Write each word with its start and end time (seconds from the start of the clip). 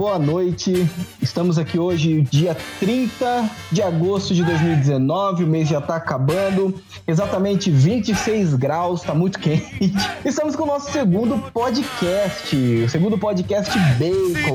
boa 0.00 0.18
noite. 0.18 0.88
Estamos 1.20 1.58
aqui 1.58 1.78
hoje, 1.78 2.22
dia 2.22 2.56
30 2.78 3.50
de 3.70 3.82
agosto 3.82 4.34
de 4.34 4.42
2019. 4.42 5.44
O 5.44 5.46
mês 5.46 5.68
já 5.68 5.78
tá 5.78 5.96
acabando. 5.96 6.74
Exatamente 7.06 7.70
26 7.70 8.54
graus, 8.54 9.02
tá 9.02 9.12
muito 9.12 9.36
quente. 9.44 9.92
Estamos 10.24 10.56
com 10.56 10.62
o 10.62 10.66
nosso 10.66 10.90
segundo 10.90 11.36
podcast, 11.52 12.56
o 12.56 12.88
segundo 12.88 13.18
podcast 13.18 13.78
Bacon. 13.98 14.54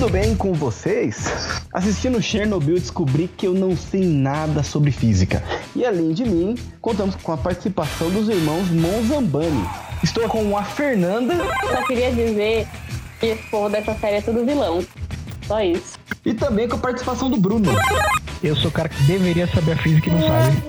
Tudo 0.00 0.12
bem 0.12 0.34
com 0.34 0.54
vocês? 0.54 1.62
Assistindo 1.74 2.22
Chernobyl 2.22 2.76
descobri 2.76 3.28
que 3.28 3.46
eu 3.46 3.52
não 3.52 3.76
sei 3.76 4.02
nada 4.02 4.62
sobre 4.62 4.90
física. 4.90 5.44
E 5.76 5.84
além 5.84 6.14
de 6.14 6.24
mim, 6.24 6.56
contamos 6.80 7.14
com 7.16 7.32
a 7.32 7.36
participação 7.36 8.08
dos 8.08 8.26
irmãos 8.30 8.70
Monzambani. 8.70 9.62
Estou 10.02 10.26
com 10.26 10.56
a 10.56 10.64
Fernanda. 10.64 11.36
Só 11.70 11.86
queria 11.86 12.10
dizer 12.12 12.66
que 13.20 13.26
esse 13.26 13.42
povo 13.50 13.68
dessa 13.68 13.94
série 13.96 14.16
é 14.16 14.20
tudo 14.22 14.46
vilão. 14.46 14.82
Só 15.46 15.60
isso. 15.60 15.98
E 16.24 16.32
também 16.32 16.66
com 16.66 16.76
a 16.76 16.78
participação 16.78 17.28
do 17.28 17.36
Bruno. 17.36 17.70
Eu 18.42 18.56
sou 18.56 18.70
o 18.70 18.72
cara 18.72 18.88
que 18.88 19.02
deveria 19.02 19.46
saber 19.46 19.72
a 19.72 19.76
física 19.76 20.08
e 20.08 20.12
não 20.12 20.20
sabe. 20.20 20.62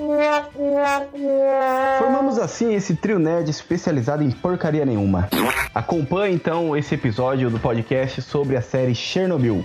Formamos 1.99 2.37
assim 2.37 2.73
esse 2.73 2.95
trio 2.95 3.17
nerd 3.17 3.49
especializado 3.49 4.23
em 4.23 4.31
porcaria 4.31 4.85
nenhuma. 4.85 5.29
Acompanhe 5.73 6.35
então 6.35 6.75
esse 6.75 6.95
episódio 6.95 7.49
do 7.49 7.59
podcast 7.59 8.21
sobre 8.21 8.57
a 8.57 8.61
série 8.61 8.93
Chernobyl. 8.93 9.63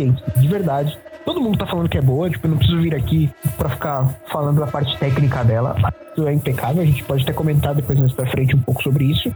Surpreendente, 0.00 0.22
de 0.40 0.48
verdade. 0.48 0.98
Todo 1.24 1.40
mundo 1.40 1.58
tá 1.58 1.66
falando 1.66 1.88
que 1.88 1.98
é 1.98 2.02
boa, 2.02 2.30
tipo, 2.30 2.46
eu 2.46 2.50
não 2.50 2.58
preciso 2.58 2.80
vir 2.80 2.94
aqui 2.94 3.30
pra 3.56 3.68
ficar 3.68 4.08
falando 4.32 4.58
da 4.60 4.66
parte 4.66 4.98
técnica 4.98 5.44
dela. 5.44 5.76
Isso 6.16 6.26
é 6.26 6.32
impecável, 6.32 6.82
a 6.82 6.86
gente 6.86 7.04
pode 7.04 7.22
até 7.22 7.32
comentar 7.32 7.74
depois 7.74 7.98
mais 7.98 8.12
pra 8.12 8.26
frente 8.26 8.56
um 8.56 8.60
pouco 8.60 8.82
sobre 8.82 9.04
isso. 9.04 9.30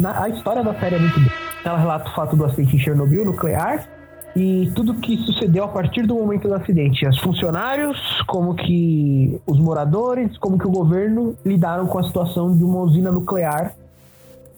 Na- 0.00 0.22
a 0.24 0.28
história 0.28 0.62
da 0.64 0.74
série 0.74 0.96
é 0.96 0.98
muito 0.98 1.20
boa. 1.20 1.32
Ela 1.64 1.78
relata 1.78 2.08
o 2.08 2.14
fato 2.14 2.36
do 2.36 2.44
acidente 2.44 2.76
em 2.76 2.78
Chernobyl 2.78 3.24
nuclear 3.24 3.86
e 4.34 4.70
tudo 4.74 4.94
que 4.94 5.16
sucedeu 5.18 5.64
a 5.64 5.68
partir 5.68 6.06
do 6.06 6.14
momento 6.14 6.48
do 6.48 6.54
acidente. 6.54 7.06
Os 7.06 7.18
funcionários, 7.18 7.98
como 8.26 8.54
que 8.54 9.40
os 9.46 9.58
moradores, 9.60 10.36
como 10.38 10.58
que 10.58 10.66
o 10.66 10.70
governo 10.70 11.36
lidaram 11.44 11.86
com 11.86 11.98
a 11.98 12.04
situação 12.04 12.56
de 12.56 12.64
uma 12.64 12.78
usina 12.80 13.10
nuclear 13.12 13.74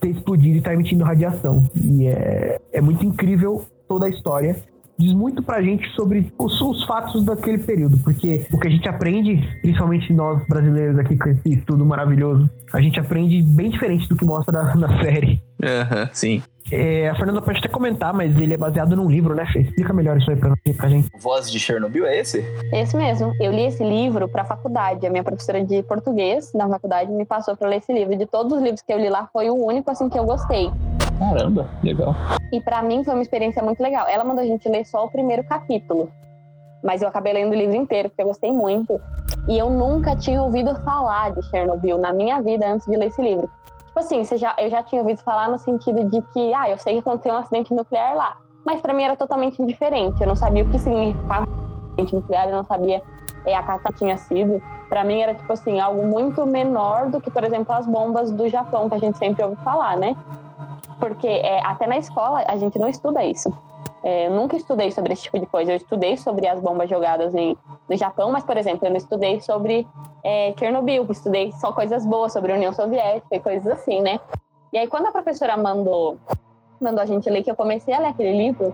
ter 0.01 0.11
explodido 0.11 0.55
e 0.57 0.59
estar 0.59 0.73
emitindo 0.73 1.05
radiação. 1.05 1.65
E 1.75 2.07
é, 2.07 2.59
é 2.73 2.81
muito 2.81 3.05
incrível 3.05 3.65
toda 3.89 4.07
a 4.07 4.09
história. 4.09 4.57
Diz 5.01 5.15
muito 5.15 5.43
pra 5.43 5.63
gente 5.63 5.89
sobre 5.95 6.31
os, 6.39 6.61
os 6.61 6.85
fatos 6.85 7.25
daquele 7.25 7.57
período, 7.57 7.97
porque 8.05 8.47
o 8.53 8.59
que 8.59 8.69
a 8.69 8.71
gente 8.71 8.87
aprende, 8.87 9.41
principalmente 9.63 10.13
nós 10.13 10.47
brasileiros 10.47 10.99
aqui 10.99 11.17
com 11.17 11.31
esse 11.31 11.55
estudo 11.55 11.87
maravilhoso, 11.87 12.51
a 12.71 12.83
gente 12.83 13.01
aprende 13.01 13.43
bem 13.43 13.71
diferente 13.71 14.07
do 14.07 14.15
que 14.15 14.27
mostra 14.27 14.63
na, 14.63 14.77
na 14.77 15.03
série. 15.03 15.43
Aham, 15.65 16.11
sim. 16.13 16.43
É, 16.71 17.09
a 17.09 17.15
Fernanda 17.15 17.41
pode 17.41 17.61
até 17.61 17.69
comentar, 17.69 18.13
mas 18.13 18.37
ele 18.37 18.53
é 18.53 18.59
baseado 18.59 18.95
num 18.95 19.09
livro, 19.09 19.35
né, 19.35 19.47
Fê? 19.47 19.61
Explica 19.61 19.95
melhor 19.95 20.19
isso 20.19 20.31
aí 20.31 20.37
pra, 20.37 20.55
pra 20.77 20.89
gente. 20.91 21.09
Voz 21.19 21.51
de 21.51 21.59
Chernobyl 21.59 22.05
é 22.05 22.21
esse? 22.21 22.45
Esse 22.71 22.95
mesmo. 22.95 23.33
Eu 23.41 23.53
li 23.53 23.63
esse 23.63 23.83
livro 23.83 24.29
para 24.29 24.43
a 24.43 24.45
faculdade. 24.45 25.07
A 25.07 25.11
minha 25.11 25.25
professora 25.25 25.65
de 25.65 25.83
português 25.83 26.53
da 26.53 26.69
faculdade 26.69 27.11
me 27.11 27.25
passou 27.25 27.57
para 27.57 27.71
ler 27.71 27.79
esse 27.79 27.93
livro. 27.93 28.15
De 28.17 28.27
todos 28.27 28.53
os 28.53 28.63
livros 28.63 28.83
que 28.83 28.93
eu 28.93 28.99
li 28.99 29.09
lá, 29.09 29.29
foi 29.33 29.49
o 29.49 29.55
único 29.55 29.91
assim 29.91 30.11
que 30.11 30.19
eu 30.19 30.25
gostei. 30.25 30.71
Caramba, 31.21 31.69
legal. 31.85 32.15
E 32.51 32.63
para 32.63 32.83
mim 32.83 33.05
foi 33.05 33.13
uma 33.13 33.23
experiência 33.23 33.63
muito 33.63 33.83
legal. 33.83 34.09
Ela 34.09 34.25
mandou 34.25 34.43
a 34.43 34.47
gente 34.47 34.67
ler 34.67 34.87
só 34.87 35.05
o 35.05 35.11
primeiro 35.11 35.45
capítulo. 35.45 36.11
Mas 36.83 37.03
eu 37.03 37.09
acabei 37.09 37.35
lendo 37.35 37.53
o 37.53 37.55
livro 37.55 37.77
inteiro, 37.77 38.09
porque 38.09 38.23
eu 38.23 38.27
gostei 38.27 38.51
muito. 38.51 38.99
E 39.47 39.59
eu 39.59 39.69
nunca 39.69 40.17
tinha 40.17 40.43
ouvido 40.43 40.75
falar 40.77 41.33
de 41.33 41.43
Chernobyl 41.51 41.99
na 41.99 42.11
minha 42.11 42.41
vida 42.41 42.67
antes 42.67 42.87
de 42.87 42.97
ler 42.97 43.09
esse 43.09 43.21
livro. 43.21 43.51
Tipo 43.85 43.99
assim, 43.99 44.25
você 44.25 44.39
já, 44.39 44.55
eu 44.59 44.71
já 44.71 44.83
tinha 44.83 45.03
ouvido 45.03 45.19
falar 45.19 45.51
no 45.51 45.59
sentido 45.59 46.09
de 46.09 46.23
que, 46.33 46.55
ah, 46.55 46.71
eu 46.71 46.79
sei 46.79 46.95
que 46.95 47.01
aconteceu 47.01 47.35
um 47.35 47.39
acidente 47.39 47.75
nuclear 47.75 48.17
lá. 48.17 48.39
Mas 48.65 48.81
para 48.81 48.95
mim 48.95 49.03
era 49.03 49.15
totalmente 49.15 49.63
diferente. 49.67 50.23
Eu 50.23 50.27
não 50.27 50.37
sabia 50.37 50.65
o 50.65 50.71
que 50.71 50.79
significava 50.79 51.47
acidente 51.91 52.15
nuclear, 52.15 52.49
eu 52.49 52.57
não 52.57 52.65
sabia 52.65 53.03
é, 53.45 53.55
a 53.55 53.63
catástrofe 53.63 53.99
tinha 53.99 54.17
sido. 54.17 54.63
Para 54.89 55.05
mim 55.05 55.21
era, 55.21 55.35
tipo 55.35 55.53
assim, 55.53 55.81
algo 55.81 56.07
muito 56.07 56.47
menor 56.47 57.11
do 57.11 57.21
que, 57.21 57.31
por 57.31 57.45
exemplo, 57.45 57.75
as 57.75 57.87
bombas 57.87 58.31
do 58.31 58.49
Japão, 58.49 58.89
que 58.89 58.95
a 58.95 58.99
gente 58.99 59.19
sempre 59.19 59.45
ouve 59.45 59.57
falar, 59.57 59.97
né? 59.97 60.17
Porque 61.01 61.27
é, 61.27 61.65
até 61.67 61.87
na 61.87 61.99
escola 61.99 62.45
a 62.47 62.57
gente 62.57 62.79
não 62.79 62.89
estuda 62.89 63.25
isso. 63.25 63.53
É, 64.03 64.29
eu 64.29 64.31
nunca 64.31 64.57
estudei 64.57 64.91
sobre 64.93 65.13
esse 65.13 65.23
tipo 65.23 65.39
de 65.39 65.47
coisa. 65.47 65.73
Eu 65.73 65.77
estudei 65.77 66.17
sobre 66.17 66.47
as 66.47 66.61
bombas 66.61 66.89
jogadas 66.89 67.35
em, 67.35 67.57
no 67.89 67.97
Japão, 67.97 68.31
mas, 68.31 68.45
por 68.45 68.57
exemplo, 68.57 68.87
eu 68.87 68.91
não 68.91 68.97
estudei 68.97 69.41
sobre 69.41 69.87
é, 70.23 70.55
Chernobyl, 70.59 71.07
estudei 71.11 71.53
só 71.53 71.73
coisas 71.73 72.07
boas 72.07 72.33
sobre 72.33 72.53
a 72.53 72.55
União 72.55 72.73
Soviética 72.73 73.37
e 73.37 73.41
coisas 73.41 73.67
assim, 73.67 74.01
né? 74.01 74.21
E 74.73 74.79
aí, 74.79 74.87
quando 74.87 75.07
a 75.07 75.13
professora 75.13 75.57
mandou, 75.57 76.17
mandou 76.81 77.03
a 77.03 77.07
gente 77.07 77.29
ler, 77.29 77.43
que 77.43 77.51
eu 77.51 77.57
comecei 77.57 77.93
a 77.93 77.99
ler 77.99 78.09
aquele 78.09 78.37
livro, 78.37 78.73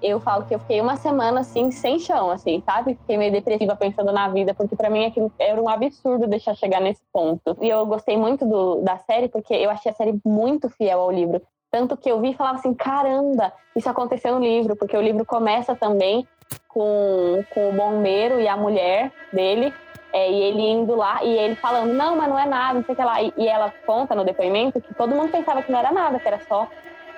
eu 0.00 0.20
falo 0.20 0.44
que 0.44 0.54
eu 0.54 0.58
fiquei 0.58 0.80
uma 0.80 0.96
semana, 0.96 1.40
assim, 1.40 1.70
sem 1.70 1.98
chão, 1.98 2.30
assim, 2.30 2.62
sabe? 2.64 2.94
Fiquei 2.94 3.16
meio 3.18 3.32
depressiva 3.32 3.74
pensando 3.76 4.12
na 4.12 4.28
vida, 4.28 4.54
porque 4.54 4.76
para 4.76 4.88
mim 4.88 5.04
aquilo 5.04 5.32
era 5.38 5.60
um 5.60 5.68
absurdo 5.68 6.26
deixar 6.26 6.54
chegar 6.54 6.80
nesse 6.80 7.02
ponto. 7.12 7.56
E 7.60 7.68
eu 7.68 7.84
gostei 7.86 8.16
muito 8.16 8.46
do, 8.46 8.82
da 8.82 8.98
série, 8.98 9.28
porque 9.28 9.52
eu 9.52 9.68
achei 9.68 9.90
a 9.90 9.94
série 9.94 10.18
muito 10.24 10.70
fiel 10.70 11.00
ao 11.00 11.10
livro. 11.10 11.42
Tanto 11.76 11.94
que 11.94 12.10
eu 12.10 12.18
vi 12.22 12.30
e 12.30 12.34
falava 12.34 12.56
assim, 12.56 12.72
caramba, 12.72 13.52
isso 13.76 13.86
aconteceu 13.86 14.36
no 14.36 14.40
livro, 14.40 14.74
porque 14.74 14.96
o 14.96 15.02
livro 15.02 15.26
começa 15.26 15.76
também 15.76 16.26
com, 16.66 17.44
com 17.50 17.68
o 17.68 17.72
bombeiro 17.72 18.40
e 18.40 18.48
a 18.48 18.56
mulher 18.56 19.12
dele, 19.30 19.74
é, 20.10 20.30
e 20.30 20.42
ele 20.42 20.62
indo 20.62 20.96
lá 20.96 21.22
e 21.22 21.36
ele 21.36 21.54
falando, 21.54 21.92
não, 21.92 22.16
mas 22.16 22.30
não 22.30 22.38
é 22.38 22.46
nada, 22.46 22.78
não 22.78 22.82
sei 22.82 22.94
o 22.94 22.96
que 22.96 23.04
lá. 23.04 23.20
E, 23.20 23.30
e 23.36 23.46
ela 23.46 23.70
conta 23.84 24.14
no 24.14 24.24
depoimento 24.24 24.80
que 24.80 24.94
todo 24.94 25.14
mundo 25.14 25.30
pensava 25.30 25.62
que 25.62 25.70
não 25.70 25.78
era 25.78 25.92
nada, 25.92 26.18
que 26.18 26.26
era 26.26 26.40
só 26.48 26.66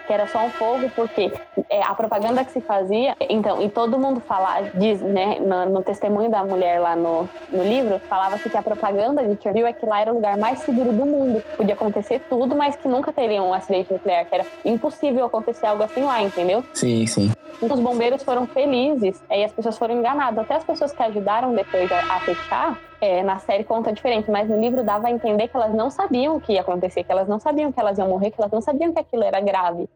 que 0.08 0.12
era 0.14 0.26
só 0.26 0.46
um 0.46 0.50
fogo, 0.50 0.90
porque 0.96 1.30
é, 1.68 1.82
a 1.82 1.94
propaganda 1.94 2.42
que 2.42 2.50
se 2.50 2.62
fazia, 2.62 3.14
então, 3.20 3.60
e 3.60 3.68
todo 3.68 3.98
mundo 3.98 4.20
fala, 4.20 4.62
diz, 4.74 5.02
né, 5.02 5.38
no, 5.38 5.66
no 5.66 5.82
testemunho 5.82 6.30
da 6.30 6.42
mulher 6.42 6.80
lá 6.80 6.96
no, 6.96 7.28
no 7.52 7.62
livro, 7.62 8.00
falava-se 8.08 8.48
que 8.48 8.56
a 8.56 8.62
propaganda 8.62 9.22
de 9.22 9.40
Chernobyl 9.40 9.66
é 9.66 9.72
que 9.74 9.84
lá 9.84 10.00
era 10.00 10.10
o 10.10 10.14
lugar 10.14 10.38
mais 10.38 10.60
seguro 10.60 10.94
do 10.94 11.04
mundo. 11.04 11.44
Podia 11.58 11.74
acontecer 11.74 12.22
tudo, 12.30 12.56
mas 12.56 12.74
que 12.74 12.88
nunca 12.88 13.12
teria 13.12 13.42
um 13.42 13.52
acidente 13.52 13.92
nuclear, 13.92 14.24
que 14.24 14.34
era 14.34 14.46
impossível 14.64 15.26
acontecer 15.26 15.66
algo 15.66 15.82
assim 15.82 16.02
lá, 16.02 16.22
entendeu? 16.22 16.64
Sim, 16.72 17.06
sim. 17.06 17.30
Os 17.60 17.80
bombeiros 17.80 18.22
foram 18.22 18.46
felizes 18.46 19.20
é, 19.28 19.40
e 19.40 19.44
as 19.44 19.52
pessoas 19.52 19.76
foram 19.76 19.96
enganadas. 19.96 20.38
Até 20.38 20.54
as 20.54 20.64
pessoas 20.64 20.92
que 20.92 21.02
ajudaram 21.02 21.54
depois 21.54 21.90
a, 21.90 21.98
a 21.98 22.20
fechar, 22.20 22.80
é, 23.00 23.22
na 23.22 23.38
série 23.38 23.64
conta 23.64 23.92
diferente, 23.92 24.30
mas 24.30 24.48
no 24.48 24.60
livro 24.60 24.84
dava 24.84 25.08
a 25.08 25.10
entender 25.10 25.48
que 25.48 25.56
elas 25.56 25.74
não 25.74 25.90
sabiam 25.90 26.36
o 26.36 26.40
que 26.40 26.52
ia 26.52 26.60
acontecer, 26.60 27.02
que 27.02 27.10
elas 27.10 27.28
não 27.28 27.40
sabiam 27.40 27.72
que 27.72 27.80
elas 27.80 27.98
iam 27.98 28.08
morrer, 28.08 28.30
que 28.30 28.40
elas 28.40 28.52
não 28.52 28.60
sabiam 28.60 28.92
que 28.92 29.00
aquilo 29.00 29.24
era 29.24 29.40
grave. 29.40 29.88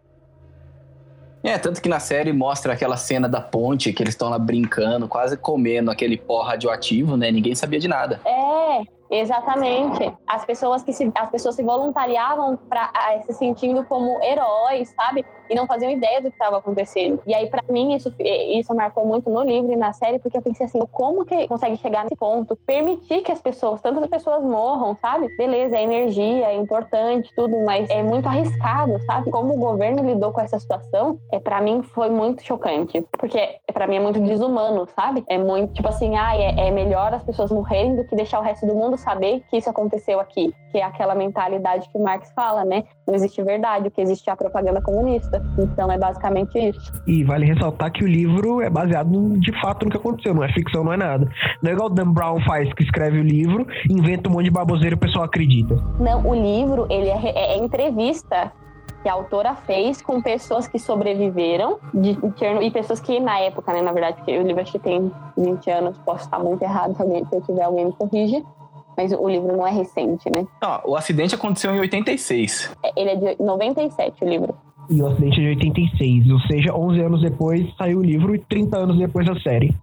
É, 1.43 1.59
tanto 1.59 1.83
que 1.83 1.89
na 1.89 1.99
série 1.99 2.33
mostra 2.33 2.73
aquela 2.73 2.97
cena 2.97 3.29
da 3.29 3.41
ponte, 3.41 3.93
que 3.93 4.03
eles 4.03 4.15
estão 4.15 4.29
lá 4.29 4.39
brincando, 4.39 5.09
quase 5.09 5.37
comendo 5.37 5.91
aquele 5.91 6.17
pó 6.17 6.43
radioativo, 6.43 7.17
né? 7.17 7.33
Ninguém 7.33 7.55
sabia 7.55 7.81
de 7.81 7.89
nada. 7.89 8.21
É, 8.25 8.83
Exatamente. 9.13 10.11
As 10.27 10.43
pessoas 10.47 10.83
que 10.83 10.91
se, 10.91 11.13
as 11.15 11.31
pessoas 11.31 11.55
se 11.55 11.63
voluntariavam 11.63 12.57
para 12.57 12.91
se 13.27 13.35
sentindo 13.35 13.85
como 13.85 14.19
heróis, 14.25 14.89
sabe? 14.97 15.23
E 15.51 15.55
não 15.55 15.67
faziam 15.67 15.91
ideia 15.91 16.23
do 16.23 16.31
que 16.31 16.35
estava 16.35 16.57
acontecendo. 16.57 17.21
E 17.27 17.35
aí, 17.35 17.51
para 17.51 17.63
mim, 17.69 17.95
isso, 17.95 18.13
isso 18.19 18.75
marcou 18.75 19.05
muito 19.05 19.29
no 19.29 19.43
livro 19.43 19.71
e 19.71 19.77
na 19.77 19.93
série, 19.93 20.19
porque 20.19 20.39
eu 20.39 20.43
pensei 20.43 20.65
assim: 20.65 20.81
como 20.91 21.27
que 21.27 21.47
consegue 21.47 21.77
chegar 21.77 22.05
nesse 22.05 22.17
ponto? 22.17 22.57
Permitir 22.57 23.21
que 23.21 23.31
as 23.31 23.43
pessoas, 23.43 23.83
tantas 23.83 24.07
pessoas 24.07 24.43
morram, 24.43 24.97
sabe? 24.97 25.29
Beleza, 25.37 25.77
é 25.77 25.83
energia, 25.83 26.47
é 26.47 26.55
importante, 26.55 27.31
tudo, 27.37 27.55
mas 27.67 27.91
é 27.91 28.03
muito 28.03 28.27
arriscado, 28.27 28.99
sabe? 29.05 29.31
Como 29.31 29.55
o 29.55 29.59
governo 29.59 30.03
lidou 30.03 30.33
com 30.33 30.41
essa 30.41 30.59
situação, 30.59 31.19
é 31.31 31.39
para 31.39 31.61
mim 31.61 31.83
foi 31.83 32.09
muito 32.09 32.43
chocante. 32.43 33.03
Porque 33.19 33.59
para 33.75 33.87
mim 33.87 33.97
é 33.97 34.01
muito 34.01 34.21
desumano, 34.21 34.87
sabe? 34.97 35.23
É 35.29 35.37
muito 35.37 35.75
tipo 35.75 35.89
assim: 35.89 36.17
ah, 36.17 36.35
é, 36.35 36.69
é 36.69 36.71
melhor 36.71 37.13
as 37.13 37.23
pessoas 37.23 37.51
morrerem 37.51 37.95
do 37.95 38.05
que 38.05 38.17
deixar 38.17 38.41
o 38.41 38.43
resto 38.43 38.67
do 38.67 38.75
mundo 38.75 38.97
saber 39.03 39.43
que 39.51 39.57
isso 39.57 39.69
aconteceu 39.69 40.21
aqui, 40.21 40.55
que 40.71 40.79
é 40.79 40.85
aquela 40.85 41.15
mentalidade 41.15 41.89
que 41.91 41.99
Marx 41.99 42.33
fala, 42.35 42.65
né? 42.65 42.85
Não 43.07 43.15
existe 43.15 43.43
verdade, 43.43 43.89
o 43.89 43.91
que 43.91 44.01
existe 44.01 44.29
é 44.31 44.33
a 44.33 44.37
propaganda 44.37 44.81
comunista. 44.81 45.43
Então 45.59 45.91
é 45.91 45.99
basicamente 45.99 46.59
isso. 46.59 46.93
E 47.07 47.25
vale 47.25 47.47
ressaltar 47.47 47.93
que 47.93 48.05
o 48.05 48.09
livro 48.09 48.61
é 48.61 48.71
baseado 48.71 49.39
de 49.39 49.53
fato 49.61 49.85
no 49.85 49.91
que 49.91 49.97
aconteceu, 49.97 50.35
não 50.35 50.45
é 50.45 50.53
ficção, 50.53 50.85
não 50.85 50.93
é 50.93 50.97
nada. 50.97 51.29
Não 51.63 51.71
é 51.71 51.75
igual 51.75 51.89
o 51.89 51.93
Dan 51.93 52.13
Brown 52.13 52.41
faz, 52.45 52.73
que 52.73 52.83
escreve 52.83 53.19
o 53.19 53.23
livro, 53.23 53.67
inventa 53.91 54.29
um 54.29 54.33
monte 54.33 54.45
de 54.45 54.51
baboseira 54.51 54.95
e 54.95 54.97
o 54.97 55.01
pessoal 55.01 55.25
acredita. 55.25 55.75
Não, 55.99 56.27
o 56.27 56.35
livro, 56.35 56.87
ele 56.91 57.09
é, 57.09 57.17
é, 57.17 57.55
é 57.55 57.59
entrevista 57.59 58.53
que 59.03 59.09
a 59.09 59.13
autora 59.13 59.55
fez 59.55 60.01
com 60.01 60.23
pessoas 60.23 60.69
que 60.69 60.79
sobreviveram 60.79 61.79
de, 61.93 62.17
e 62.63 62.71
pessoas 62.71 63.01
que 63.01 63.19
na 63.19 63.39
época, 63.41 63.73
né, 63.73 63.83
na 63.83 63.93
verdade, 63.93 64.19
porque 64.19 64.39
o 64.39 64.43
livro 64.43 64.63
acho 64.63 64.73
que 64.73 64.79
tem 64.79 65.11
20 65.37 65.71
anos, 65.71 65.99
posso 65.99 66.25
estar 66.25 66.39
muito 66.39 66.63
errado, 66.63 66.95
se, 66.95 67.03
alguém, 67.03 67.25
se 67.27 67.35
eu 67.35 67.43
tiver 67.43 67.63
alguém 67.63 67.87
me 67.87 67.93
corrige, 67.93 68.45
mas 68.97 69.13
o 69.13 69.29
livro 69.29 69.57
não 69.57 69.67
é 69.67 69.71
recente, 69.71 70.31
né? 70.31 70.47
Não, 70.61 70.81
o 70.87 70.97
acidente 70.97 71.35
aconteceu 71.35 71.75
em 71.75 71.81
86. 71.81 72.75
É, 72.83 72.93
ele 72.97 73.11
é 73.11 73.17
de 73.17 73.43
97, 73.43 74.25
o 74.25 74.29
livro. 74.29 74.55
E 74.91 75.01
o 75.01 75.07
acidente 75.07 75.41
é 75.41 75.43
de 75.43 75.49
86, 75.49 76.31
ou 76.31 76.41
seja, 76.41 76.75
11 76.75 77.01
anos 77.01 77.23
depois 77.23 77.75
saiu 77.77 77.99
o 77.99 78.03
livro 78.03 78.35
e 78.35 78.39
30 78.39 78.77
anos 78.77 78.99
depois 78.99 79.29
a 79.29 79.39
série 79.41 79.75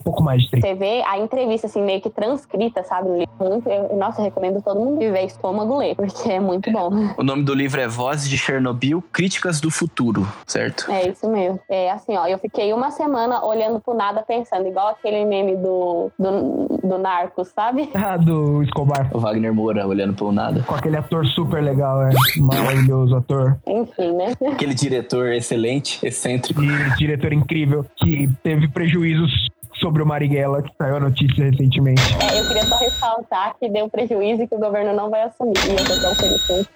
um 0.00 0.04
pouco 0.04 0.22
mais 0.22 0.42
de 0.42 0.50
30. 0.50 0.66
Você 0.66 0.74
vê 0.74 1.02
a 1.02 1.18
entrevista, 1.18 1.66
assim, 1.66 1.82
meio 1.82 2.00
que 2.00 2.10
transcrita, 2.10 2.82
sabe? 2.82 3.08
Muito, 3.38 3.68
eu, 3.68 3.96
nossa, 3.96 4.20
eu 4.20 4.24
recomendo 4.24 4.62
todo 4.62 4.80
mundo 4.80 4.98
viver 4.98 5.24
estômago 5.24 5.76
ler, 5.76 5.94
porque 5.94 6.30
é 6.30 6.40
muito 6.40 6.70
bom. 6.72 6.90
O 7.16 7.22
nome 7.22 7.42
do 7.42 7.54
livro 7.54 7.80
é 7.80 7.86
Vozes 7.86 8.28
de 8.28 8.38
Chernobyl, 8.38 9.02
Críticas 9.12 9.60
do 9.60 9.70
Futuro, 9.70 10.26
certo? 10.46 10.90
É 10.90 11.08
isso 11.08 11.28
mesmo. 11.30 11.60
É 11.68 11.90
assim, 11.90 12.16
ó, 12.16 12.26
eu 12.26 12.38
fiquei 12.38 12.72
uma 12.72 12.90
semana 12.90 13.44
olhando 13.44 13.78
pro 13.80 13.94
nada, 13.94 14.22
pensando, 14.22 14.66
igual 14.66 14.88
aquele 14.88 15.24
meme 15.24 15.56
do, 15.56 16.10
do, 16.18 16.78
do 16.82 16.98
Narcos, 16.98 17.48
sabe? 17.48 17.90
Ah, 18.02 18.16
do 18.16 18.62
Escobar. 18.62 19.10
O 19.12 19.20
Wagner 19.20 19.52
Moura 19.52 19.86
olhando 19.86 20.14
pro 20.14 20.32
nada. 20.32 20.62
Com 20.62 20.74
aquele 20.74 20.96
ator 20.96 21.26
super 21.26 21.62
legal, 21.62 22.02
é. 22.02 22.10
Maravilhoso 22.38 23.14
ator. 23.14 23.58
Enfim, 23.66 24.12
né? 24.12 24.32
Aquele 24.50 24.72
diretor 24.72 25.32
excelente, 25.32 26.04
excêntrico. 26.04 26.62
E 26.62 26.96
diretor 26.96 27.32
incrível, 27.32 27.84
que 27.96 28.28
teve 28.42 28.68
prejuízos 28.68 29.50
sobre 29.80 30.02
o 30.02 30.06
Marighella, 30.06 30.62
que 30.62 30.70
saiu 30.76 30.96
a 30.96 31.00
notícia 31.00 31.44
recentemente. 31.44 32.02
É, 32.22 32.40
eu 32.40 32.46
queria 32.46 32.64
só 32.64 32.76
ressaltar 32.76 33.54
que 33.58 33.68
deu 33.68 33.88
prejuízo 33.88 34.42
e 34.42 34.46
que 34.46 34.54
o 34.54 34.58
governo 34.58 34.94
não 34.94 35.10
vai 35.10 35.22
assumir. 35.22 35.56
E 35.66 35.70
eu 35.70 35.84
tô 35.84 36.00
tão 36.00 36.14
feliz 36.14 36.68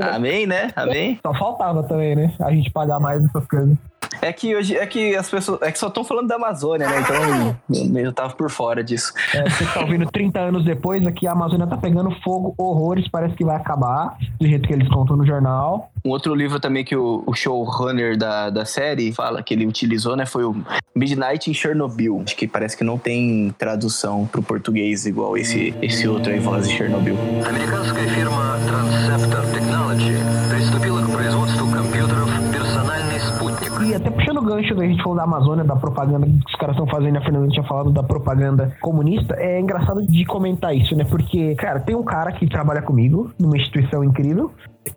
Amém, 0.00 0.46
né? 0.46 0.70
Amém. 0.76 1.18
Só 1.22 1.32
faltava 1.34 1.82
também, 1.84 2.14
né? 2.14 2.34
A 2.40 2.50
gente 2.52 2.70
pagar 2.70 2.98
mais 2.98 3.24
essas 3.24 3.46
coisas. 3.46 3.76
É 4.21 4.31
que 4.33 4.55
hoje 4.55 4.75
é 4.75 4.85
que 4.85 5.15
as 5.15 5.29
pessoas. 5.29 5.61
É 5.61 5.71
que 5.71 5.79
só 5.79 5.87
estão 5.87 6.03
falando 6.03 6.27
da 6.27 6.35
Amazônia, 6.35 6.87
né? 6.87 7.01
Então 7.01 7.99
eu 7.99 8.13
tava 8.13 8.33
por 8.33 8.49
fora 8.49 8.83
disso. 8.83 9.13
É, 9.33 9.49
você 9.49 9.65
tá 9.65 9.81
ouvindo 9.81 10.05
30 10.05 10.39
anos 10.39 10.65
depois, 10.65 11.05
aqui 11.05 11.27
a 11.27 11.31
Amazônia 11.31 11.67
tá 11.67 11.77
pegando 11.77 12.09
fogo, 12.21 12.53
horrores, 12.57 13.07
parece 13.07 13.35
que 13.35 13.43
vai 13.43 13.55
acabar, 13.55 14.17
do 14.39 14.47
jeito 14.47 14.67
que 14.67 14.73
eles 14.73 14.87
contam 14.89 15.15
no 15.15 15.25
jornal. 15.25 15.91
Um 16.03 16.09
outro 16.09 16.33
livro 16.35 16.59
também 16.59 16.83
que 16.83 16.95
o, 16.95 17.23
o 17.25 17.33
showrunner 17.33 18.17
da, 18.17 18.49
da 18.49 18.65
série 18.65 19.11
fala 19.11 19.41
que 19.41 19.53
ele 19.53 19.65
utilizou, 19.65 20.15
né? 20.15 20.25
Foi 20.25 20.43
o 20.43 20.55
Midnight 20.95 21.49
in 21.49 21.53
Chernobyl. 21.53 22.21
Acho 22.25 22.35
que 22.35 22.47
parece 22.47 22.77
que 22.77 22.83
não 22.83 22.97
tem 22.97 23.53
tradução 23.57 24.25
pro 24.25 24.41
português 24.41 25.05
igual 25.05 25.37
esse, 25.37 25.73
esse 25.81 26.07
outro 26.07 26.31
aí, 26.31 26.39
Voz 26.39 26.67
de 26.67 26.75
Chernobyl. 26.75 27.17
Американская 27.45 28.07
фирма 28.07 28.59
Transceptor 28.65 29.51
Technology 29.51 30.13
gancho 34.60 34.74
da 34.74 34.86
gente 34.86 35.02
falou 35.02 35.16
da 35.16 35.24
Amazônia, 35.24 35.64
da 35.64 35.76
propaganda 35.76 36.26
que 36.26 36.52
os 36.52 36.54
caras 36.56 36.76
estão 36.76 36.86
fazendo, 36.86 37.16
a 37.16 37.20
Fernanda 37.20 37.48
tinha 37.48 37.64
falado 37.64 37.90
da 37.90 38.02
propaganda 38.02 38.76
comunista, 38.80 39.34
é 39.36 39.60
engraçado 39.60 40.06
de 40.06 40.24
comentar 40.24 40.74
isso, 40.76 40.94
né? 40.94 41.04
Porque, 41.04 41.54
cara, 41.54 41.80
tem 41.80 41.96
um 41.96 42.02
cara 42.02 42.32
que 42.32 42.46
trabalha 42.46 42.82
comigo 42.82 43.30
numa 43.38 43.56
instituição 43.56 44.04
incrível, 44.04 44.50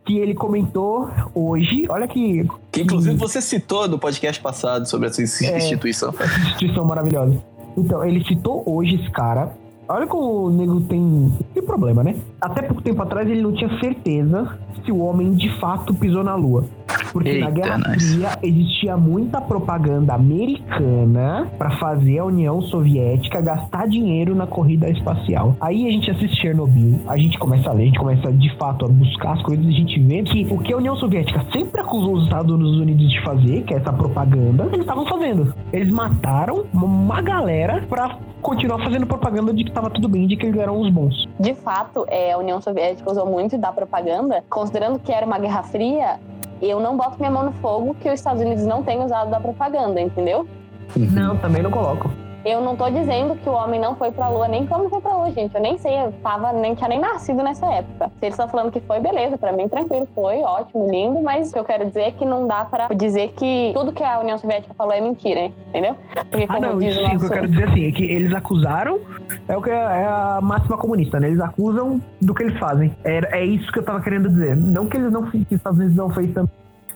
que 0.05 0.17
ele 0.17 0.33
comentou 0.33 1.09
hoje, 1.33 1.85
olha 1.89 2.07
que... 2.07 2.47
Que 2.71 2.81
inclusive 2.81 3.15
você 3.17 3.41
citou 3.41 3.87
no 3.87 3.97
podcast 3.97 4.41
passado 4.41 4.87
sobre 4.87 5.07
essa 5.07 5.21
instituição. 5.21 6.13
É, 6.19 6.25
instituição 6.25 6.85
maravilhosa. 6.85 7.41
Então, 7.77 8.03
ele 8.03 8.23
citou 8.23 8.63
hoje 8.65 8.95
esse 8.95 9.09
cara, 9.11 9.51
Olha 9.85 10.07
como 10.07 10.45
o 10.45 10.49
nego 10.49 10.79
tem, 10.81 11.37
tem 11.53 11.61
problema, 11.61 12.03
né? 12.03 12.15
Até 12.39 12.61
pouco 12.61 12.81
tempo 12.81 13.01
atrás 13.01 13.29
ele 13.29 13.41
não 13.41 13.51
tinha 13.51 13.69
certeza 13.79 14.57
se 14.83 14.91
o 14.91 14.99
homem 14.99 15.33
de 15.33 15.49
fato 15.59 15.93
pisou 15.93 16.23
na 16.23 16.35
Lua. 16.35 16.65
Porque 17.11 17.29
Eita, 17.29 17.45
na 17.45 17.51
Guerra 17.51 17.79
Fria 17.93 18.39
existia 18.41 18.97
muita 18.97 19.39
propaganda 19.39 20.13
americana 20.13 21.47
para 21.57 21.71
fazer 21.77 22.19
a 22.19 22.25
União 22.25 22.61
Soviética 22.63 23.41
gastar 23.41 23.87
dinheiro 23.87 24.35
na 24.35 24.47
corrida 24.47 24.89
espacial. 24.89 25.55
Aí 25.61 25.87
a 25.87 25.91
gente 25.91 26.09
assiste 26.09 26.41
Chernobyl, 26.41 26.99
a 27.07 27.17
gente 27.17 27.37
começa 27.37 27.69
a 27.69 27.73
ler, 27.73 27.83
a 27.83 27.85
gente 27.85 27.99
começa 27.99 28.31
de 28.31 28.57
fato 28.57 28.85
a 28.85 28.87
buscar 28.87 29.33
as 29.33 29.41
coisas 29.43 29.63
e 29.65 29.69
a 29.69 29.71
gente 29.71 29.99
vê 29.99 30.23
que 30.23 30.47
o 30.49 30.57
que 30.59 30.73
a 30.73 30.77
União 30.77 30.95
Soviética 30.95 31.45
sempre 31.51 31.81
acusou 31.81 32.15
os 32.15 32.23
Estados 32.23 32.79
Unidos 32.79 33.09
de 33.09 33.21
fazer, 33.23 33.63
que 33.63 33.73
é 33.73 33.77
essa 33.77 33.93
propaganda, 33.93 34.65
eles 34.65 34.81
estavam 34.81 35.05
fazendo. 35.05 35.53
Eles 35.71 35.91
mataram 35.91 36.65
uma 36.73 37.21
galera 37.21 37.85
para 37.87 38.17
continuar 38.41 38.79
fazendo 38.83 39.07
propaganda 39.07 39.53
de 39.53 39.63
que 39.63 39.71
tava 39.71 39.89
tudo 39.89 40.09
bem, 40.09 40.27
de 40.27 40.35
que 40.35 40.45
eles 40.45 40.59
eram 40.59 40.79
os 40.79 40.89
bons. 40.89 41.27
De 41.39 41.55
fato, 41.55 42.05
é, 42.09 42.33
a 42.33 42.37
União 42.37 42.61
Soviética 42.61 43.09
usou 43.09 43.25
muito 43.25 43.57
da 43.57 43.71
propaganda, 43.71 44.43
considerando 44.63 44.97
que 44.97 45.11
era 45.11 45.25
uma 45.25 45.37
guerra 45.37 45.61
fria, 45.63 46.19
eu 46.61 46.79
não 46.79 46.95
boto 46.95 47.17
minha 47.19 47.29
mão 47.29 47.43
no 47.43 47.51
fogo 47.53 47.93
que 47.95 48.07
os 48.07 48.13
Estados 48.13 48.41
Unidos 48.41 48.65
não 48.65 48.81
tenham 48.81 49.03
usado 49.03 49.29
da 49.29 49.37
propaganda, 49.37 49.99
entendeu? 49.99 50.47
Não, 50.95 51.35
também 51.37 51.61
não 51.61 51.69
coloco. 51.69 52.09
Eu 52.45 52.61
não 52.61 52.75
tô 52.75 52.89
dizendo 52.89 53.35
que 53.35 53.47
o 53.47 53.53
homem 53.53 53.79
não 53.79 53.95
foi 53.95 54.11
pra 54.11 54.27
lua, 54.27 54.47
nem 54.47 54.67
como 54.67 54.89
foi 54.89 54.99
pra 54.99 55.15
lua, 55.15 55.31
gente. 55.31 55.55
Eu 55.55 55.61
nem 55.61 55.77
sei, 55.77 55.97
eu 56.01 56.11
tava, 56.21 56.51
nem 56.51 56.75
tinha 56.75 56.89
nem 56.89 56.99
nascido 56.99 57.41
nessa 57.41 57.65
época. 57.67 58.07
Se 58.19 58.25
eles 58.25 58.33
estão 58.33 58.49
falando 58.49 58.71
que 58.71 58.81
foi, 58.81 58.99
beleza, 58.99 59.37
pra 59.37 59.53
mim 59.53 59.69
tranquilo, 59.69 60.07
foi 60.13 60.41
ótimo, 60.41 60.89
lindo, 60.89 61.21
mas 61.21 61.49
o 61.49 61.53
que 61.53 61.59
eu 61.59 61.63
quero 61.63 61.85
dizer 61.85 62.01
é 62.01 62.11
que 62.11 62.25
não 62.25 62.45
dá 62.45 62.65
pra 62.65 62.89
dizer 62.89 63.33
que 63.37 63.71
tudo 63.73 63.93
que 63.93 64.03
a 64.03 64.19
União 64.19 64.37
Soviética 64.37 64.73
falou 64.73 64.93
é 64.93 64.99
mentira, 64.99 65.51
entendeu? 65.69 65.95
Porque, 66.29 66.45
ah, 66.49 66.59
não, 66.59 66.81
isso 66.81 67.01
nosso... 67.01 67.15
o 67.15 67.19
que 67.19 67.25
eu 67.25 67.29
quero 67.29 67.47
dizer 67.47 67.69
assim, 67.69 67.87
é 67.87 67.91
que 67.91 68.03
eles 68.03 68.33
acusaram, 68.33 68.99
é 69.47 69.55
o 69.55 69.61
que 69.61 69.69
é, 69.69 69.75
é 69.75 70.05
a 70.05 70.39
máxima 70.41 70.77
comunista, 70.77 71.19
né? 71.19 71.27
Eles 71.27 71.39
acusam 71.39 72.01
do 72.21 72.33
que 72.33 72.43
eles 72.43 72.59
fazem. 72.59 72.93
É, 73.05 73.39
é 73.39 73.45
isso 73.45 73.71
que 73.71 73.79
eu 73.79 73.83
tava 73.83 74.01
querendo 74.01 74.27
dizer. 74.27 74.55
Não 74.55 74.87
que 74.87 74.97
eles 74.97 75.11
não 75.11 75.23
que 75.29 75.37
os 75.37 75.51
Estados 75.51 75.79
Unidos 75.79 75.95
não 75.95 76.09
fez 76.09 76.33
também, 76.33 76.51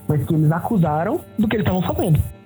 mas 0.07 0.25
que 0.25 0.33
eles 0.33 0.51
acusaram 0.51 1.21
do 1.39 1.47
que 1.47 1.55
eles 1.55 1.65
estavam 1.65 1.81
fazendo. 1.81 2.36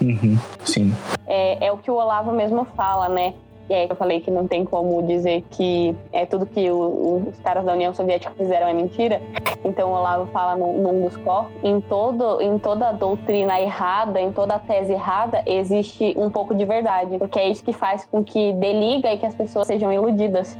Uhum, 0.00 0.38
sim. 0.64 0.92
É, 1.26 1.66
é 1.66 1.72
o 1.72 1.78
que 1.78 1.90
o 1.90 1.94
Olavo 1.94 2.32
mesmo 2.32 2.64
fala, 2.76 3.08
né? 3.08 3.34
E 3.68 3.74
aí 3.74 3.86
eu 3.88 3.96
falei 3.96 4.20
que 4.20 4.30
não 4.30 4.48
tem 4.48 4.64
como 4.64 5.02
dizer 5.02 5.44
que 5.50 5.94
é 6.10 6.24
tudo 6.24 6.46
que 6.46 6.70
o, 6.70 7.28
os 7.28 7.38
caras 7.40 7.66
da 7.66 7.74
União 7.74 7.92
Soviética 7.92 8.32
fizeram 8.34 8.66
é 8.66 8.72
mentira. 8.72 9.20
Então 9.62 9.90
o 9.90 9.92
Olavo 9.92 10.26
fala 10.32 10.56
num, 10.56 10.80
num 10.80 11.02
dos 11.02 11.16
corpos, 11.18 11.52
em, 11.62 11.78
todo, 11.82 12.40
em 12.40 12.58
toda 12.58 12.92
doutrina 12.92 13.60
errada, 13.60 14.18
em 14.20 14.32
toda 14.32 14.58
tese 14.58 14.92
errada, 14.92 15.42
existe 15.44 16.14
um 16.16 16.30
pouco 16.30 16.54
de 16.54 16.64
verdade. 16.64 17.18
Porque 17.18 17.38
é 17.38 17.48
isso 17.48 17.62
que 17.62 17.74
faz 17.74 18.06
com 18.06 18.24
que 18.24 18.54
deliga 18.54 19.12
e 19.12 19.18
que 19.18 19.26
as 19.26 19.34
pessoas 19.34 19.66
sejam 19.66 19.92
iludidas. 19.92 20.56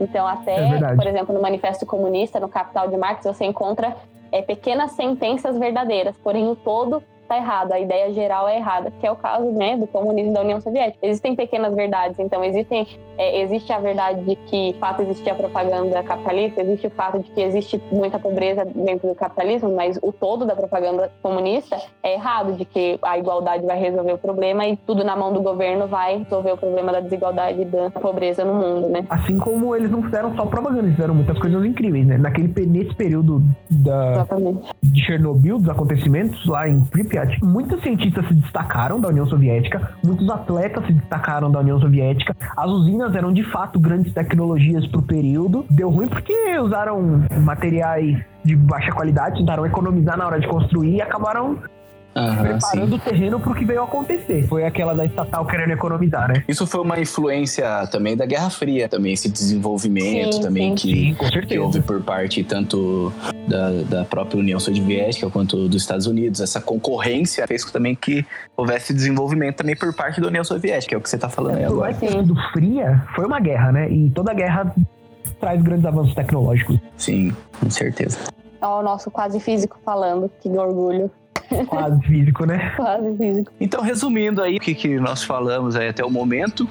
Então 0.00 0.24
até, 0.24 0.54
é 0.54 0.94
por 0.94 1.06
exemplo, 1.06 1.34
no 1.34 1.42
Manifesto 1.42 1.84
Comunista, 1.84 2.38
no 2.38 2.48
Capital 2.48 2.86
de 2.86 2.96
Marx, 2.96 3.24
você 3.24 3.44
encontra 3.44 3.96
é, 4.30 4.40
pequenas 4.40 4.92
sentenças 4.92 5.58
verdadeiras, 5.58 6.16
porém 6.22 6.48
o 6.48 6.54
todo 6.54 7.02
está 7.32 7.36
errado, 7.36 7.72
a 7.72 7.80
ideia 7.80 8.12
geral 8.12 8.48
é 8.48 8.56
errada, 8.56 8.92
que 9.00 9.06
é 9.06 9.10
o 9.10 9.16
caso 9.16 9.44
né, 9.52 9.76
do 9.76 9.86
comunismo 9.86 10.32
da 10.32 10.40
União 10.42 10.60
Soviética. 10.60 10.98
Existem 11.02 11.34
pequenas 11.34 11.74
verdades, 11.74 12.18
então 12.18 12.44
existem, 12.44 12.86
é, 13.16 13.40
existe 13.40 13.72
a 13.72 13.78
verdade 13.78 14.22
de 14.24 14.36
que 14.36 14.72
de 14.72 14.78
fato 14.78 15.02
existia 15.02 15.34
propaganda 15.34 16.02
capitalista, 16.02 16.60
existe 16.60 16.86
o 16.86 16.90
fato 16.90 17.18
de 17.20 17.30
que 17.30 17.40
existe 17.40 17.82
muita 17.90 18.18
pobreza 18.18 18.64
dentro 18.64 19.08
do 19.08 19.14
capitalismo, 19.14 19.74
mas 19.74 19.98
o 20.02 20.12
todo 20.12 20.44
da 20.44 20.54
propaganda 20.54 21.10
comunista 21.22 21.76
é 22.02 22.14
errado, 22.14 22.52
de 22.54 22.64
que 22.64 22.98
a 23.02 23.18
igualdade 23.18 23.64
vai 23.64 23.78
resolver 23.78 24.12
o 24.12 24.18
problema 24.18 24.66
e 24.66 24.76
tudo 24.76 25.04
na 25.04 25.16
mão 25.16 25.32
do 25.32 25.40
governo 25.40 25.86
vai 25.86 26.18
resolver 26.18 26.52
o 26.52 26.56
problema 26.56 26.92
da 26.92 27.00
desigualdade 27.00 27.62
e 27.62 27.64
da 27.64 27.90
pobreza 27.90 28.44
no 28.44 28.54
mundo, 28.54 28.88
né? 28.88 29.04
Assim 29.08 29.38
como 29.38 29.74
eles 29.74 29.90
não 29.90 30.02
fizeram 30.02 30.34
só 30.34 30.46
propaganda, 30.46 30.82
eles 30.82 30.94
fizeram 30.94 31.14
muitas 31.14 31.38
coisas 31.38 31.64
incríveis, 31.64 32.06
né? 32.06 32.18
Naquele, 32.18 32.48
nesse 32.66 32.94
período 32.94 33.42
da, 33.70 34.26
de 34.82 35.04
Chernobyl, 35.04 35.58
dos 35.58 35.68
acontecimentos 35.68 36.44
lá 36.46 36.68
em 36.68 36.80
Pripyat, 36.84 37.21
Soviética. 37.22 37.46
Muitos 37.46 37.82
cientistas 37.82 38.26
se 38.26 38.34
destacaram 38.34 39.00
da 39.00 39.08
União 39.08 39.26
Soviética, 39.26 39.92
muitos 40.04 40.28
atletas 40.30 40.86
se 40.86 40.92
destacaram 40.92 41.50
da 41.50 41.60
União 41.60 41.80
Soviética. 41.80 42.34
As 42.56 42.70
usinas 42.70 43.14
eram 43.14 43.32
de 43.32 43.42
fato 43.44 43.78
grandes 43.78 44.12
tecnologias 44.12 44.86
para 44.86 45.00
o 45.00 45.02
período. 45.02 45.64
Deu 45.70 45.90
ruim 45.90 46.08
porque 46.08 46.34
usaram 46.58 47.24
materiais 47.44 48.22
de 48.44 48.56
baixa 48.56 48.90
qualidade, 48.92 49.38
tentaram 49.38 49.64
economizar 49.64 50.16
na 50.18 50.26
hora 50.26 50.40
de 50.40 50.48
construir 50.48 50.96
e 50.96 51.02
acabaram 51.02 51.58
Uhum, 52.14 52.36
preparando 52.36 52.88
sim. 52.88 52.94
o 52.94 52.98
terreno 52.98 53.40
para 53.40 53.52
o 53.52 53.54
que 53.54 53.64
veio 53.64 53.82
acontecer. 53.82 54.46
Foi 54.46 54.64
aquela 54.64 54.94
da 54.94 55.04
estatal 55.04 55.46
querendo 55.46 55.72
economizar, 55.72 56.28
né? 56.28 56.44
Isso 56.46 56.66
foi 56.66 56.80
uma 56.80 57.00
influência 57.00 57.86
também 57.86 58.16
da 58.16 58.26
Guerra 58.26 58.50
Fria, 58.50 58.88
também 58.88 59.14
esse 59.14 59.30
desenvolvimento 59.30 60.34
sim, 60.34 60.42
também 60.42 60.76
sim. 60.76 61.14
Que, 61.14 61.26
sim, 61.26 61.46
que 61.46 61.58
houve 61.58 61.80
por 61.80 62.02
parte 62.02 62.44
tanto 62.44 63.12
da, 63.48 63.70
da 63.82 64.04
própria 64.04 64.38
União 64.38 64.60
Soviética 64.60 65.30
quanto 65.30 65.68
dos 65.68 65.82
Estados 65.82 66.06
Unidos. 66.06 66.40
Essa 66.40 66.60
concorrência 66.60 67.46
fez 67.46 67.64
também 67.70 67.94
que 67.94 68.26
houvesse 68.56 68.92
desenvolvimento 68.92 69.56
também 69.56 69.76
por 69.76 69.94
parte 69.94 70.20
da 70.20 70.28
União 70.28 70.44
Soviética, 70.44 70.94
é 70.94 70.98
o 70.98 71.00
que 71.00 71.08
você 71.08 71.16
está 71.16 71.28
falando 71.28 71.56
aí 71.56 71.64
agora. 71.64 71.92
do 72.22 72.36
fria 72.52 73.02
foi 73.14 73.24
uma 73.24 73.40
guerra, 73.40 73.72
né? 73.72 73.90
E 73.90 74.10
toda 74.10 74.34
guerra 74.34 74.74
traz 75.40 75.62
grandes 75.62 75.86
avanços 75.86 76.14
tecnológicos. 76.14 76.78
Sim, 76.96 77.34
com 77.58 77.70
certeza. 77.70 78.18
Ó, 78.60 78.80
o 78.80 78.82
nosso 78.82 79.10
quase 79.10 79.40
físico 79.40 79.78
falando, 79.84 80.30
que 80.40 80.48
orgulho. 80.50 81.10
Quase 81.66 82.00
físico, 82.02 82.44
né? 82.46 82.72
Quase 82.76 83.16
físico. 83.16 83.52
Então, 83.60 83.82
resumindo 83.82 84.42
aí 84.42 84.56
o 84.56 84.60
que, 84.60 84.74
que 84.74 84.98
nós 84.98 85.22
falamos 85.22 85.76
aí 85.76 85.88
até 85.88 86.04
o 86.04 86.10
momento. 86.10 86.68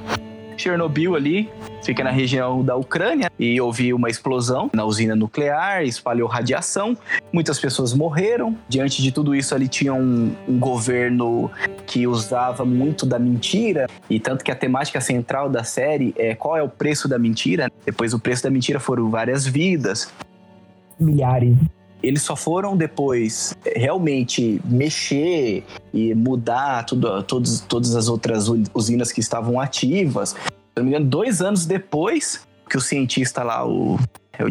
Chernobyl 0.57 1.15
ali 1.15 1.49
fica 1.83 2.03
na 2.03 2.11
região 2.11 2.63
da 2.63 2.75
Ucrânia 2.75 3.31
e 3.39 3.59
houve 3.59 3.93
uma 3.93 4.09
explosão 4.09 4.69
na 4.73 4.85
usina 4.85 5.15
nuclear, 5.15 5.83
espalhou 5.83 6.27
radiação, 6.27 6.95
muitas 7.33 7.59
pessoas 7.59 7.93
morreram. 7.93 8.55
Diante 8.69 9.01
de 9.01 9.11
tudo 9.11 9.33
isso, 9.33 9.55
ali 9.55 9.67
tinha 9.67 9.93
um, 9.93 10.35
um 10.47 10.59
governo 10.59 11.49
que 11.87 12.05
usava 12.05 12.63
muito 12.63 13.05
da 13.05 13.17
mentira 13.17 13.87
e 14.09 14.19
tanto 14.19 14.43
que 14.43 14.51
a 14.51 14.55
temática 14.55 15.01
central 15.01 15.49
da 15.49 15.63
série 15.63 16.13
é 16.15 16.35
qual 16.35 16.55
é 16.55 16.61
o 16.61 16.69
preço 16.69 17.07
da 17.07 17.17
mentira. 17.17 17.71
Depois, 17.83 18.13
o 18.13 18.19
preço 18.19 18.43
da 18.43 18.51
mentira 18.51 18.79
foram 18.79 19.09
várias 19.09 19.47
vidas, 19.47 20.13
milhares 20.99 21.57
eles 22.03 22.21
só 22.21 22.35
foram 22.35 22.75
depois 22.75 23.55
eh, 23.65 23.79
realmente 23.79 24.61
mexer 24.65 25.63
e 25.93 26.13
mudar 26.15 26.85
tudo, 26.85 27.21
todos, 27.23 27.59
todas 27.61 27.95
as 27.95 28.07
outras 28.07 28.47
usinas 28.73 29.11
que 29.11 29.19
estavam 29.19 29.59
ativas. 29.59 30.29
Se 30.29 30.37
não 30.77 30.83
me 30.83 30.89
engano, 30.89 31.05
dois 31.05 31.41
anos 31.41 31.65
depois 31.65 32.45
que 32.69 32.77
o 32.77 32.81
cientista 32.81 33.43
lá, 33.43 33.67
o, 33.67 33.99
é 34.33 34.43
o 34.45 34.49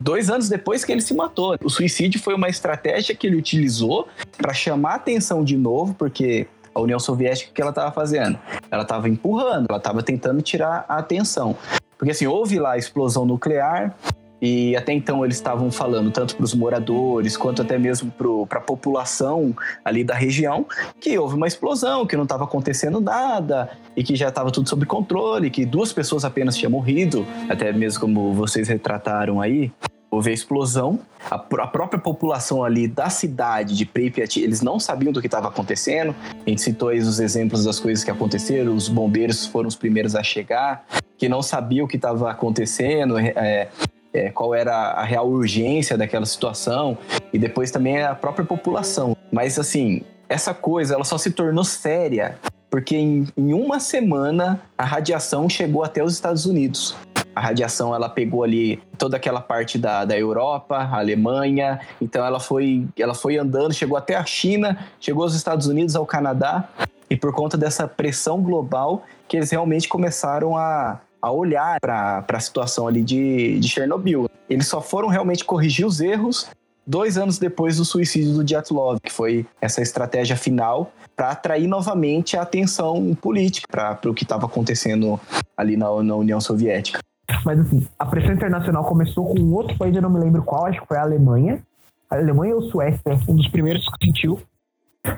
dois 0.00 0.30
anos 0.30 0.48
depois 0.48 0.84
que 0.84 0.92
ele 0.92 1.00
se 1.00 1.14
matou. 1.14 1.56
O 1.62 1.68
suicídio 1.68 2.20
foi 2.20 2.34
uma 2.34 2.48
estratégia 2.48 3.14
que 3.14 3.26
ele 3.26 3.36
utilizou 3.36 4.08
para 4.36 4.54
chamar 4.54 4.94
atenção 4.94 5.42
de 5.42 5.56
novo, 5.56 5.94
porque 5.94 6.46
a 6.74 6.80
União 6.80 6.98
Soviética, 6.98 7.50
o 7.50 7.54
que 7.54 7.60
ela 7.60 7.70
estava 7.70 7.90
fazendo? 7.90 8.38
Ela 8.70 8.82
estava 8.82 9.08
empurrando, 9.08 9.66
ela 9.68 9.78
estava 9.78 10.02
tentando 10.02 10.40
tirar 10.40 10.84
a 10.88 10.98
atenção. 10.98 11.56
Porque 11.98 12.12
assim, 12.12 12.26
houve 12.26 12.58
lá 12.60 12.72
a 12.72 12.78
explosão 12.78 13.26
nuclear, 13.26 13.96
e 14.40 14.76
até 14.76 14.92
então 14.92 15.24
eles 15.24 15.36
estavam 15.36 15.70
falando 15.70 16.10
tanto 16.10 16.36
para 16.36 16.44
os 16.44 16.54
moradores 16.54 17.36
quanto 17.36 17.62
até 17.62 17.78
mesmo 17.78 18.12
para 18.48 18.58
a 18.58 18.62
população 18.62 19.54
ali 19.84 20.04
da 20.04 20.14
região 20.14 20.66
que 21.00 21.18
houve 21.18 21.34
uma 21.34 21.46
explosão, 21.46 22.06
que 22.06 22.16
não 22.16 22.22
estava 22.22 22.44
acontecendo 22.44 23.00
nada 23.00 23.70
e 23.96 24.04
que 24.04 24.14
já 24.14 24.28
estava 24.28 24.50
tudo 24.50 24.68
sob 24.68 24.86
controle, 24.86 25.50
que 25.50 25.64
duas 25.64 25.92
pessoas 25.92 26.24
apenas 26.24 26.56
tinham 26.56 26.70
morrido, 26.70 27.26
até 27.48 27.72
mesmo 27.72 28.00
como 28.00 28.32
vocês 28.32 28.68
retrataram 28.68 29.40
aí. 29.40 29.72
Houve 30.10 30.30
a 30.30 30.32
explosão, 30.32 31.00
a, 31.30 31.34
a 31.34 31.66
própria 31.66 32.00
população 32.00 32.64
ali 32.64 32.88
da 32.88 33.10
cidade 33.10 33.76
de 33.76 33.84
Pripyat, 33.84 34.40
eles 34.40 34.62
não 34.62 34.80
sabiam 34.80 35.12
do 35.12 35.20
que 35.20 35.26
estava 35.26 35.48
acontecendo. 35.48 36.14
A 36.46 36.48
gente 36.48 36.62
citou 36.62 36.88
aí 36.88 36.98
os 36.98 37.20
exemplos 37.20 37.64
das 37.64 37.78
coisas 37.78 38.02
que 38.02 38.10
aconteceram, 38.10 38.74
os 38.74 38.88
bombeiros 38.88 39.44
foram 39.46 39.68
os 39.68 39.76
primeiros 39.76 40.14
a 40.14 40.22
chegar, 40.22 40.86
que 41.18 41.28
não 41.28 41.42
sabiam 41.42 41.84
o 41.84 41.88
que 41.88 41.96
estava 41.96 42.30
acontecendo, 42.30 43.18
é, 43.18 43.68
é, 44.12 44.30
qual 44.30 44.54
era 44.54 44.72
a 44.72 45.04
real 45.04 45.28
urgência 45.28 45.96
daquela 45.96 46.26
situação 46.26 46.96
e 47.32 47.38
depois 47.38 47.70
também 47.70 48.02
a 48.02 48.14
própria 48.14 48.44
população. 48.44 49.16
Mas 49.30 49.58
assim, 49.58 50.02
essa 50.28 50.54
coisa 50.54 50.94
ela 50.94 51.04
só 51.04 51.18
se 51.18 51.30
tornou 51.30 51.64
séria 51.64 52.38
porque 52.70 52.96
em, 52.96 53.26
em 53.36 53.52
uma 53.52 53.80
semana 53.80 54.60
a 54.76 54.84
radiação 54.84 55.48
chegou 55.48 55.82
até 55.82 56.02
os 56.02 56.12
Estados 56.12 56.44
Unidos. 56.46 56.94
A 57.34 57.40
radiação 57.40 57.94
ela 57.94 58.08
pegou 58.08 58.42
ali 58.42 58.82
toda 58.98 59.16
aquela 59.16 59.40
parte 59.40 59.78
da, 59.78 60.04
da 60.04 60.18
Europa, 60.18 60.76
a 60.76 60.98
Alemanha, 60.98 61.80
então 62.00 62.24
ela 62.24 62.40
foi, 62.40 62.86
ela 62.98 63.14
foi 63.14 63.38
andando, 63.38 63.72
chegou 63.72 63.96
até 63.96 64.16
a 64.16 64.24
China, 64.24 64.86
chegou 65.00 65.22
aos 65.22 65.34
Estados 65.34 65.68
Unidos, 65.68 65.94
ao 65.94 66.04
Canadá, 66.04 66.68
e 67.08 67.16
por 67.16 67.32
conta 67.32 67.56
dessa 67.56 67.86
pressão 67.86 68.42
global 68.42 69.04
que 69.28 69.36
eles 69.36 69.50
realmente 69.50 69.88
começaram 69.88 70.56
a, 70.56 71.00
a 71.20 71.30
olhar 71.30 71.78
para 71.80 72.24
a 72.28 72.40
situação 72.40 72.86
ali 72.86 73.02
de, 73.02 73.58
de 73.58 73.68
Chernobyl. 73.68 74.28
Eles 74.48 74.66
só 74.66 74.80
foram 74.80 75.08
realmente 75.08 75.44
corrigir 75.44 75.86
os 75.86 76.00
erros 76.00 76.50
dois 76.88 77.18
anos 77.18 77.38
depois 77.38 77.76
do 77.76 77.84
suicídio 77.84 78.32
do 78.32 78.42
Dyatlov, 78.42 78.98
que 79.02 79.12
foi 79.12 79.46
essa 79.60 79.82
estratégia 79.82 80.36
final 80.36 80.90
para 81.14 81.30
atrair 81.30 81.66
novamente 81.66 82.36
a 82.36 82.42
atenção 82.42 83.14
política 83.14 83.98
para 84.00 84.10
o 84.10 84.14
que 84.14 84.22
estava 84.22 84.46
acontecendo 84.46 85.20
ali 85.54 85.76
na, 85.76 86.02
na, 86.02 86.16
União 86.16 86.40
Soviética. 86.40 87.00
Mas 87.44 87.60
assim, 87.60 87.86
a 87.98 88.06
pressão 88.06 88.32
internacional 88.32 88.84
começou 88.84 89.26
com 89.26 89.38
um 89.38 89.52
outro 89.52 89.76
país, 89.76 89.94
eu 89.94 90.00
não 90.00 90.08
me 90.08 90.18
lembro 90.18 90.42
qual, 90.42 90.64
acho 90.64 90.80
que 90.80 90.86
foi 90.86 90.96
a 90.96 91.02
Alemanha. 91.02 91.62
A 92.08 92.16
Alemanha 92.16 92.54
ou 92.54 92.62
Suécia, 92.62 93.02
um 93.28 93.36
dos 93.36 93.48
primeiros 93.48 93.84
que 93.84 94.06
sentiu. 94.06 94.40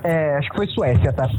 É, 0.03 0.37
acho 0.37 0.51
que 0.51 0.57
foi 0.57 0.67
Suécia, 0.67 1.13
tá? 1.13 1.31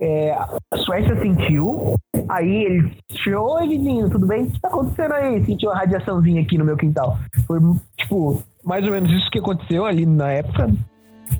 É, 0.00 0.32
a 0.32 0.76
Suécia 0.78 1.20
sentiu, 1.20 1.96
aí 2.28 2.64
ele 2.64 2.96
chegou, 3.12 3.56
oi 3.56 3.68
vizinho, 3.68 4.10
tudo 4.10 4.26
bem? 4.26 4.44
O 4.44 4.50
que 4.50 4.60
tá 4.60 4.68
acontecendo 4.68 5.12
aí? 5.12 5.44
Sentiu 5.44 5.70
uma 5.70 5.78
radiaçãozinha 5.78 6.42
aqui 6.42 6.56
no 6.56 6.64
meu 6.64 6.76
quintal. 6.76 7.18
Foi, 7.46 7.58
tipo, 7.98 8.42
mais 8.64 8.84
ou 8.84 8.92
menos 8.92 9.10
isso 9.12 9.30
que 9.30 9.38
aconteceu 9.38 9.84
ali 9.84 10.06
na 10.06 10.32
época. 10.32 10.70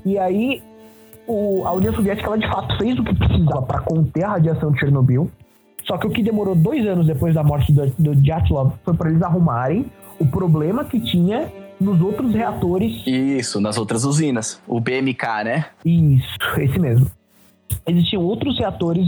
E 0.05 0.17
aí, 0.17 0.61
o, 1.27 1.63
a 1.65 1.73
União 1.73 1.93
Soviética, 1.93 2.27
ela 2.27 2.37
de 2.37 2.47
fato 2.47 2.77
fez 2.77 2.97
o 2.97 3.03
que 3.03 3.15
precisava 3.15 3.61
para 3.63 3.79
conter 3.81 4.23
a 4.23 4.29
radiação 4.29 4.71
de 4.71 4.79
Chernobyl. 4.79 5.29
Só 5.85 5.97
que 5.97 6.05
o 6.05 6.11
que 6.11 6.21
demorou 6.21 6.53
dois 6.53 6.85
anos 6.85 7.07
depois 7.07 7.33
da 7.33 7.43
morte 7.43 7.71
do, 7.71 7.87
do 7.97 8.15
Dyatlov 8.15 8.73
foi 8.83 8.93
para 8.93 9.09
eles 9.09 9.21
arrumarem 9.21 9.85
o 10.19 10.27
problema 10.27 10.83
que 10.83 10.99
tinha 10.99 11.51
nos 11.79 12.01
outros 12.01 12.33
reatores. 12.33 13.03
Isso, 13.05 13.61
nas 13.61 13.77
outras 13.77 14.03
usinas. 14.03 14.61
O 14.67 14.79
BMK, 14.81 15.43
né? 15.45 15.65
Isso, 15.85 16.37
esse 16.57 16.79
mesmo 16.79 17.09
existiam 17.87 18.23
outros 18.23 18.57
reatores 18.57 19.05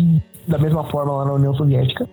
da 0.48 0.58
mesma 0.58 0.84
forma 0.86 1.14
lá 1.14 1.26
na 1.26 1.34
União 1.34 1.54
Soviética 1.54 2.08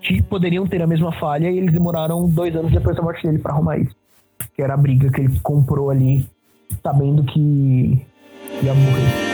que 0.00 0.22
poderiam 0.22 0.66
ter 0.66 0.82
a 0.82 0.86
mesma 0.86 1.12
falha 1.12 1.50
e 1.50 1.56
eles 1.56 1.72
demoraram 1.72 2.28
dois 2.28 2.54
anos 2.54 2.70
depois 2.70 2.94
da 2.96 3.02
morte 3.02 3.26
dele 3.26 3.38
para 3.38 3.52
arrumar 3.52 3.78
isso. 3.78 3.94
Que 4.54 4.62
era 4.62 4.74
a 4.74 4.76
briga 4.76 5.10
que 5.10 5.22
ele 5.22 5.40
comprou 5.40 5.90
ali, 5.90 6.28
sabendo 6.82 7.24
que 7.24 8.06
ia 8.62 8.74
morrer. 8.74 9.33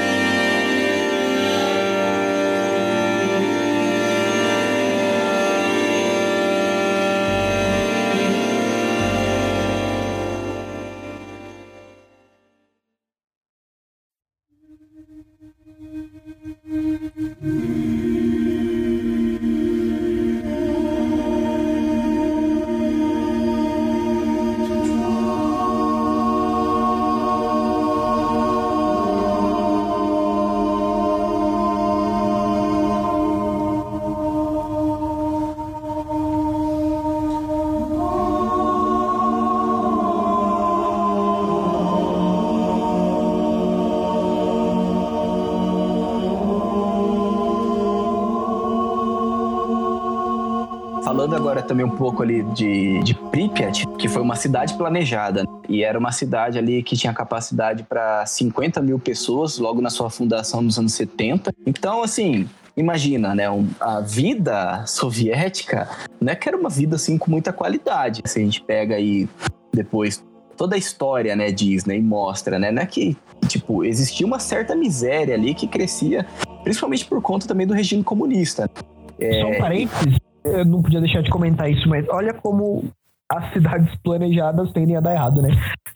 Também 51.70 51.86
um 51.86 51.96
pouco 51.96 52.20
ali 52.20 52.42
de, 52.52 53.00
de 53.04 53.14
Pripyat, 53.14 53.86
que 53.96 54.08
foi 54.08 54.20
uma 54.20 54.34
cidade 54.34 54.74
planejada. 54.74 55.44
E 55.68 55.84
era 55.84 55.96
uma 55.96 56.10
cidade 56.10 56.58
ali 56.58 56.82
que 56.82 56.96
tinha 56.96 57.14
capacidade 57.14 57.84
para 57.84 58.26
50 58.26 58.82
mil 58.82 58.98
pessoas 58.98 59.56
logo 59.56 59.80
na 59.80 59.88
sua 59.88 60.10
fundação 60.10 60.60
nos 60.60 60.80
anos 60.80 60.94
70. 60.94 61.52
Então, 61.64 62.02
assim, 62.02 62.48
imagina, 62.76 63.36
né? 63.36 63.44
a 63.78 64.00
vida 64.00 64.84
soviética 64.84 65.88
não 66.20 66.32
é 66.32 66.34
que 66.34 66.48
era 66.48 66.58
uma 66.58 66.68
vida 66.68 66.96
assim 66.96 67.16
com 67.16 67.30
muita 67.30 67.52
qualidade. 67.52 68.20
Se 68.24 68.40
a 68.40 68.42
gente 68.42 68.60
pega 68.64 68.96
aí 68.96 69.28
depois 69.72 70.24
toda 70.56 70.74
a 70.74 70.78
história, 70.78 71.36
né, 71.36 71.52
Disney 71.52 72.02
mostra, 72.02 72.58
né, 72.58 72.72
não 72.72 72.82
é 72.82 72.86
que, 72.86 73.16
tipo, 73.46 73.84
existia 73.84 74.26
uma 74.26 74.40
certa 74.40 74.74
miséria 74.74 75.36
ali 75.36 75.54
que 75.54 75.68
crescia, 75.68 76.26
principalmente 76.64 77.06
por 77.06 77.22
conta 77.22 77.46
também 77.46 77.64
do 77.64 77.72
regime 77.72 78.02
comunista. 78.02 78.68
É... 79.20 79.40
Só 79.40 79.46
um 79.48 79.58
parênteses, 79.58 80.18
eu 80.50 80.64
não 80.64 80.83
podia 80.83 81.00
deixar 81.00 81.23
de 81.23 81.30
comentar 81.30 81.71
isso, 81.71 81.88
mas 81.88 82.07
olha 82.09 82.35
como 82.35 82.90
as 83.30 83.52
cidades 83.52 83.95
planejadas 84.02 84.73
tendem 84.73 84.97
a 84.97 85.00
dar 85.00 85.14
errado, 85.14 85.40
né? 85.40 85.50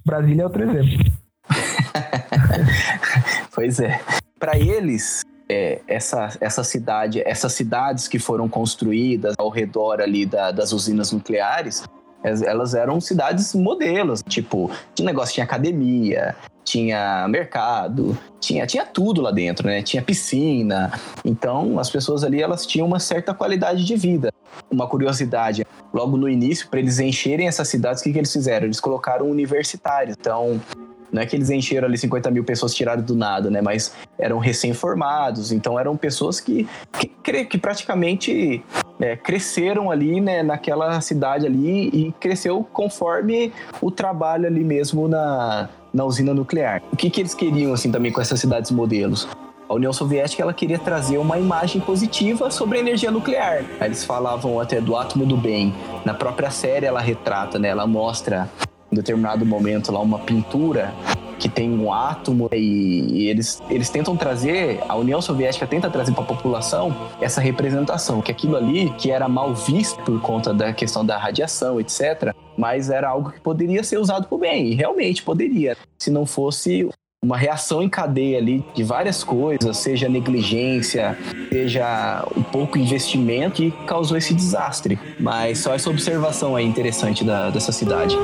Brasília 0.04 0.42
é 0.42 0.44
outro 0.44 0.62
exemplo. 0.62 1.12
pois 3.54 3.80
é. 3.80 4.00
Para 4.38 4.58
eles, 4.58 5.22
é, 5.48 5.80
essa, 5.88 6.28
essa 6.40 6.62
cidade, 6.62 7.22
essas 7.26 7.52
cidades 7.52 8.06
que 8.06 8.18
foram 8.18 8.48
construídas 8.48 9.34
ao 9.38 9.48
redor 9.48 10.00
ali 10.00 10.26
da, 10.26 10.50
das 10.50 10.72
usinas 10.72 11.12
nucleares, 11.12 11.84
elas 12.22 12.74
eram 12.74 13.00
cidades 13.00 13.54
modelos, 13.54 14.22
tipo, 14.26 14.70
tinha 14.94 15.06
negócio, 15.06 15.34
tinha 15.34 15.44
academia, 15.44 16.34
tinha 16.64 17.28
mercado, 17.28 18.18
tinha, 18.40 18.66
tinha 18.66 18.84
tudo 18.84 19.20
lá 19.20 19.30
dentro, 19.30 19.66
né? 19.66 19.82
Tinha 19.82 20.02
piscina. 20.02 20.92
Então, 21.24 21.78
as 21.78 21.90
pessoas 21.90 22.24
ali, 22.24 22.42
elas 22.42 22.66
tinham 22.66 22.86
uma 22.86 22.98
certa 22.98 23.34
qualidade 23.34 23.84
de 23.84 23.96
vida. 23.96 24.32
Uma 24.70 24.86
curiosidade, 24.86 25.66
logo 25.92 26.16
no 26.16 26.28
início, 26.28 26.68
para 26.68 26.80
eles 26.80 26.98
encherem 26.98 27.46
essas 27.46 27.68
cidades, 27.68 28.00
o 28.00 28.04
que, 28.04 28.12
que 28.12 28.18
eles 28.18 28.32
fizeram? 28.32 28.66
Eles 28.66 28.80
colocaram 28.80 29.28
universitários. 29.28 30.16
Então, 30.18 30.60
não 31.12 31.22
é 31.22 31.26
que 31.26 31.36
eles 31.36 31.48
encheram 31.48 31.86
ali 31.86 31.96
50 31.96 32.28
mil 32.32 32.42
pessoas 32.42 32.74
tiradas 32.74 33.04
do 33.04 33.14
nada, 33.14 33.48
né? 33.48 33.62
Mas 33.62 33.94
eram 34.18 34.38
recém-formados, 34.38 35.52
então 35.52 35.78
eram 35.78 35.96
pessoas 35.96 36.40
que, 36.40 36.68
que, 37.22 37.44
que 37.44 37.56
praticamente 37.56 38.64
é, 38.98 39.16
cresceram 39.16 39.92
ali, 39.92 40.20
né, 40.20 40.42
naquela 40.42 41.00
cidade 41.00 41.46
ali 41.46 41.88
e 41.88 42.12
cresceu 42.18 42.66
conforme 42.72 43.52
o 43.80 43.92
trabalho 43.92 44.46
ali 44.46 44.64
mesmo 44.64 45.06
na, 45.06 45.68
na 45.94 46.04
usina 46.04 46.34
nuclear. 46.34 46.82
O 46.92 46.96
que, 46.96 47.08
que 47.08 47.20
eles 47.20 47.34
queriam, 47.34 47.72
assim, 47.72 47.92
também 47.92 48.10
com 48.10 48.20
essas 48.20 48.40
cidades 48.40 48.72
modelos? 48.72 49.28
A 49.68 49.74
União 49.74 49.92
Soviética 49.92 50.42
ela 50.42 50.52
queria 50.52 50.78
trazer 50.78 51.16
uma 51.16 51.38
imagem 51.38 51.80
positiva 51.80 52.50
sobre 52.50 52.78
a 52.78 52.80
energia 52.80 53.10
nuclear. 53.10 53.64
Eles 53.80 54.04
falavam 54.04 54.60
até 54.60 54.80
do 54.80 54.94
átomo 54.94 55.24
do 55.24 55.36
bem. 55.36 55.72
Na 56.04 56.12
própria 56.12 56.50
série 56.50 56.84
ela 56.84 57.00
retrata, 57.00 57.58
né? 57.58 57.68
Ela 57.68 57.86
mostra 57.86 58.50
em 58.92 58.96
determinado 58.96 59.46
momento 59.46 59.90
lá 59.90 60.00
uma 60.00 60.18
pintura 60.18 60.92
que 61.38 61.48
tem 61.48 61.70
um 61.70 61.92
átomo 61.92 62.48
e, 62.52 63.04
e, 63.10 63.28
eles, 63.28 63.62
eles 63.68 63.90
tentam 63.90 64.16
trazer, 64.16 64.80
a 64.88 64.96
União 64.96 65.20
Soviética 65.20 65.66
tenta 65.66 65.90
trazer 65.90 66.12
para 66.12 66.24
a 66.24 66.26
população 66.26 66.94
essa 67.20 67.40
representação, 67.40 68.20
que 68.20 68.30
aquilo 68.30 68.56
ali, 68.56 68.90
que 68.98 69.10
era 69.10 69.28
mal 69.28 69.54
visto 69.54 70.00
por 70.02 70.20
conta 70.20 70.52
da 70.52 70.72
questão 70.72 71.04
da 71.04 71.18
radiação, 71.18 71.80
etc., 71.80 72.34
mas 72.56 72.88
era 72.88 73.08
algo 73.08 73.30
que 73.32 73.40
poderia 73.40 73.82
ser 73.82 73.98
usado 73.98 74.26
o 74.30 74.38
bem, 74.38 74.68
e 74.68 74.74
realmente 74.74 75.22
poderia, 75.22 75.76
se 75.98 76.10
não 76.10 76.24
fosse 76.24 76.88
uma 77.24 77.38
reação 77.38 77.82
em 77.82 77.88
cadeia 77.88 78.36
ali 78.36 78.62
de 78.74 78.84
várias 78.84 79.24
coisas, 79.24 79.78
seja 79.78 80.08
negligência, 80.08 81.16
seja 81.50 82.22
um 82.36 82.42
pouco 82.42 82.76
investimento 82.76 83.54
que 83.54 83.70
causou 83.86 84.18
esse 84.18 84.34
desastre. 84.34 84.98
Mas 85.18 85.58
só 85.58 85.74
essa 85.74 85.88
observação 85.88 86.54
aí 86.54 86.66
interessante 86.66 87.24
da, 87.24 87.48
dessa 87.48 87.72
cidade. 87.72 88.14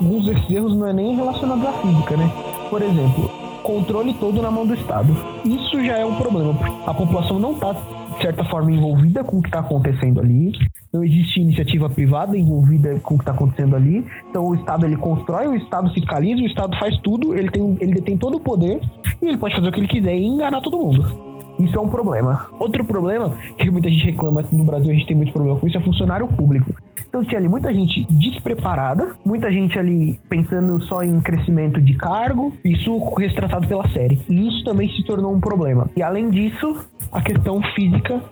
Alguns 0.00 0.26
desses 0.26 0.50
erros 0.50 0.76
não 0.76 0.88
é 0.88 0.92
nem 0.92 1.14
relacionado 1.16 1.66
à 1.66 1.72
física, 1.72 2.16
né? 2.16 2.30
Por 2.68 2.82
exemplo, 2.82 3.30
controle 3.62 4.14
todo 4.14 4.42
na 4.42 4.50
mão 4.50 4.66
do 4.66 4.74
Estado. 4.74 5.16
Isso 5.44 5.82
já 5.84 5.98
é 5.98 6.04
um 6.04 6.16
problema, 6.16 6.54
a 6.86 6.92
população 6.92 7.38
não 7.38 7.52
está, 7.52 7.72
de 7.72 8.22
certa 8.22 8.44
forma, 8.44 8.72
envolvida 8.72 9.22
com 9.24 9.38
o 9.38 9.42
que 9.42 9.48
está 9.48 9.60
acontecendo 9.60 10.20
ali, 10.20 10.52
não 10.92 11.04
existe 11.04 11.40
iniciativa 11.40 11.88
privada 11.88 12.36
envolvida 12.36 12.98
com 13.00 13.14
o 13.14 13.18
que 13.18 13.22
está 13.22 13.32
acontecendo 13.32 13.76
ali, 13.76 14.04
então 14.28 14.48
o 14.48 14.54
Estado 14.54 14.86
ele 14.86 14.96
constrói, 14.96 15.46
o 15.46 15.54
Estado 15.54 15.92
fiscaliza, 15.92 16.42
o 16.42 16.46
Estado 16.46 16.76
faz 16.78 16.96
tudo, 16.98 17.36
ele, 17.36 17.50
tem, 17.50 17.76
ele 17.80 17.94
detém 17.94 18.16
todo 18.16 18.36
o 18.36 18.40
poder 18.40 18.80
e 19.22 19.26
ele 19.28 19.38
pode 19.38 19.54
fazer 19.54 19.68
o 19.68 19.72
que 19.72 19.80
ele 19.80 19.88
quiser 19.88 20.16
e 20.16 20.24
enganar 20.24 20.60
todo 20.60 20.78
mundo. 20.78 21.30
Isso 21.60 21.76
é 21.76 21.80
um 21.80 21.88
problema. 21.88 22.46
Outro 22.58 22.84
problema, 22.84 23.36
que 23.58 23.70
muita 23.70 23.90
gente 23.90 24.04
reclama 24.06 24.42
no 24.50 24.64
Brasil, 24.64 24.90
a 24.90 24.94
gente 24.94 25.06
tem 25.06 25.16
muito 25.16 25.32
problema 25.32 25.58
com 25.58 25.66
isso, 25.66 25.76
é 25.76 25.80
funcionário 25.80 26.26
público. 26.26 26.74
Então 27.06 27.24
tinha 27.24 27.38
ali 27.38 27.48
muita 27.48 27.74
gente 27.74 28.06
despreparada, 28.08 29.16
muita 29.24 29.50
gente 29.50 29.78
ali 29.78 30.18
pensando 30.28 30.80
só 30.84 31.02
em 31.02 31.20
crescimento 31.20 31.80
de 31.80 31.94
cargo, 31.94 32.52
isso 32.64 32.96
retratado 33.16 33.66
pela 33.66 33.86
série. 33.90 34.20
E 34.28 34.48
isso 34.48 34.64
também 34.64 34.88
se 34.88 35.04
tornou 35.04 35.34
um 35.34 35.40
problema. 35.40 35.90
E 35.96 36.02
além 36.02 36.30
disso, 36.30 36.86
a 37.12 37.20
questão 37.20 37.60
física 37.74 38.22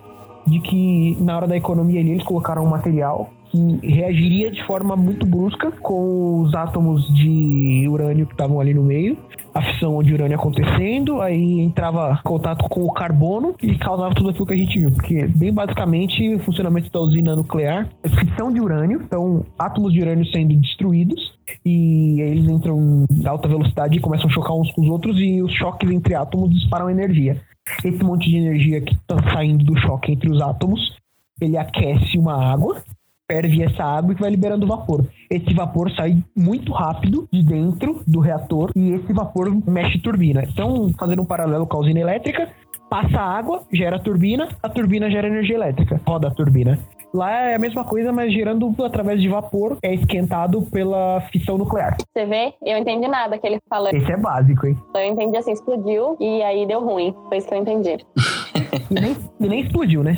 de 0.49 0.59
que 0.59 1.17
na 1.21 1.37
hora 1.37 1.47
da 1.47 1.55
economia 1.55 1.99
eles 1.99 2.23
colocaram 2.23 2.63
um 2.63 2.69
material 2.69 3.29
que 3.51 3.79
reagiria 3.83 4.51
de 4.51 4.63
forma 4.65 4.95
muito 4.95 5.25
brusca 5.25 5.71
com 5.71 6.41
os 6.41 6.53
átomos 6.53 7.07
de 7.15 7.87
urânio 7.89 8.25
que 8.27 8.33
estavam 8.33 8.59
ali 8.59 8.73
no 8.73 8.83
meio, 8.83 9.17
a 9.59 9.73
fissão 9.73 10.01
de 10.01 10.13
urânio 10.13 10.37
acontecendo, 10.37 11.21
aí 11.21 11.59
entrava 11.59 12.19
contato 12.23 12.67
com 12.69 12.83
o 12.83 12.93
carbono 12.93 13.53
e 13.61 13.77
causava 13.77 14.15
tudo 14.15 14.29
aquilo 14.29 14.45
que 14.45 14.53
a 14.53 14.57
gente 14.57 14.79
viu, 14.79 14.91
porque 14.91 15.27
bem 15.27 15.53
basicamente 15.53 16.35
o 16.35 16.39
funcionamento 16.39 16.89
da 16.89 16.99
usina 17.01 17.35
nuclear 17.35 17.89
é 18.01 18.09
fissão 18.09 18.51
de 18.51 18.61
urânio, 18.61 19.01
então 19.03 19.45
átomos 19.57 19.91
de 19.91 20.01
urânio 20.01 20.25
sendo 20.31 20.55
destruídos 20.55 21.33
e 21.65 22.21
eles 22.21 22.49
entram 22.49 23.05
em 23.11 23.27
alta 23.27 23.47
velocidade 23.49 23.97
e 23.97 24.01
começam 24.01 24.27
a 24.29 24.33
chocar 24.33 24.55
uns 24.55 24.71
com 24.71 24.81
os 24.81 24.87
outros 24.87 25.19
e 25.19 25.41
os 25.41 25.51
choques 25.53 25.89
entre 25.91 26.15
átomos 26.15 26.49
disparam 26.51 26.89
energia. 26.89 27.41
Esse 27.83 28.03
monte 28.03 28.29
de 28.29 28.37
energia 28.37 28.81
que 28.81 28.93
está 28.93 29.21
saindo 29.33 29.65
do 29.65 29.77
choque 29.77 30.13
entre 30.13 30.31
os 30.31 30.41
átomos, 30.41 30.97
ele 31.41 31.57
aquece 31.57 32.17
uma 32.17 32.51
água 32.51 32.81
ferve 33.29 33.63
essa 33.63 33.83
água 33.83 34.13
e 34.13 34.15
vai 34.15 34.31
liberando 34.31 34.65
vapor. 34.65 35.05
Esse 35.29 35.53
vapor 35.53 35.91
sai 35.91 36.17
muito 36.35 36.71
rápido 36.73 37.27
de 37.31 37.43
dentro 37.43 38.01
do 38.07 38.19
reator 38.19 38.71
e 38.75 38.93
esse 38.93 39.13
vapor 39.13 39.55
mexe 39.69 39.99
turbina. 39.99 40.43
Então, 40.43 40.89
fazendo 40.99 41.21
um 41.21 41.25
paralelo 41.25 41.67
com 41.67 41.77
a 41.77 41.81
usina 41.81 41.99
elétrica, 41.99 42.49
passa 42.89 43.19
água, 43.19 43.63
gera 43.71 43.99
turbina, 43.99 44.49
a 44.63 44.67
turbina 44.67 45.11
gera 45.11 45.27
energia 45.27 45.55
elétrica, 45.55 46.01
roda 46.07 46.29
a 46.29 46.31
turbina. 46.31 46.79
Lá 47.13 47.31
é 47.31 47.55
a 47.55 47.59
mesma 47.59 47.83
coisa, 47.83 48.11
mas 48.11 48.31
girando 48.31 48.73
através 48.83 49.19
de 49.19 49.27
vapor, 49.27 49.77
é 49.81 49.93
esquentado 49.93 50.61
pela 50.71 51.21
fissão 51.31 51.57
nuclear. 51.57 51.97
Você 52.13 52.25
vê? 52.25 52.53
Eu 52.63 52.77
entendi 52.77 53.07
nada 53.07 53.37
que 53.37 53.47
ele 53.47 53.59
falou. 53.67 53.89
Esse 53.91 54.11
é 54.11 54.17
básico, 54.17 54.67
hein? 54.67 54.77
Eu 54.93 55.03
entendi 55.03 55.37
assim, 55.37 55.51
explodiu 55.51 56.15
e 56.19 56.43
aí 56.43 56.67
deu 56.67 56.81
ruim. 56.83 57.15
Foi 57.27 57.37
isso 57.37 57.47
que 57.47 57.53
eu 57.53 57.59
entendi. 57.59 57.97
e, 58.91 58.93
nem, 58.93 59.17
e 59.39 59.47
nem 59.47 59.61
explodiu, 59.61 60.03
né? 60.03 60.17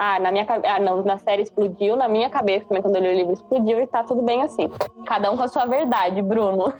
Ah, 0.00 0.20
na 0.20 0.30
minha 0.30 0.46
ah, 0.48 0.78
não, 0.78 1.02
na 1.02 1.18
série 1.18 1.42
explodiu, 1.42 1.96
na 1.96 2.06
minha 2.06 2.30
cabeça, 2.30 2.66
também 2.66 2.80
quando 2.80 2.94
eu 2.94 3.02
li 3.02 3.08
o 3.08 3.16
livro 3.16 3.32
explodiu 3.32 3.80
e 3.80 3.86
tá 3.88 4.04
tudo 4.04 4.22
bem 4.22 4.42
assim. 4.42 4.70
Cada 5.04 5.28
um 5.28 5.36
com 5.36 5.42
a 5.42 5.48
sua 5.48 5.66
verdade, 5.66 6.22
Bruno. 6.22 6.72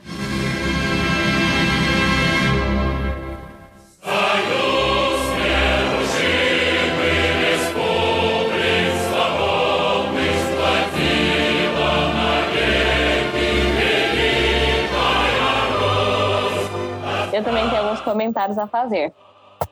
Eu 17.33 17.43
também 17.43 17.69
tenho 17.69 17.81
alguns 17.81 17.99
comentários 17.99 18.57
a 18.57 18.65
fazer. 18.65 19.13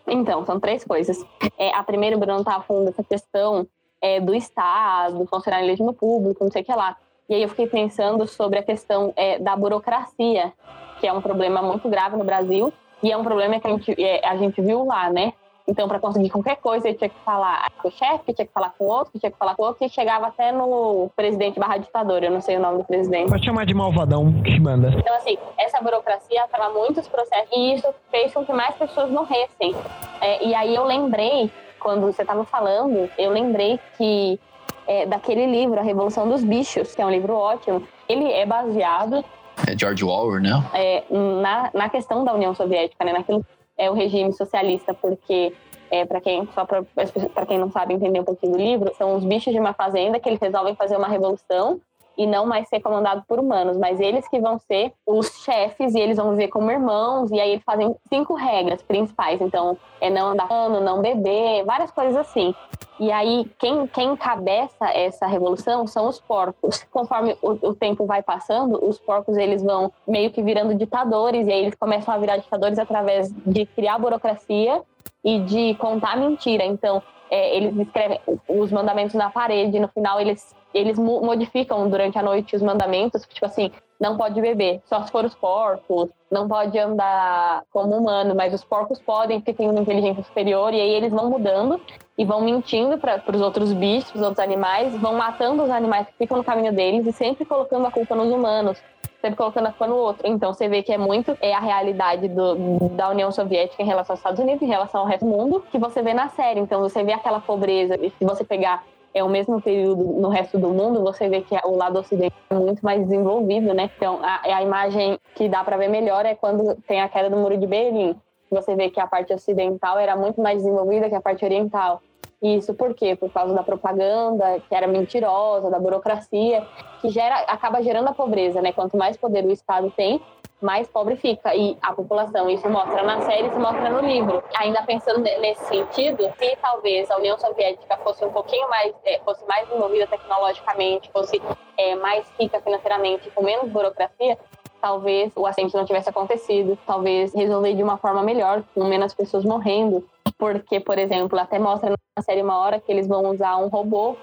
Então, 0.07 0.45
são 0.45 0.59
três 0.59 0.83
coisas. 0.83 1.23
É, 1.57 1.73
a 1.73 1.83
primeira, 1.83 2.15
o 2.15 2.19
Bruno 2.19 2.43
tá 2.43 2.61
falando 2.61 2.85
dessa 2.85 3.03
questão 3.03 3.67
é, 4.01 4.19
do 4.19 4.33
Estado, 4.33 5.25
funcionalismo 5.27 5.93
público, 5.93 6.43
não 6.43 6.51
sei 6.51 6.61
o 6.61 6.65
que 6.65 6.73
lá. 6.73 6.95
E 7.29 7.35
aí 7.35 7.43
eu 7.43 7.49
fiquei 7.49 7.67
pensando 7.67 8.25
sobre 8.25 8.59
a 8.59 8.63
questão 8.63 9.11
é, 9.15 9.37
da 9.37 9.55
burocracia, 9.55 10.53
que 10.99 11.07
é 11.07 11.11
um 11.11 11.21
problema 11.21 11.61
muito 11.61 11.89
grave 11.89 12.15
no 12.15 12.23
Brasil, 12.23 12.71
e 13.03 13.11
é 13.11 13.17
um 13.17 13.23
problema 13.23 13.59
que 13.59 13.67
a 13.67 13.71
gente, 13.71 14.01
é, 14.01 14.27
a 14.27 14.37
gente 14.37 14.61
viu 14.61 14.85
lá, 14.85 15.09
né? 15.09 15.33
Então, 15.67 15.85
para 15.87 15.99
conseguir 15.99 16.29
qualquer 16.29 16.55
coisa, 16.55 16.87
ele 16.87 16.97
tinha 16.97 17.09
que 17.09 17.19
falar 17.25 17.69
com 17.81 17.89
o 17.89 17.91
chefe, 17.91 18.33
tinha 18.33 18.45
que 18.47 18.53
falar 18.53 18.73
com 18.77 18.85
o 18.85 18.87
outro, 18.87 19.19
tinha 19.19 19.29
que 19.29 19.37
falar 19.37 19.53
com 19.53 19.63
o 19.63 19.65
outro, 19.65 19.85
e 19.85 19.89
chegava 19.89 20.27
até 20.27 20.49
no 20.51 21.11
presidente 21.13 21.59
barra 21.59 21.77
ditador, 21.77 22.23
eu 22.23 22.31
não 22.31 22.39
sei 22.39 22.55
o 22.55 22.59
nome 22.61 22.77
do 22.77 22.83
presidente. 22.85 23.29
Pode 23.29 23.43
chamar 23.43 23.65
de 23.65 23.73
malvadão 23.73 24.41
que 24.41 24.57
manda. 24.59 24.93
Então, 24.97 25.13
assim, 25.15 25.37
essa 25.57 25.81
burocracia 25.81 26.41
atrava 26.43 26.73
muitos 26.73 27.05
processos, 27.09 27.49
e 27.53 27.73
isso 27.73 27.87
fez 28.09 28.33
com 28.33 28.45
que 28.45 28.53
mais 28.53 28.75
pessoas 28.75 29.11
morressem. 29.11 29.75
É, 30.21 30.45
e 30.45 30.55
aí 30.55 30.73
eu 30.73 30.85
lembrei, 30.85 31.51
quando 31.81 32.05
você 32.05 32.21
estava 32.21 32.45
falando, 32.45 33.09
eu 33.17 33.29
lembrei 33.29 33.77
que 33.97 34.39
é, 34.87 35.05
daquele 35.05 35.45
livro, 35.45 35.77
A 35.77 35.83
Revolução 35.83 36.29
dos 36.29 36.45
Bichos, 36.45 36.95
que 36.95 37.01
é 37.01 37.05
um 37.05 37.11
livro 37.11 37.35
ótimo, 37.35 37.83
ele 38.07 38.31
é 38.31 38.45
baseado 38.45 39.23
é 39.65 39.77
George 39.77 40.05
Orwell, 40.05 40.39
né? 40.39 40.63
É, 40.73 41.03
na, 41.09 41.71
na 41.73 41.89
questão 41.89 42.23
da 42.23 42.33
União 42.33 42.53
Soviética, 42.53 43.03
né? 43.03 43.11
Naquilo 43.11 43.43
é 43.77 43.89
o 43.89 43.93
regime 43.93 44.33
socialista, 44.33 44.93
porque 44.93 45.53
é, 45.89 46.05
para 46.05 46.19
quem 46.19 46.47
só 46.53 46.65
para 46.65 47.45
quem 47.45 47.57
não 47.57 47.71
sabe 47.71 47.93
entender 47.93 48.19
um 48.19 48.25
pouquinho 48.25 48.53
do 48.53 48.57
livro, 48.57 48.93
são 48.97 49.15
os 49.15 49.23
bichos 49.23 49.53
de 49.53 49.59
uma 49.59 49.73
fazenda 49.73 50.19
que 50.19 50.27
eles 50.27 50.39
resolvem 50.39 50.75
fazer 50.75 50.97
uma 50.97 51.07
revolução 51.07 51.79
e 52.17 52.25
não 52.25 52.45
mais 52.45 52.67
ser 52.67 52.79
comandado 52.79 53.23
por 53.27 53.39
humanos, 53.39 53.77
mas 53.77 53.99
eles 53.99 54.27
que 54.27 54.39
vão 54.39 54.57
ser 54.57 54.91
os 55.05 55.43
chefes 55.43 55.93
e 55.93 55.99
eles 55.99 56.17
vão 56.17 56.31
viver 56.31 56.47
como 56.47 56.71
irmãos, 56.71 57.29
e 57.31 57.39
aí 57.39 57.51
eles 57.51 57.63
fazem 57.63 57.95
cinco 58.09 58.33
regras 58.33 58.81
principais. 58.81 59.39
Então, 59.39 59.77
é 60.01 60.09
não 60.09 60.29
andar 60.29 60.47
não 60.81 61.01
beber, 61.01 61.63
várias 61.65 61.91
coisas 61.91 62.15
assim. 62.15 62.55
E 62.99 63.11
aí, 63.11 63.45
quem, 63.59 63.85
quem 63.87 64.13
encabeça 64.13 64.85
essa 64.85 65.27
revolução 65.27 65.85
são 65.85 66.07
os 66.07 66.19
porcos. 66.19 66.83
Conforme 66.91 67.37
o, 67.41 67.51
o, 67.69 67.75
tempo 67.75 68.05
vai 68.05 68.23
passando, 68.23 68.83
os 68.83 68.97
porcos 68.97 69.37
eles 69.37 69.61
vão 69.61 69.91
meio 70.07 70.31
que 70.31 70.41
virando 70.41 70.73
ditadores, 70.73 71.47
e 71.47 71.51
aí 71.51 71.59
eles 71.59 71.75
começam 71.75 72.13
a 72.13 72.17
virar 72.17 72.37
ditadores 72.37 72.79
através 72.79 73.31
de 73.45 73.65
criar 73.67 73.99
burocracia 73.99 74.81
e 75.23 75.39
de 75.41 75.75
contar 75.75 76.17
mentira. 76.17 76.65
Então, 76.65 77.03
é, 77.29 77.55
eles 77.55 77.77
escrevem 77.77 78.19
os 78.47 78.71
mandamentos 78.71 79.13
na 79.15 79.29
parede, 79.29 79.79
no 79.79 79.87
final 79.89 80.19
eles, 80.19 80.55
eles 80.77 80.97
modificam 80.97 81.89
durante 81.89 82.17
a 82.17 82.23
noite 82.23 82.55
os 82.55 82.61
mandamentos, 82.61 83.25
tipo 83.25 83.45
assim, 83.45 83.71
não 83.99 84.15
pode 84.15 84.39
beber, 84.39 84.81
só 84.85 85.01
se 85.03 85.11
for 85.11 85.25
os 85.25 85.33
porcos, 85.33 86.09
não 86.29 86.47
pode 86.47 86.77
andar 86.77 87.63
como 87.71 87.95
humano, 87.95 88.35
mas 88.35 88.53
os 88.53 88.63
porcos 88.63 88.99
podem, 88.99 89.39
porque 89.39 89.53
têm 89.53 89.69
uma 89.69 89.79
inteligência 89.79 90.23
superior, 90.23 90.73
e 90.73 90.79
aí 90.79 90.91
eles 90.91 91.11
vão 91.11 91.29
mudando 91.29 91.81
e 92.17 92.23
vão 92.23 92.41
mentindo 92.41 92.97
para 92.97 93.23
os 93.33 93.41
outros 93.41 93.73
bichos, 93.73 94.13
os 94.13 94.21
outros 94.21 94.39
animais, 94.39 94.95
vão 94.97 95.15
matando 95.15 95.63
os 95.63 95.69
animais 95.69 96.07
que 96.07 96.13
ficam 96.13 96.37
no 96.37 96.43
caminho 96.43 96.73
deles 96.73 97.05
e 97.07 97.11
sempre 97.11 97.45
colocando 97.45 97.87
a 97.87 97.91
culpa 97.91 98.15
nos 98.15 98.31
humanos 98.31 98.81
sempre 99.21 99.35
colocando 99.35 99.65
a 99.65 99.69
culpa 99.69 99.87
no 99.87 99.95
outro. 99.95 100.27
Então 100.27 100.53
você 100.53 100.67
vê 100.67 100.83
que 100.83 100.91
é 100.91 100.97
muito 100.97 101.37
é 101.41 101.53
a 101.53 101.59
realidade 101.59 102.27
do, 102.27 102.89
da 102.89 103.09
União 103.09 103.31
Soviética 103.31 103.81
em 103.81 103.85
relação 103.85 104.13
aos 104.13 104.19
Estados 104.19 104.39
Unidos, 104.39 104.61
em 104.61 104.67
relação 104.67 105.01
ao 105.01 105.07
resto 105.07 105.25
do 105.25 105.31
mundo, 105.31 105.63
que 105.71 105.77
você 105.77 106.01
vê 106.01 106.13
na 106.13 106.29
série. 106.29 106.59
Então 106.59 106.79
você 106.81 107.03
vê 107.03 107.13
aquela 107.13 107.39
pobreza, 107.39 107.95
e 107.95 108.09
se 108.11 108.23
você 108.23 108.43
pegar 108.43 108.83
é 109.17 109.23
o 109.23 109.29
mesmo 109.29 109.61
período 109.61 110.03
no 110.03 110.29
resto 110.29 110.57
do 110.57 110.69
mundo, 110.69 111.03
você 111.03 111.27
vê 111.27 111.41
que 111.41 111.55
o 111.65 111.75
lado 111.75 111.99
ocidental 111.99 112.37
é 112.49 112.55
muito 112.55 112.81
mais 112.83 113.01
desenvolvido, 113.01 113.73
né? 113.73 113.89
Então, 113.97 114.19
a, 114.21 114.41
a 114.43 114.61
imagem 114.61 115.19
que 115.35 115.49
dá 115.49 115.63
para 115.63 115.77
ver 115.77 115.89
melhor 115.89 116.25
é 116.25 116.35
quando 116.35 116.75
tem 116.87 117.01
a 117.01 117.09
queda 117.09 117.29
do 117.29 117.37
Muro 117.37 117.57
de 117.57 117.67
Berlim. 117.67 118.15
Você 118.49 118.75
vê 118.75 118.89
que 118.89 118.99
a 118.99 119.07
parte 119.07 119.33
ocidental 119.33 119.99
era 119.99 120.15
muito 120.15 120.41
mais 120.41 120.57
desenvolvida 120.57 121.09
que 121.09 121.15
a 121.15 121.21
parte 121.21 121.43
oriental. 121.43 122.01
Isso 122.41 122.73
por 122.73 122.93
quê? 122.93 123.15
Por 123.15 123.31
causa 123.31 123.53
da 123.53 123.63
propaganda, 123.63 124.59
que 124.69 124.75
era 124.75 124.87
mentirosa, 124.87 125.71
da 125.71 125.79
burocracia, 125.79 126.65
que 127.01 127.09
gera, 127.09 127.39
acaba 127.47 127.81
gerando 127.81 128.09
a 128.09 128.13
pobreza, 128.13 128.61
né? 128.61 128.71
Quanto 128.71 128.95
mais 128.95 129.17
poder 129.17 129.43
o 129.43 129.51
Estado 129.51 129.91
tem, 129.97 130.21
mais 130.61 130.87
pobre 130.87 131.15
fica 131.15 131.55
e 131.55 131.77
a 131.81 131.93
população. 131.93 132.49
Isso 132.49 132.67
mostra 132.69 133.03
na 133.03 133.21
série, 133.21 133.47
isso 133.47 133.59
mostra 133.59 133.89
no 133.89 133.99
livro. 133.99 134.43
Ainda 134.57 134.81
pensando 134.83 135.21
nesse 135.21 135.65
sentido, 135.65 136.31
se 136.37 136.55
talvez 136.57 137.09
a 137.11 137.17
União 137.17 137.37
Soviética 137.37 137.97
fosse 137.97 138.25
um 138.25 138.31
pouquinho 138.31 138.67
mais, 138.69 138.93
é, 139.05 139.19
fosse 139.19 139.45
mais 139.45 139.67
desenvolvida 139.67 140.07
tecnologicamente, 140.07 141.11
fosse 141.11 141.41
é, 141.77 141.95
mais 141.95 142.25
rica 142.39 142.59
financeiramente, 142.61 143.29
com 143.31 143.43
menos 143.43 143.69
burocracia, 143.69 144.37
talvez 144.81 145.31
o 145.35 145.45
acidente 145.45 145.75
não 145.75 145.85
tivesse 145.85 146.09
acontecido, 146.09 146.77
talvez 146.85 147.33
resolver 147.33 147.73
de 147.73 147.83
uma 147.83 147.97
forma 147.97 148.23
melhor, 148.23 148.63
com 148.73 148.83
menos 148.85 149.13
pessoas 149.13 149.43
morrendo. 149.43 150.03
Porque, 150.37 150.79
por 150.79 150.97
exemplo, 150.97 151.37
até 151.39 151.57
mostra 151.57 151.89
na 151.89 152.23
série 152.23 152.41
uma 152.41 152.59
hora 152.59 152.79
que 152.79 152.91
eles 152.91 153.07
vão 153.07 153.29
usar 153.31 153.57
um 153.57 153.67
robô 153.67 154.15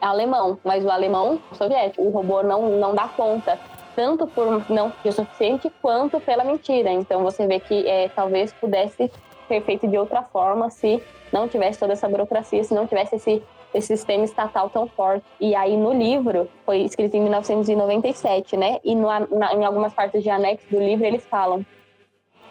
alemão, 0.00 0.58
mas 0.64 0.84
o 0.84 0.90
alemão 0.90 1.40
soviético, 1.52 2.02
o 2.02 2.10
robô 2.10 2.42
não, 2.42 2.68
não 2.70 2.94
dá 2.94 3.08
conta 3.08 3.58
tanto 3.94 4.26
por 4.26 4.70
não 4.70 4.92
ser 5.02 5.08
o 5.10 5.12
suficiente 5.12 5.70
quanto 5.80 6.20
pela 6.20 6.44
mentira. 6.44 6.90
Então 6.90 7.22
você 7.22 7.46
vê 7.46 7.60
que 7.60 7.86
é, 7.86 8.08
talvez 8.08 8.52
pudesse 8.52 9.10
ser 9.48 9.62
feito 9.62 9.86
de 9.86 9.98
outra 9.98 10.22
forma 10.22 10.70
se 10.70 11.02
não 11.32 11.48
tivesse 11.48 11.78
toda 11.78 11.92
essa 11.92 12.08
burocracia, 12.08 12.62
se 12.64 12.74
não 12.74 12.86
tivesse 12.86 13.16
esse, 13.16 13.42
esse 13.74 13.88
sistema 13.88 14.24
estatal 14.24 14.70
tão 14.70 14.86
forte. 14.86 15.24
E 15.40 15.54
aí 15.54 15.76
no 15.76 15.92
livro, 15.92 16.48
foi 16.64 16.78
escrito 16.78 17.16
em 17.16 17.20
1997, 17.22 18.56
né? 18.56 18.78
E 18.84 18.94
no, 18.94 19.08
na, 19.30 19.54
em 19.54 19.64
algumas 19.64 19.92
partes 19.92 20.22
de 20.22 20.30
anexo 20.30 20.66
do 20.70 20.78
livro 20.78 21.04
eles 21.04 21.24
falam 21.24 21.64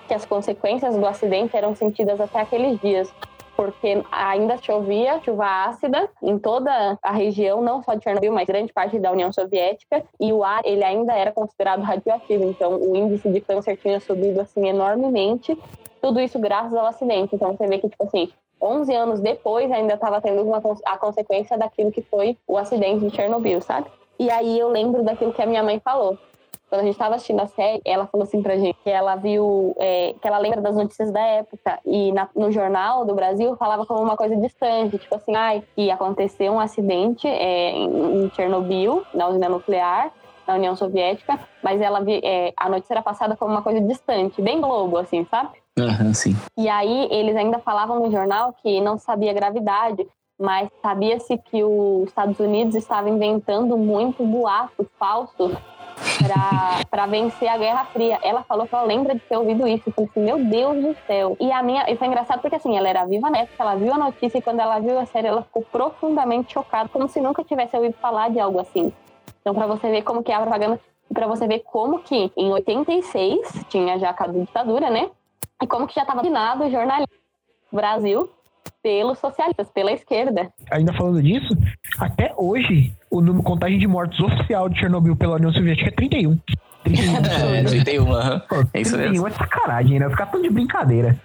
que 0.07 0.13
as 0.13 0.25
consequências 0.25 0.97
do 0.97 1.05
acidente 1.05 1.55
eram 1.55 1.73
sentidas 1.75 2.19
até 2.19 2.41
aqueles 2.41 2.79
dias 2.81 3.13
porque 3.61 4.03
ainda 4.11 4.57
chovia, 4.57 5.21
chuva 5.23 5.45
ácida 5.65 6.09
em 6.19 6.39
toda 6.39 6.97
a 6.99 7.11
região, 7.11 7.61
não 7.61 7.83
só 7.83 7.93
de 7.93 8.03
Chernobyl, 8.03 8.33
mas 8.33 8.47
grande 8.47 8.73
parte 8.73 8.97
da 8.97 9.11
União 9.11 9.31
Soviética, 9.31 10.03
e 10.19 10.33
o 10.33 10.43
ar 10.43 10.61
ele 10.65 10.83
ainda 10.83 11.13
era 11.13 11.31
considerado 11.31 11.83
radioativo, 11.83 12.43
então 12.43 12.75
o 12.81 12.95
índice 12.95 13.29
de 13.29 13.39
câncer 13.39 13.77
tinha 13.77 13.99
subido 13.99 14.41
assim 14.41 14.67
enormemente, 14.67 15.55
tudo 16.01 16.19
isso 16.19 16.39
graças 16.39 16.73
ao 16.73 16.87
acidente. 16.87 17.35
Então 17.35 17.55
você 17.55 17.67
vê 17.67 17.77
que 17.77 17.87
tipo 17.87 18.03
assim, 18.03 18.29
11 18.59 18.95
anos 18.95 19.19
depois 19.19 19.71
ainda 19.71 19.93
estava 19.93 20.19
tendo 20.19 20.41
uma, 20.41 20.59
a 20.83 20.97
consequência 20.97 21.55
daquilo 21.55 21.91
que 21.91 22.01
foi 22.01 22.35
o 22.47 22.57
acidente 22.57 23.05
de 23.05 23.15
Chernobyl, 23.15 23.61
sabe? 23.61 23.91
E 24.17 24.31
aí 24.31 24.57
eu 24.57 24.69
lembro 24.69 25.03
daquilo 25.03 25.33
que 25.33 25.41
a 25.41 25.45
minha 25.45 25.61
mãe 25.61 25.79
falou 25.79 26.17
quando 26.71 26.83
a 26.83 26.85
gente 26.85 26.93
estava 26.93 27.15
assistindo 27.15 27.41
a 27.41 27.47
série, 27.47 27.81
ela 27.83 28.07
falou 28.07 28.23
assim 28.23 28.41
pra 28.41 28.55
gente 28.55 28.77
que 28.81 28.89
ela 28.89 29.17
viu, 29.17 29.75
é, 29.77 30.15
que 30.21 30.25
ela 30.25 30.37
lembra 30.37 30.61
das 30.61 30.73
notícias 30.73 31.11
da 31.11 31.19
época 31.19 31.77
e 31.85 32.13
na, 32.13 32.29
no 32.33 32.49
jornal 32.49 33.03
do 33.03 33.13
Brasil 33.13 33.57
falava 33.57 33.85
como 33.85 34.01
uma 34.01 34.15
coisa 34.15 34.37
distante, 34.37 34.97
tipo 34.97 35.13
assim, 35.13 35.35
ai, 35.35 35.61
que 35.75 35.91
aconteceu 35.91 36.53
um 36.53 36.61
acidente 36.61 37.27
é, 37.27 37.71
em, 37.71 38.23
em 38.23 38.31
Chernobyl, 38.33 39.03
na 39.13 39.27
usina 39.27 39.49
nuclear, 39.49 40.13
na 40.47 40.55
União 40.55 40.73
Soviética, 40.73 41.37
mas 41.61 41.81
ela 41.81 42.01
é, 42.07 42.53
a 42.55 42.69
notícia 42.69 42.93
era 42.93 43.01
passada 43.01 43.35
como 43.35 43.51
uma 43.51 43.61
coisa 43.61 43.81
distante, 43.81 44.41
bem 44.41 44.61
globo, 44.61 44.95
assim, 44.95 45.27
sabe? 45.29 45.49
Uhum, 45.77 46.13
sim. 46.13 46.37
E 46.57 46.69
aí 46.69 47.09
eles 47.11 47.35
ainda 47.35 47.59
falavam 47.59 47.99
no 47.99 48.09
jornal 48.09 48.55
que 48.63 48.79
não 48.79 48.97
sabia 48.97 49.33
gravidade, 49.33 50.07
mas 50.39 50.69
sabia-se 50.81 51.37
que 51.37 51.63
os 51.65 52.07
Estados 52.07 52.39
Unidos 52.39 52.75
estava 52.75 53.09
inventando 53.09 53.77
muito 53.77 54.25
boatos 54.25 54.87
falsos 54.97 55.51
para 56.91 57.05
vencer 57.05 57.47
a 57.47 57.57
Guerra 57.57 57.85
Fria. 57.85 58.19
Ela 58.23 58.43
falou 58.43 58.67
que 58.67 58.75
ela 58.75 58.83
lembra 58.83 59.13
de 59.15 59.21
ter 59.21 59.37
ouvido 59.37 59.67
isso. 59.67 59.89
Eu 59.89 59.93
falei 59.93 60.09
assim, 60.09 60.21
meu 60.21 60.45
Deus 60.45 60.83
do 60.83 61.05
céu. 61.05 61.37
E 61.39 61.51
a 61.51 61.63
minha, 61.63 61.89
e 61.89 61.95
foi 61.95 62.07
engraçado 62.07 62.41
porque 62.41 62.55
assim, 62.55 62.77
ela 62.77 62.89
era 62.89 63.05
viva 63.05 63.29
na 63.29 63.39
época, 63.39 63.61
ela 63.61 63.75
viu 63.75 63.93
a 63.93 63.97
notícia 63.97 64.37
e 64.37 64.41
quando 64.41 64.59
ela 64.59 64.79
viu 64.79 64.99
a 64.99 65.05
série, 65.05 65.27
ela 65.27 65.43
ficou 65.43 65.63
profundamente 65.63 66.53
chocada, 66.53 66.89
como 66.89 67.07
se 67.07 67.19
nunca 67.21 67.43
tivesse 67.43 67.75
ouvido 67.75 67.95
falar 68.01 68.29
de 68.29 68.39
algo 68.39 68.59
assim. 68.59 68.91
Então, 69.41 69.53
para 69.53 69.67
você 69.67 69.89
ver 69.89 70.03
como 70.03 70.23
que 70.23 70.31
é 70.31 70.35
a 70.35 70.41
propaganda, 70.41 70.79
para 71.13 71.27
você 71.27 71.47
ver 71.47 71.59
como 71.59 71.99
que 71.99 72.31
em 72.37 72.51
86 72.51 73.65
tinha 73.69 73.97
já 73.99 74.15
a 74.17 74.27
ditadura, 74.27 74.89
né? 74.89 75.09
E 75.61 75.67
como 75.67 75.87
que 75.87 75.95
já 75.95 76.01
estava 76.01 76.21
dominado 76.21 76.63
o 76.63 76.71
jornalismo 76.71 77.13
Brasil 77.71 78.29
pelos 78.81 79.19
socialistas, 79.19 79.69
pela 79.69 79.91
esquerda. 79.91 80.51
Ainda 80.71 80.93
falando 80.93 81.21
disso, 81.21 81.53
até 81.99 82.33
hoje, 82.35 82.93
o 83.11 83.19
número 83.21 83.43
contagem 83.43 83.77
de 83.77 83.87
mortos 83.87 84.19
oficial 84.21 84.69
de 84.69 84.79
Chernobyl 84.79 85.15
pela 85.15 85.35
União 85.35 85.51
Soviética 85.51 85.89
é 85.89 85.91
31. 85.91 86.39
31, 86.83 87.53
é, 87.53 87.63
31 87.63 88.03
uhum. 88.03 88.39
Pô, 88.49 88.55
é 88.73 88.81
isso 88.81 88.93
31 88.93 89.11
mesmo. 89.11 89.27
é 89.27 89.31
sacanagem, 89.31 89.99
né? 89.99 90.09
Ficar 90.09 90.27
tão 90.27 90.41
de 90.41 90.49
brincadeira. 90.49 91.19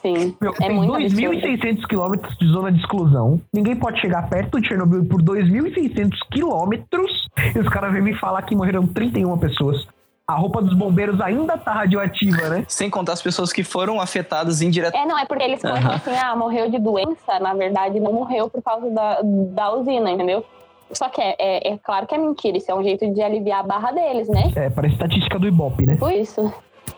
Sim, 0.00 0.36
Meu, 0.40 0.52
é 0.52 0.54
tem 0.54 0.76
2.600 0.76 1.86
quilômetros 1.88 2.38
de 2.38 2.46
zona 2.46 2.70
de 2.70 2.78
exclusão. 2.78 3.40
Ninguém 3.52 3.74
pode 3.74 4.00
chegar 4.00 4.28
perto 4.28 4.60
de 4.60 4.68
Chernobyl 4.68 5.04
por 5.04 5.20
2.600 5.20 6.12
quilômetros. 6.30 7.28
E 7.54 7.58
os 7.58 7.68
caras 7.68 7.92
vêm 7.92 8.02
me 8.02 8.14
falar 8.14 8.42
que 8.42 8.54
morreram 8.54 8.86
31 8.86 9.36
pessoas 9.38 9.86
a 10.28 10.34
roupa 10.34 10.60
dos 10.60 10.74
bombeiros 10.74 11.20
ainda 11.20 11.56
tá 11.56 11.72
radioativa, 11.72 12.48
né? 12.48 12.64
Sem 12.68 12.90
contar 12.90 13.12
as 13.12 13.22
pessoas 13.22 13.52
que 13.52 13.62
foram 13.62 14.00
afetadas 14.00 14.60
indiretamente. 14.60 15.06
É, 15.06 15.08
não, 15.08 15.16
é 15.16 15.24
porque 15.24 15.44
eles 15.44 15.62
uhum. 15.62 15.70
assim, 15.70 16.10
ah, 16.16 16.34
morreu 16.34 16.68
de 16.68 16.80
doença, 16.80 17.38
na 17.40 17.54
verdade 17.54 18.00
não 18.00 18.12
morreu 18.12 18.50
por 18.50 18.60
causa 18.60 18.90
da, 18.90 19.20
da 19.22 19.72
usina, 19.72 20.10
entendeu? 20.10 20.44
Só 20.92 21.08
que 21.08 21.20
é, 21.20 21.34
é, 21.38 21.72
é, 21.72 21.78
claro 21.78 22.06
que 22.06 22.14
é 22.14 22.18
mentira, 22.18 22.56
isso 22.56 22.70
é 22.70 22.74
um 22.74 22.82
jeito 22.82 23.12
de 23.12 23.20
aliviar 23.22 23.60
a 23.60 23.62
barra 23.62 23.92
deles, 23.92 24.28
né? 24.28 24.52
É, 24.54 24.70
parece 24.70 24.94
estatística 24.94 25.38
do 25.38 25.46
Ibope, 25.46 25.84
né? 25.84 25.96
Por 25.96 26.12
isso. 26.12 26.52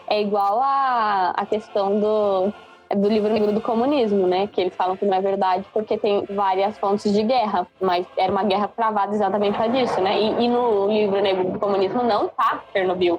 É 0.07 0.21
igual 0.21 0.61
a, 0.61 1.33
a 1.37 1.47
questão 1.47 1.99
do, 1.99 2.53
do 2.97 3.09
livro 3.09 3.33
negro 3.33 3.53
do 3.53 3.61
comunismo, 3.61 4.27
né? 4.27 4.47
Que 4.47 4.61
eles 4.61 4.75
falam 4.75 4.97
que 4.97 5.05
não 5.05 5.15
é 5.15 5.21
verdade 5.21 5.65
porque 5.73 5.97
tem 5.97 6.25
várias 6.31 6.79
fontes 6.79 7.13
de 7.13 7.23
guerra, 7.23 7.67
mas 7.81 8.07
era 8.17 8.31
uma 8.31 8.45
guerra 8.45 8.69
travada 8.69 9.15
exatamente 9.15 9.57
para 9.57 9.69
disso, 9.69 10.01
né? 10.01 10.21
E, 10.21 10.45
e, 10.45 10.49
no 10.49 10.89
livro 10.89 11.21
negro 11.21 11.53
do 11.53 11.59
comunismo 11.59 12.03
não 12.03 12.29
tá 12.29 12.63
Chernobyl. 12.73 13.19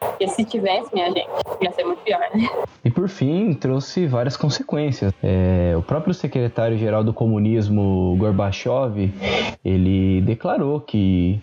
Porque 0.00 0.28
se 0.28 0.44
tivesse, 0.44 0.92
minha 0.94 1.06
gente, 1.08 1.28
ia 1.60 1.72
ser 1.72 1.84
muito 1.84 2.02
pior, 2.02 2.20
né? 2.34 2.48
E 2.84 2.90
por 2.90 3.08
fim, 3.08 3.52
trouxe 3.54 4.06
várias 4.06 4.36
consequências. 4.36 5.12
É, 5.22 5.74
o 5.76 5.82
próprio 5.82 6.14
secretário-geral 6.14 7.02
do 7.02 7.12
comunismo, 7.12 8.16
Gorbachev, 8.18 9.12
ele 9.64 10.20
declarou 10.22 10.80
que 10.80 11.40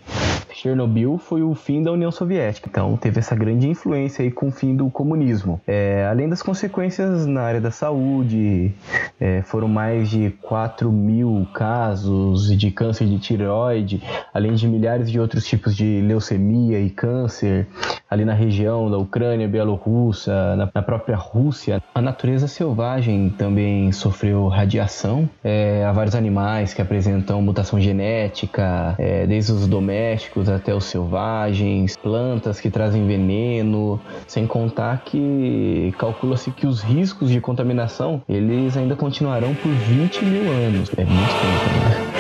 Chernobyl 0.55 1.17
foi 1.17 1.43
o 1.43 1.53
fim 1.53 1.83
da 1.83 1.91
União 1.91 2.11
Soviética. 2.11 2.69
Então 2.69 2.95
teve 2.95 3.19
essa 3.19 3.35
grande 3.35 3.67
influência 3.67 4.23
aí 4.23 4.31
com 4.31 4.47
o 4.47 4.51
fim 4.51 4.75
do 4.75 4.89
comunismo. 4.89 5.59
É, 5.67 6.07
além 6.09 6.29
das 6.29 6.41
consequências 6.41 7.25
na 7.25 7.41
área 7.41 7.59
da 7.59 7.71
saúde, 7.71 8.73
é, 9.19 9.41
foram 9.41 9.67
mais 9.67 10.09
de 10.09 10.31
4 10.41 10.91
mil 10.91 11.45
casos 11.53 12.57
de 12.57 12.71
câncer 12.71 13.05
de 13.05 13.19
tireoide, 13.19 14.01
além 14.33 14.53
de 14.53 14.67
milhares 14.67 15.11
de 15.11 15.19
outros 15.19 15.45
tipos 15.45 15.75
de 15.75 16.01
leucemia 16.01 16.79
e 16.79 16.89
câncer 16.89 17.67
ali 18.09 18.23
na 18.23 18.33
região 18.33 18.44
da 18.89 18.97
Ucrânia, 18.97 19.47
Bielorrússia, 19.47 20.55
na, 20.55 20.69
na 20.73 20.81
própria 20.81 21.15
Rússia. 21.15 21.81
A 21.93 22.01
natureza 22.01 22.47
selvagem 22.47 23.29
também 23.29 23.91
sofreu 23.91 24.47
radiação. 24.47 25.29
É, 25.43 25.83
há 25.85 25.91
vários 25.91 26.15
animais 26.15 26.73
que 26.73 26.81
apresentam 26.81 27.41
mutação 27.41 27.79
genética, 27.79 28.95
é, 28.97 29.25
desde 29.25 29.51
os 29.51 29.67
domésticos 29.67 30.49
até 30.49 30.73
os 30.73 30.85
selvagens, 30.85 31.97
plantas 31.97 32.59
que 32.59 32.69
trazem 32.69 33.05
veneno, 33.05 33.99
sem 34.27 34.45
contar 34.45 35.03
que 35.03 35.93
calcula-se 35.97 36.51
que 36.51 36.67
os 36.67 36.81
riscos 36.81 37.29
de 37.29 37.41
contaminação 37.41 38.21
eles 38.27 38.77
ainda 38.77 38.95
continuarão 38.95 39.53
por 39.55 39.71
20 39.71 40.25
mil 40.25 40.51
anos. 40.51 40.91
É 40.97 41.03
muito 41.03 41.35
tempo, 41.35 41.79
né? 41.79 42.14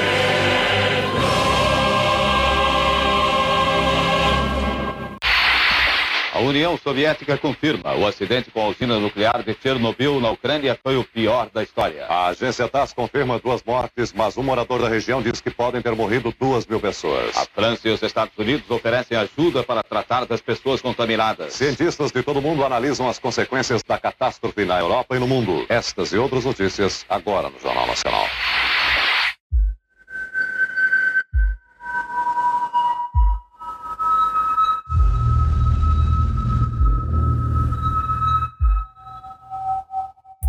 A 6.35 6.39
União 6.39 6.77
Soviética 6.77 7.37
confirma 7.37 7.95
o 7.95 8.05
acidente 8.05 8.51
com 8.51 8.61
a 8.61 8.67
usina 8.67 8.99
nuclear 8.99 9.41
de 9.41 9.55
Chernobyl 9.55 10.19
na 10.19 10.31
Ucrânia 10.31 10.77
foi 10.83 10.97
o 10.97 11.03
pior 11.05 11.49
da 11.49 11.63
história. 11.63 12.05
A 12.07 12.27
agência 12.27 12.67
TASS 12.67 12.91
confirma 12.91 13.39
duas 13.39 13.63
mortes, 13.63 14.11
mas 14.11 14.37
um 14.37 14.43
morador 14.43 14.81
da 14.81 14.89
região 14.89 15.21
diz 15.21 15.39
que 15.39 15.49
podem 15.49 15.81
ter 15.81 15.95
morrido 15.95 16.35
duas 16.37 16.65
mil 16.67 16.81
pessoas. 16.81 17.37
A 17.37 17.45
França 17.45 17.87
e 17.87 17.91
os 17.91 18.03
Estados 18.03 18.37
Unidos 18.37 18.69
oferecem 18.69 19.17
ajuda 19.17 19.63
para 19.63 19.81
tratar 19.81 20.25
das 20.25 20.41
pessoas 20.41 20.81
contaminadas. 20.81 21.53
Cientistas 21.53 22.11
de 22.11 22.21
todo 22.21 22.41
mundo 22.41 22.65
analisam 22.65 23.07
as 23.07 23.17
consequências 23.17 23.81
da 23.81 23.97
catástrofe 23.97 24.65
na 24.65 24.77
Europa 24.77 25.15
e 25.15 25.19
no 25.19 25.27
mundo. 25.29 25.65
Estas 25.69 26.11
e 26.11 26.17
outras 26.17 26.43
notícias 26.43 27.05
agora 27.07 27.49
no 27.49 27.57
Jornal 27.61 27.87
Nacional. 27.87 28.27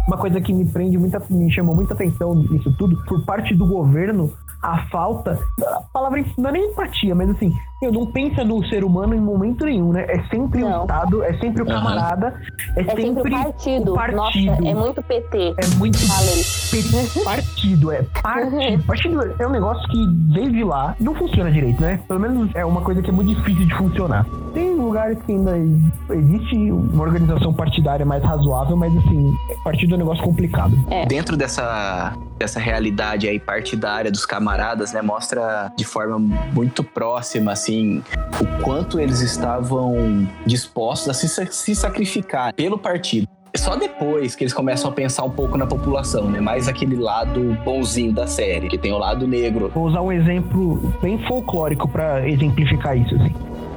Uma 0.06 0.16
coisa 0.16 0.40
que 0.40 0.52
me 0.52 0.64
prende 0.64 0.96
muita, 0.96 1.20
me 1.28 1.50
chamou 1.52 1.74
muita 1.74 1.94
atenção 1.94 2.34
nisso 2.34 2.72
tudo, 2.78 2.96
por 3.04 3.24
parte 3.24 3.54
do 3.54 3.66
governo, 3.66 4.32
a 4.62 4.86
falta, 4.86 5.38
a 5.62 5.80
palavra 5.92 6.24
não 6.38 6.50
é 6.50 6.52
nem 6.52 6.70
empatia, 6.70 7.14
mas 7.14 7.30
assim, 7.30 7.52
eu 7.82 7.92
não 7.92 8.06
pensa 8.06 8.42
no 8.42 8.64
ser 8.66 8.84
humano 8.84 9.14
em 9.14 9.20
momento 9.20 9.64
nenhum, 9.64 9.92
né? 9.92 10.06
É 10.08 10.22
sempre 10.28 10.60
não. 10.60 10.80
o 10.80 10.82
Estado, 10.82 11.22
é 11.22 11.38
sempre 11.38 11.62
o 11.62 11.66
camarada, 11.66 12.34
é, 12.74 12.80
é 12.80 12.84
sempre, 12.84 13.02
sempre, 13.02 13.34
o 13.34 13.42
partido. 13.42 13.92
o 13.92 13.94
partido. 13.94 14.16
Nossa, 14.16 14.68
é 14.68 14.74
muito 14.74 15.02
PT. 15.02 15.54
É 15.58 15.66
muito 15.76 15.98
PT, 15.98 17.24
partido, 17.24 17.92
é 17.92 18.02
partido. 18.22 18.84
Partido 18.86 19.20
é 19.38 19.46
um 19.46 19.50
negócio 19.50 19.86
que 19.88 20.06
desde 20.32 20.64
lá 20.64 20.94
não 20.98 21.14
funciona 21.14 21.50
direito, 21.50 21.80
né? 21.80 22.00
Pelo 22.08 22.20
menos 22.20 22.50
é 22.54 22.64
uma 22.64 22.80
coisa 22.80 23.02
que 23.02 23.10
é 23.10 23.12
muito 23.12 23.34
difícil 23.34 23.66
de 23.66 23.74
funcionar. 23.74 24.26
Tem 24.54 24.75
lugares 24.87 25.18
que 25.25 25.33
ainda 25.33 25.59
existe 26.11 26.70
uma 26.70 27.03
organização 27.03 27.53
partidária 27.53 28.07
mais 28.07 28.22
razoável, 28.22 28.77
mas 28.77 28.96
assim, 28.96 29.35
partido 29.64 29.94
é 29.94 29.96
um 29.96 29.99
negócio 29.99 30.22
complicado. 30.22 30.72
É. 30.90 31.05
Dentro 31.07 31.37
dessa, 31.37 32.14
dessa 32.38 32.61
realidade 32.61 33.29
aí 33.29 33.38
partidária 33.38 34.11
dos 34.11 34.25
camaradas, 34.25 34.92
né, 34.92 35.03
mostra 35.03 35.72
de 35.77 35.85
forma 35.85 36.18
muito 36.18 36.85
próxima, 36.85 37.53
assim, 37.53 38.03
o 38.40 38.62
quanto 38.62 39.01
eles 39.01 39.20
estavam 39.20 40.27
dispostos 40.46 41.09
a 41.09 41.14
se, 41.14 41.46
se 41.53 41.75
sacrificar 41.75 42.55
pelo 42.55 42.79
partido. 42.79 43.27
Só 43.57 43.75
depois 43.75 44.37
que 44.37 44.44
eles 44.44 44.53
começam 44.53 44.90
a 44.90 44.92
pensar 44.92 45.25
um 45.25 45.31
pouco 45.31 45.57
na 45.57 45.66
população, 45.66 46.31
né? 46.31 46.40
Mais 46.40 46.68
aquele 46.68 46.96
lado 46.96 47.57
bonzinho 47.64 48.12
da 48.12 48.27
série, 48.27 48.68
que 48.68 48.77
tem 48.77 48.92
o 48.92 48.99
lado 48.99 49.27
negro. 49.27 49.70
Vou 49.75 49.87
usar 49.87 50.03
um 50.03 50.12
exemplo 50.12 50.92
bem 51.01 51.18
folclórico 51.27 51.88
para 51.88 52.29
exemplificar 52.29 52.96
isso, 52.99 53.14
assim. 53.14 53.35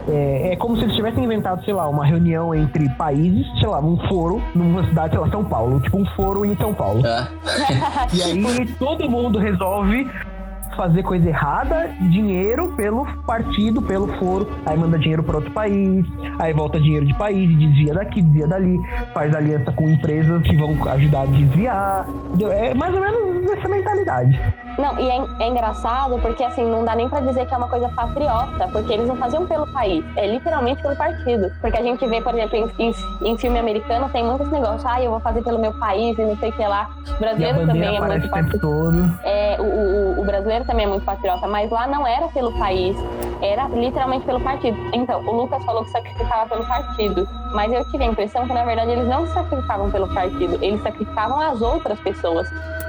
É, 0.10 0.54
é, 0.54 0.56
como 0.56 0.76
se 0.76 0.84
eles 0.84 0.96
tivessem 0.96 1.24
inventado, 1.24 1.64
sei 1.64 1.74
lá, 1.74 1.88
uma 1.88 2.04
reunião 2.04 2.54
entre 2.56 2.90
países, 2.90 3.46
sei 3.60 3.68
lá, 3.68 3.80
um 3.80 3.96
foro 4.08 4.42
numa 4.56 4.84
cidade, 4.88 5.12
sei 5.12 5.20
lá, 5.20 5.30
São 5.30 5.46
Paulo, 5.46 5.80
tipo 5.82 5.98
um 6.00 6.06
foro 6.08 6.44
em 6.44 6.56
São 6.58 6.74
Paulo. 6.74 7.06
É. 7.06 7.28
e 8.14 8.24
aí 8.24 8.66
todo 8.80 9.10
mundo 9.10 9.38
resolve 9.38 10.10
fazer 10.80 11.04
coisa 11.04 11.28
errada, 11.28 11.90
dinheiro 12.00 12.74
pelo 12.78 13.06
partido, 13.24 13.82
pelo 13.82 14.08
foro, 14.18 14.50
aí 14.66 14.78
manda 14.78 14.98
dinheiro 14.98 15.22
para 15.22 15.36
outro 15.36 15.52
país, 15.52 16.06
aí 16.40 16.54
volta 16.54 16.80
dinheiro 16.80 17.06
de 17.06 17.14
país, 17.16 17.50
desvia 17.60 17.94
daqui, 17.94 18.22
desvia 18.22 18.48
dali, 18.48 18.80
faz 19.14 19.36
aliança 19.36 19.74
com 19.74 19.90
empresas 19.90 20.42
que 20.42 20.56
vão 20.56 20.78
ajudar 20.92 21.24
a 21.24 21.26
desviar. 21.26 22.06
É 22.50 22.74
mais 22.74 22.96
ou 22.96 23.02
menos 23.02 23.52
essa 23.52 23.68
mentalidade. 23.68 24.40
Não, 24.78 24.98
e 24.98 25.10
é, 25.10 25.44
é, 25.44 25.48
engraçado 25.50 26.18
porque 26.22 26.42
assim, 26.42 26.64
não 26.64 26.86
dá 26.86 26.96
nem 26.96 27.10
para 27.10 27.20
dizer 27.20 27.46
que 27.46 27.54
é 27.54 27.58
uma 27.58 27.68
coisa 27.68 27.90
patriota, 27.90 28.70
porque 28.72 28.94
eles 28.94 29.06
não 29.06 29.18
faziam 29.18 29.46
pelo 29.46 29.68
país, 29.74 30.06
é 30.16 30.28
literalmente 30.28 30.82
pelo 30.82 30.96
partido. 30.96 31.52
Porque 31.60 31.78
a 31.78 31.84
gente 31.84 32.08
vê, 32.08 32.22
por 32.22 32.34
exemplo, 32.34 32.56
em, 32.56 32.88
em, 32.88 32.96
em 33.26 33.38
filme 33.38 33.60
americano 33.60 34.08
tem 34.10 34.24
muitos 34.24 34.50
negócios, 34.50 34.86
ah, 34.86 35.04
eu 35.04 35.12
vou 35.12 35.20
fazer 35.20 35.44
pelo 35.44 35.60
meu 35.60 35.74
país 35.74 36.18
e 36.18 36.22
não 36.22 36.38
sei 36.38 36.52
o 36.52 36.54
que 36.54 36.66
lá. 36.66 36.90
O 37.10 37.20
brasileiro 37.20 37.68
também 37.68 37.98
é 37.98 38.00
muito 38.00 38.30
patriota. 38.30 39.20
É, 39.24 39.58
o, 39.60 39.64
o, 39.64 40.22
o 40.22 40.24
brasileiro 40.24 40.64
também 40.70 40.86
é 40.86 40.88
muito 40.88 41.04
patriota, 41.04 41.48
mas 41.48 41.72
lá 41.72 41.88
não 41.88 42.06
era 42.06 42.28
pelo 42.28 42.52
país, 42.60 42.96
era 43.42 43.68
literalmente 43.70 44.24
pelo 44.24 44.40
partido. 44.40 44.78
Então, 44.94 45.20
o 45.26 45.36
Lucas 45.36 45.66
falou 45.66 45.84
que 45.84 45.90
sacrificava 45.90 46.48
pelo 46.48 46.64
partido, 46.68 47.28
mas 47.54 47.74
eu 47.74 47.84
tive 47.90 48.04
a 48.04 48.08
impressão 48.08 48.46
que 48.46 48.54
na 48.54 48.64
verdade 48.64 48.92
eles 48.92 49.08
não 49.08 49.26
sacrificavam 49.28 49.90
pelo 49.90 50.08
partido, 50.14 50.64
eles 50.64 50.80
sacrificavam 50.84 51.40
as 51.40 51.60
outras 51.60 52.00
pessoas. 52.02 52.48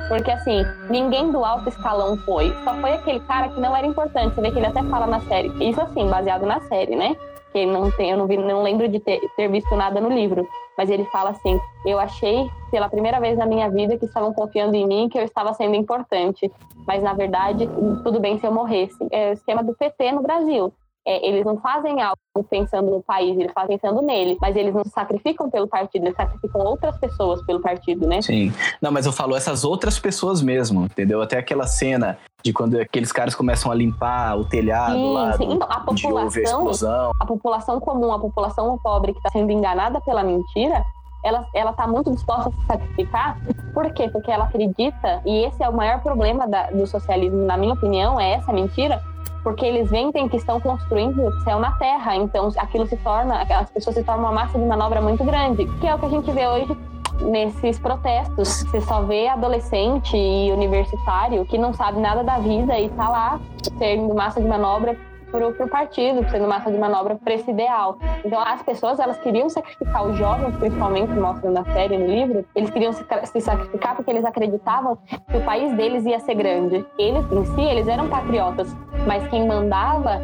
Porque 0.09 0.31
assim, 0.31 0.63
ninguém 0.91 1.33
do 1.33 1.43
alto 1.43 1.71
escalão 1.71 2.19
foi. 2.19 2.55
Só 2.65 2.75
foi 2.75 2.93
aquele 2.93 3.21
cara 3.21 3.49
que 3.49 3.61
não 3.61 3.75
era 3.75 3.87
importante. 3.87 4.35
Você 4.35 4.41
vê 4.43 4.51
que 4.51 4.59
ele 4.59 4.67
até 4.67 4.83
fala 4.83 5.07
na 5.07 5.21
série. 5.21 5.49
Isso 5.61 5.81
assim, 5.81 6.07
baseado 6.11 6.45
na 6.45 6.61
série, 6.63 6.97
né? 6.97 7.17
Que 7.53 7.65
não 7.65 7.91
tem, 7.93 8.11
eu 8.11 8.19
não, 8.19 8.27
vi, 8.27 8.37
não 8.37 8.63
lembro 8.63 8.89
de 8.89 8.99
ter, 8.99 9.21
ter 9.37 9.49
visto 9.49 9.75
nada 9.75 10.01
no 10.01 10.11
livro. 10.11 10.47
Mas 10.81 10.89
ele 10.89 11.05
fala 11.05 11.29
assim: 11.29 11.61
eu 11.85 12.01
achei 12.01 12.51
pela 12.71 12.89
primeira 12.89 13.21
vez 13.21 13.37
na 13.37 13.45
minha 13.45 13.69
vida 13.69 13.99
que 13.99 14.07
estavam 14.07 14.33
confiando 14.33 14.75
em 14.75 14.87
mim, 14.87 15.11
que 15.11 15.19
eu 15.19 15.25
estava 15.25 15.53
sendo 15.53 15.75
importante. 15.75 16.51
Mas 16.87 17.03
na 17.03 17.13
verdade, 17.13 17.69
tudo 18.03 18.19
bem 18.19 18.39
se 18.39 18.47
eu 18.47 18.51
morresse. 18.51 18.97
É 19.11 19.29
o 19.29 19.33
esquema 19.35 19.63
do 19.63 19.75
PT 19.75 20.13
no 20.13 20.23
Brasil 20.23 20.73
é, 21.07 21.27
eles 21.27 21.45
não 21.45 21.59
fazem 21.59 22.01
algo 22.03 22.19
pensando 22.49 22.91
no 22.91 23.03
país, 23.03 23.39
eles 23.39 23.53
fazem 23.53 23.79
pensando 23.79 24.03
nele, 24.03 24.37
mas 24.41 24.55
eles 24.55 24.75
não 24.75 24.85
sacrificam 24.85 25.51
pelo 25.51 25.67
partido, 25.67 26.05
eles 26.05 26.17
sacrificam 26.17 26.61
outras 26.63 26.97
pessoas 26.99 27.43
pelo 27.45 27.61
partido, 27.61 28.07
né? 28.07 28.21
Sim. 28.21 28.53
Não, 28.81 28.93
mas 28.93 29.07
eu 29.07 29.13
falo 29.13 29.35
essas 29.35 29.65
outras 29.65 29.99
pessoas 29.99 30.43
mesmo, 30.43 30.85
entendeu? 30.85 31.23
Até 31.23 31.39
aquela 31.39 31.67
cena 31.67 32.19
de 32.43 32.53
quando 32.53 32.79
aqueles 32.79 33.13
caras 33.13 33.35
começam 33.35 33.71
a 33.71 33.75
limpar 33.75 34.39
o 34.39 34.45
telhado 34.45 34.95
sim, 34.95 35.13
lá 35.13 35.33
sim. 35.35 35.53
Então, 35.53 35.69
a 35.71 35.81
população, 35.81 36.69
a, 36.69 37.11
a 37.21 37.27
população 37.27 37.81
comum, 37.81 38.13
a 38.13 38.19
população 38.19 38.79
pobre 38.79 39.13
que 39.13 39.19
está 39.19 39.31
sendo 39.31 39.51
enganada 39.51 40.01
pela 40.01 40.23
mentira, 40.23 40.85
ela, 41.23 41.47
ela 41.55 41.73
tá 41.73 41.87
muito 41.87 42.11
disposta 42.11 42.49
a 42.49 42.53
se 42.53 42.67
sacrificar. 42.67 43.39
Por 43.75 43.93
quê? 43.93 44.09
Porque 44.09 44.31
ela 44.31 44.45
acredita, 44.45 45.23
e 45.25 45.45
esse 45.45 45.63
é 45.63 45.69
o 45.69 45.73
maior 45.73 46.01
problema 46.03 46.47
da, 46.47 46.71
do 46.71 46.87
socialismo, 46.87 47.45
na 47.45 47.57
minha 47.57 47.75
opinião, 47.75 48.19
é 48.19 48.33
essa 48.33 48.53
mentira, 48.53 49.03
porque 49.43 49.65
eles 49.65 49.91
ventem 49.91 50.29
que 50.29 50.37
estão 50.37 50.61
construindo 50.61 51.27
o 51.27 51.41
céu 51.43 51.59
na 51.59 51.73
terra, 51.73 52.17
então 52.17 52.49
aquilo 52.57 52.87
se 52.87 52.97
torna, 52.99 53.43
as 53.43 53.71
pessoas 53.71 53.97
se 53.97 54.05
tornam 54.05 54.25
uma 54.25 54.33
massa 54.33 54.59
de 54.59 54.65
manobra 54.65 55.01
muito 55.01 55.25
grande, 55.25 55.67
que 55.81 55.87
é 55.87 55.95
o 55.95 55.99
que 55.99 56.07
a 56.07 56.11
gente 56.11 56.31
vê 56.31 56.47
hoje 56.47 56.77
nesses 57.21 57.79
protestos. 57.79 58.63
Você 58.63 58.81
só 58.81 59.03
vê 59.03 59.29
adolescente 59.29 60.17
e 60.17 60.51
universitário 60.53 61.45
que 61.45 61.59
não 61.59 61.73
sabe 61.73 62.01
nada 62.01 62.23
da 62.25 62.39
vida 62.39 62.79
e 62.79 62.89
tá 62.91 63.09
lá 63.09 63.41
sendo 63.79 64.15
massa 64.15 64.41
de 64.41 64.49
manobra 64.49 64.97
pro, 65.31 65.53
pro 65.53 65.69
partido, 65.69 66.29
sendo 66.31 66.49
massa 66.49 66.71
de 66.71 66.79
manobra 66.79 67.17
para 67.17 67.35
esse 67.35 67.51
ideal. 67.51 67.99
Então, 68.25 68.41
as 68.41 68.63
pessoas, 68.63 68.99
elas 68.99 69.19
queriam 69.19 69.49
sacrificar 69.49 70.07
os 70.07 70.17
jovens, 70.17 70.57
principalmente, 70.57 71.13
mostra 71.13 71.51
na 71.51 71.65
série, 71.65 71.97
no 71.97 72.07
livro, 72.07 72.45
eles 72.55 72.71
queriam 72.71 72.93
se, 72.93 73.05
se 73.25 73.41
sacrificar 73.41 73.97
porque 73.97 74.11
eles 74.11 74.25
acreditavam 74.25 74.99
que 75.31 75.37
o 75.37 75.45
país 75.45 75.73
deles 75.77 76.05
ia 76.05 76.21
ser 76.21 76.35
grande. 76.35 76.85
Eles, 76.99 77.25
em 77.33 77.45
si, 77.45 77.61
eles 77.61 77.89
eram 77.89 78.09
patriotas, 78.09 78.75
mas 79.07 79.27
quem 79.29 79.47
mandava 79.47 80.21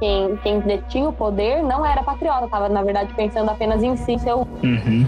quem, 0.00 0.36
quem 0.38 0.60
detinha 0.60 1.10
o 1.10 1.12
poder 1.12 1.62
não 1.62 1.84
era 1.84 2.02
patriota, 2.02 2.46
estava, 2.46 2.68
na 2.68 2.82
verdade, 2.82 3.12
pensando 3.14 3.50
apenas 3.50 3.82
em 3.82 3.96
si, 3.96 4.18
seu 4.18 4.38
uhum, 4.38 5.06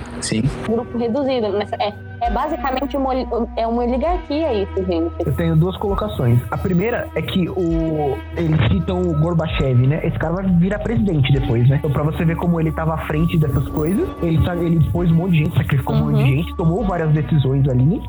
grupo 0.69 0.99
reduzido. 0.99 1.47
É, 1.81 2.12
é 2.23 2.31
basicamente 2.31 2.97
uma, 2.97 3.13
é 3.57 3.67
uma 3.67 3.83
oligarquia 3.83 4.63
isso, 4.63 4.85
gente. 4.85 5.13
Eu 5.27 5.35
tenho 5.35 5.57
duas 5.57 5.77
colocações. 5.77 6.41
A 6.51 6.57
primeira 6.57 7.09
é 7.15 7.23
que 7.23 7.49
o 7.49 8.17
eles 8.37 8.61
citam 8.69 9.03
o 9.03 9.19
Gorbachev, 9.19 9.87
né? 9.87 10.01
Esse 10.05 10.19
cara 10.19 10.35
vai 10.35 10.47
virar 10.47 10.79
presidente 10.79 11.33
depois, 11.33 11.69
né? 11.69 11.77
Então, 11.77 11.91
pra 11.91 12.05
você 12.05 12.25
ver 12.25 12.37
como 12.37 12.61
ele 12.61 12.71
estava 12.71 12.95
à 12.95 12.99
frente 13.07 13.37
dessas 13.39 13.67
coisas, 13.69 14.09
ele, 14.23 14.39
ele 14.65 14.91
pôs 14.91 15.11
um 15.11 15.15
monte 15.15 15.33
de 15.33 15.39
gente, 15.39 15.57
sacrificou 15.57 15.95
uhum. 15.95 16.03
um 16.03 16.05
monte 16.07 16.17
de 16.17 16.23
uhum. 16.23 16.37
gente, 16.37 16.57
tomou 16.57 16.85
várias 16.85 17.11
decisões 17.13 17.69
ali 17.69 18.03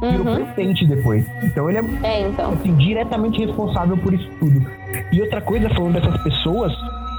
virou 0.00 0.26
uhum. 0.26 0.34
presidente 0.34 0.86
depois. 0.86 1.26
Então 1.42 1.68
ele 1.68 1.78
é, 1.78 2.08
é 2.08 2.28
então. 2.28 2.52
assim, 2.52 2.74
diretamente 2.76 3.44
responsável 3.44 3.96
por 3.98 4.14
isso 4.14 4.28
tudo. 4.38 4.66
E 5.12 5.20
outra 5.20 5.40
coisa, 5.42 5.68
falando 5.70 6.00
dessas 6.00 6.22
pessoas, 6.22 6.72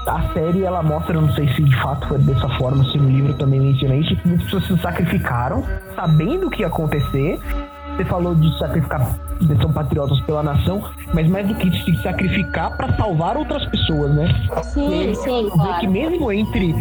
a 0.06 0.32
série 0.32 0.64
ela 0.64 0.82
mostra, 0.82 1.20
não 1.20 1.32
sei 1.32 1.48
se 1.54 1.62
de 1.62 1.76
fato 1.76 2.08
foi 2.08 2.18
dessa 2.18 2.48
forma, 2.50 2.84
se 2.84 2.98
no 2.98 3.08
livro 3.08 3.34
também 3.34 3.60
menciona 3.60 3.94
isso, 3.96 4.16
que 4.16 4.28
muitas 4.28 4.44
pessoas 4.46 4.66
se 4.66 4.78
sacrificaram, 4.78 5.64
sabendo 5.94 6.46
o 6.46 6.50
que 6.50 6.62
ia 6.62 6.66
acontecer. 6.66 7.38
Você 7.96 8.04
falou 8.06 8.34
de 8.34 8.58
sacrificar, 8.58 9.16
de 9.38 9.56
são 9.60 9.70
patriotas 9.70 10.18
pela 10.20 10.42
nação, 10.42 10.82
mas 11.12 11.28
mais 11.28 11.46
do 11.46 11.54
que 11.54 11.68
isso, 11.68 11.84
de 11.84 12.02
sacrificar 12.02 12.74
para 12.76 12.96
salvar 12.96 13.36
outras 13.36 13.64
pessoas, 13.66 14.14
né? 14.14 14.28
Sim, 14.62 15.14
sim, 15.14 15.50
claro. 15.50 15.80
que 15.80 15.86
mesmo 15.86 16.32
entre 16.32 16.74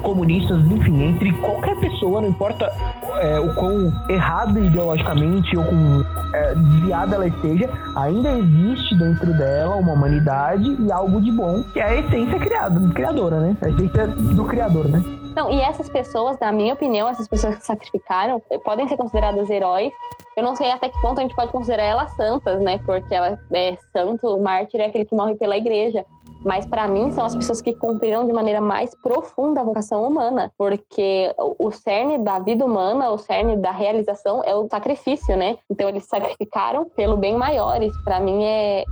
comunistas, 0.00 0.64
enfim, 0.66 1.02
entre 1.04 1.32
qualquer 1.34 1.76
pessoa, 1.78 2.20
não 2.20 2.28
importa 2.28 2.72
é, 3.20 3.38
o 3.40 3.54
quão 3.54 3.92
errado 4.08 4.58
ideologicamente 4.58 5.56
ou 5.56 5.64
com 5.64 6.04
é, 6.34 6.54
desviada 6.54 7.14
ela 7.16 7.26
esteja, 7.26 7.70
ainda 7.96 8.30
existe 8.32 8.96
dentro 8.96 9.36
dela 9.36 9.76
uma 9.76 9.92
humanidade 9.92 10.76
e 10.80 10.92
algo 10.92 11.20
de 11.20 11.30
bom, 11.30 11.62
que 11.72 11.80
é 11.80 11.84
a 11.84 11.96
essência 11.96 12.38
criada, 12.38 12.80
criadora, 12.94 13.40
né? 13.40 13.56
A 13.62 13.68
essência 13.68 14.06
do 14.08 14.44
criador, 14.44 14.88
né? 14.88 15.02
Não, 15.34 15.50
e 15.50 15.60
essas 15.60 15.88
pessoas, 15.88 16.38
na 16.38 16.52
minha 16.52 16.74
opinião, 16.74 17.08
essas 17.08 17.26
pessoas 17.26 17.56
que 17.56 17.64
sacrificaram, 17.64 18.40
podem 18.64 18.86
ser 18.86 18.96
consideradas 18.96 19.48
heróis. 19.48 19.90
Eu 20.36 20.42
não 20.42 20.54
sei 20.54 20.70
até 20.70 20.88
que 20.88 21.00
ponto 21.00 21.18
a 21.18 21.22
gente 21.22 21.34
pode 21.34 21.50
considerar 21.50 21.84
elas 21.84 22.10
santas, 22.16 22.60
né? 22.60 22.78
Porque 22.84 23.14
ela 23.14 23.38
é 23.52 23.76
santo, 23.92 24.26
o 24.26 24.42
mártir 24.42 24.80
é 24.80 24.86
aquele 24.86 25.04
que 25.04 25.14
morre 25.14 25.34
pela 25.36 25.56
igreja. 25.56 26.04
Mas 26.44 26.66
para 26.66 26.88
mim 26.88 27.10
são 27.12 27.24
as 27.24 27.34
pessoas 27.34 27.60
que 27.60 27.72
cumpriram 27.72 28.26
de 28.26 28.32
maneira 28.32 28.60
mais 28.60 28.94
profunda 28.94 29.60
a 29.60 29.64
vocação 29.64 30.06
humana, 30.06 30.52
porque 30.58 31.32
o 31.58 31.70
cerne 31.70 32.18
da 32.18 32.38
vida 32.38 32.64
humana, 32.64 33.10
o 33.10 33.18
cerne 33.18 33.56
da 33.56 33.70
realização 33.70 34.42
é 34.44 34.54
o 34.54 34.68
sacrifício, 34.68 35.36
né? 35.36 35.56
Então 35.70 35.88
eles 35.88 36.04
sacrificaram 36.06 36.84
pelo 36.96 37.16
bem 37.16 37.36
maiores. 37.36 37.92
Para 38.04 38.20
mim 38.20 38.44
é 38.44 38.84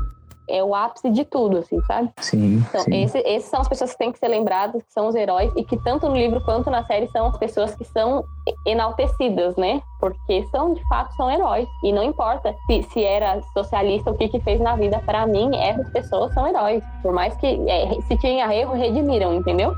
é 0.50 0.62
o 0.62 0.74
ápice 0.74 1.10
de 1.10 1.24
tudo, 1.24 1.58
assim, 1.58 1.80
sabe? 1.82 2.10
Sim. 2.18 2.64
Então, 2.68 2.80
sim. 2.82 3.02
Esse, 3.02 3.18
esses 3.18 3.48
são 3.48 3.60
as 3.60 3.68
pessoas 3.68 3.92
que 3.92 3.98
têm 3.98 4.12
que 4.12 4.18
ser 4.18 4.28
lembradas, 4.28 4.82
que 4.82 4.92
são 4.92 5.08
os 5.08 5.14
heróis, 5.14 5.52
e 5.56 5.64
que 5.64 5.76
tanto 5.78 6.08
no 6.08 6.16
livro 6.16 6.40
quanto 6.42 6.70
na 6.70 6.84
série 6.84 7.08
são 7.08 7.26
as 7.26 7.36
pessoas 7.38 7.74
que 7.74 7.84
são 7.84 8.24
enaltecidas, 8.66 9.56
né? 9.56 9.80
Porque 10.00 10.44
são, 10.50 10.74
de 10.74 10.88
fato, 10.88 11.14
são 11.16 11.30
heróis. 11.30 11.68
E 11.84 11.92
não 11.92 12.02
importa 12.02 12.54
se, 12.66 12.82
se 12.84 13.04
era 13.04 13.40
socialista, 13.52 14.10
o 14.10 14.14
que 14.16 14.28
que 14.28 14.40
fez 14.40 14.60
na 14.60 14.76
vida, 14.76 15.00
para 15.04 15.26
mim, 15.26 15.56
essas 15.56 15.88
pessoas 15.90 16.32
são 16.34 16.46
heróis. 16.46 16.82
Por 17.02 17.12
mais 17.12 17.36
que, 17.36 17.46
é, 17.46 18.00
se 18.02 18.16
tinha 18.18 18.52
erro, 18.54 18.74
redimiram, 18.74 19.34
entendeu? 19.34 19.72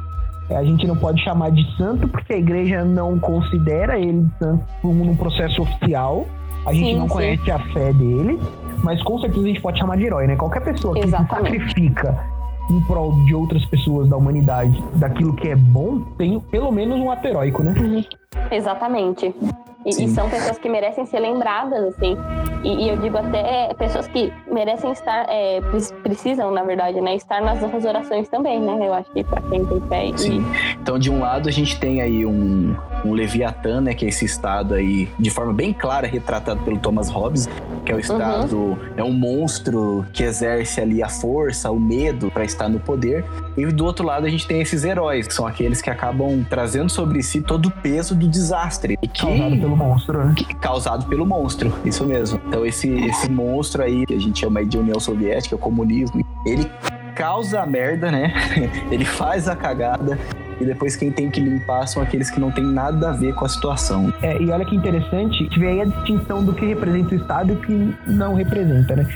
É, 0.51 0.57
a 0.57 0.65
gente 0.65 0.87
não 0.87 0.97
pode 0.97 1.23
chamar 1.23 1.51
de 1.51 1.65
santo 1.77 2.09
porque 2.09 2.33
a 2.35 2.37
igreja 2.37 2.85
não 2.85 3.19
considera 3.19 3.99
ele 3.99 4.27
santo 4.39 4.65
num 4.83 5.17
processo 5.17 5.63
oficial. 5.63 6.27
A 6.65 6.73
gente 6.73 6.93
Sim, 6.93 6.97
não 6.97 7.09
sim. 7.09 7.15
conhece 7.15 7.51
a 7.51 7.59
fé 7.73 7.93
dele, 7.93 8.39
mas 8.83 9.03
com 9.03 9.19
certeza 9.19 9.45
a 9.45 9.49
gente 9.49 9.61
pode 9.61 9.79
chamar 9.79 9.97
de 9.97 10.05
herói, 10.05 10.27
né? 10.27 10.37
Qualquer 10.37 10.61
pessoa 10.61 10.95
que 10.95 11.03
se 11.03 11.09
Exatamente. 11.09 11.59
sacrifica 11.59 12.19
em 12.71 12.81
prol 12.83 13.13
de 13.25 13.35
outras 13.35 13.65
pessoas 13.67 14.09
da 14.09 14.17
humanidade, 14.17 14.83
daquilo 14.95 15.35
que 15.35 15.49
é 15.49 15.57
bom, 15.57 16.01
tem 16.17 16.39
pelo 16.39 16.71
menos 16.71 16.99
um 16.99 17.11
ato 17.11 17.27
heróico, 17.27 17.63
né? 17.63 17.75
Exatamente. 18.51 19.35
E, 19.85 19.91
e 19.91 20.09
são 20.09 20.29
pessoas 20.31 20.59
que 20.59 20.69
merecem 20.69 21.05
ser 21.07 21.19
lembradas, 21.21 21.83
assim. 21.95 22.17
E, 22.63 22.85
e 22.85 22.89
eu 22.89 22.97
digo 22.99 23.19
até 23.19 23.75
pessoas 23.75 24.07
que 24.07 24.33
merecem 24.51 24.93
estar, 24.93 25.27
é, 25.29 25.61
pre- 25.61 25.97
precisam, 26.03 26.51
na 26.53 26.63
verdade, 26.63 27.01
né? 27.01 27.17
Estar 27.17 27.41
nas 27.43 27.61
nossas 27.61 27.85
orações 27.85 28.29
também, 28.29 28.61
né? 28.61 28.87
Eu 28.87 28.95
acho 28.95 29.11
que 29.11 29.25
pra 29.25 29.41
quem 29.43 29.65
tem 29.65 29.81
fé. 29.89 30.07
E, 30.07 30.19
Sim. 30.19 30.45
Então, 30.81 30.99
de 30.99 31.11
um 31.11 31.21
lado, 31.21 31.49
a 31.49 31.53
gente 31.53 31.79
tem 31.81 32.01
aí 32.01 32.25
um, 32.25 32.77
um 33.05 33.13
Leviatã, 33.13 33.81
né? 33.81 33.95
Que 33.95 34.05
é 34.05 34.09
esse 34.09 34.25
estado 34.25 34.75
aí, 34.75 35.09
de 35.19 35.31
forma 35.31 35.53
bem 35.53 35.73
clara, 35.73 36.07
retratado 36.07 36.61
pelo 36.63 36.79
Thomas 36.79 37.09
Hobbes, 37.09 37.49
que 37.85 37.91
é 37.91 37.95
o 37.97 37.99
estado, 37.99 38.79
é 38.97 39.03
um 39.03 39.13
monstro 39.13 40.07
que 40.13 40.23
exerce 40.23 40.81
ali 40.81 41.03
a 41.03 41.09
força, 41.09 41.71
o 41.71 41.81
medo 41.81 42.31
para 42.31 42.45
estar 42.45 42.69
no 42.69 42.79
poder. 42.79 43.25
E 43.57 43.67
do 43.67 43.85
outro 43.85 44.07
lado, 44.07 44.27
a 44.27 44.29
gente 44.31 44.47
tem 44.47 44.61
esses 44.61 44.85
heróis, 44.85 45.27
que 45.27 45.35
são 45.35 45.47
aqueles 45.47 45.83
que 45.83 45.91
acabam 45.91 46.45
trazendo 46.49 46.91
sobre 46.91 47.23
si 47.23 47.41
todo 47.41 47.67
o 47.67 47.71
peso 47.71 48.15
do 48.15 48.27
desastre. 48.27 48.97
Que 48.97 49.09
Causado 49.09 49.61
pelo 49.61 49.77
monstro, 49.77 50.25
né? 50.25 50.35
que- 50.37 50.55
causado 50.57 51.07
pelo 51.07 51.27
monstro, 51.27 51.73
isso 51.85 52.05
mesmo. 52.05 52.41
Então 52.49 52.65
esse, 52.65 52.89
esse 52.89 53.31
monstro 53.31 53.83
aí, 53.83 54.07
que 54.07 54.15
a 54.15 54.21
gente 54.21 54.41
chama 54.41 54.65
de 54.65 54.79
União 54.79 54.99
Soviética, 54.99 55.57
comunismo, 55.57 56.25
ele 56.47 56.71
causa 57.15 57.61
a 57.61 57.67
merda, 57.67 58.11
né? 58.11 58.33
ele 58.91 59.05
faz 59.05 59.49
a 59.49 59.55
cagada 59.55 60.19
e 60.61 60.65
depois 60.65 60.97
quem 60.97 61.11
tem 61.11 61.31
que 61.31 61.41
limpar 61.41 61.87
são 61.87 62.03
aqueles 62.03 62.31
que 62.31 62.41
não 62.41 62.51
tem 62.51 62.65
nada 62.65 63.11
a 63.11 63.13
ver 63.13 63.35
com 63.35 63.45
a 63.45 63.49
situação. 63.49 64.13
É, 64.23 64.41
e 64.41 64.51
olha 64.51 64.65
que 64.65 64.75
interessante, 64.77 65.49
tiver 65.51 65.73
aí 65.73 65.81
a 65.83 65.85
distinção 65.85 66.43
do 66.45 66.55
que 66.55 66.65
representa 66.65 67.15
o 67.15 67.19
Estado 67.19 67.53
e 67.53 67.57
o 67.57 67.61
que 67.61 67.95
não 68.07 68.35
representa, 68.35 68.97
né? 68.97 69.07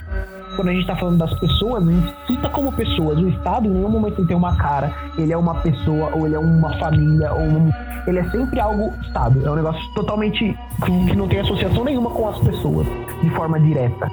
Quando 0.57 0.69
a 0.69 0.73
gente 0.73 0.87
tá 0.87 0.97
falando 0.97 1.19
das 1.19 1.33
pessoas, 1.38 1.87
a 1.87 1.92
gente 1.92 2.14
cita 2.27 2.49
como 2.49 2.73
pessoas. 2.73 3.19
O 3.19 3.29
Estado 3.29 3.66
em 3.66 3.71
nenhum 3.71 3.90
momento 3.90 4.27
tem 4.27 4.37
uma 4.37 4.57
cara, 4.57 4.90
ele 5.19 5.33
é 5.33 5.37
uma 5.37 5.55
pessoa, 5.57 6.11
ou 6.14 6.27
ele 6.27 6.35
é 6.35 6.38
uma 6.38 6.71
família, 6.79 7.31
ou 7.33 7.42
um... 7.42 7.71
ele 8.07 8.19
é 8.19 8.31
sempre 8.31 8.59
algo 8.59 8.92
Estado. 9.03 9.47
É 9.47 9.51
um 9.51 9.55
negócio 9.55 9.83
totalmente 9.95 10.59
que 10.85 11.16
não 11.16 11.29
tem 11.29 11.40
associação 11.40 11.85
nenhuma 11.85 12.11
com 12.11 12.29
as 12.29 12.38
pessoas, 12.38 12.87
de 13.23 13.31
forma 13.31 13.61
direta. 13.61 14.11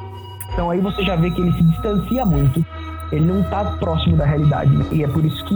Então 0.51 0.69
aí 0.69 0.79
você 0.81 1.01
já 1.03 1.15
vê 1.15 1.31
que 1.31 1.41
ele 1.41 1.51
se 1.53 1.63
distancia 1.63 2.25
muito. 2.25 2.63
Ele 3.13 3.25
não 3.25 3.43
tá 3.43 3.63
próximo 3.79 4.17
da 4.17 4.25
realidade. 4.25 4.69
né? 4.75 4.85
E 4.91 5.03
é 5.03 5.07
por 5.07 5.23
isso 5.23 5.43
que 5.45 5.53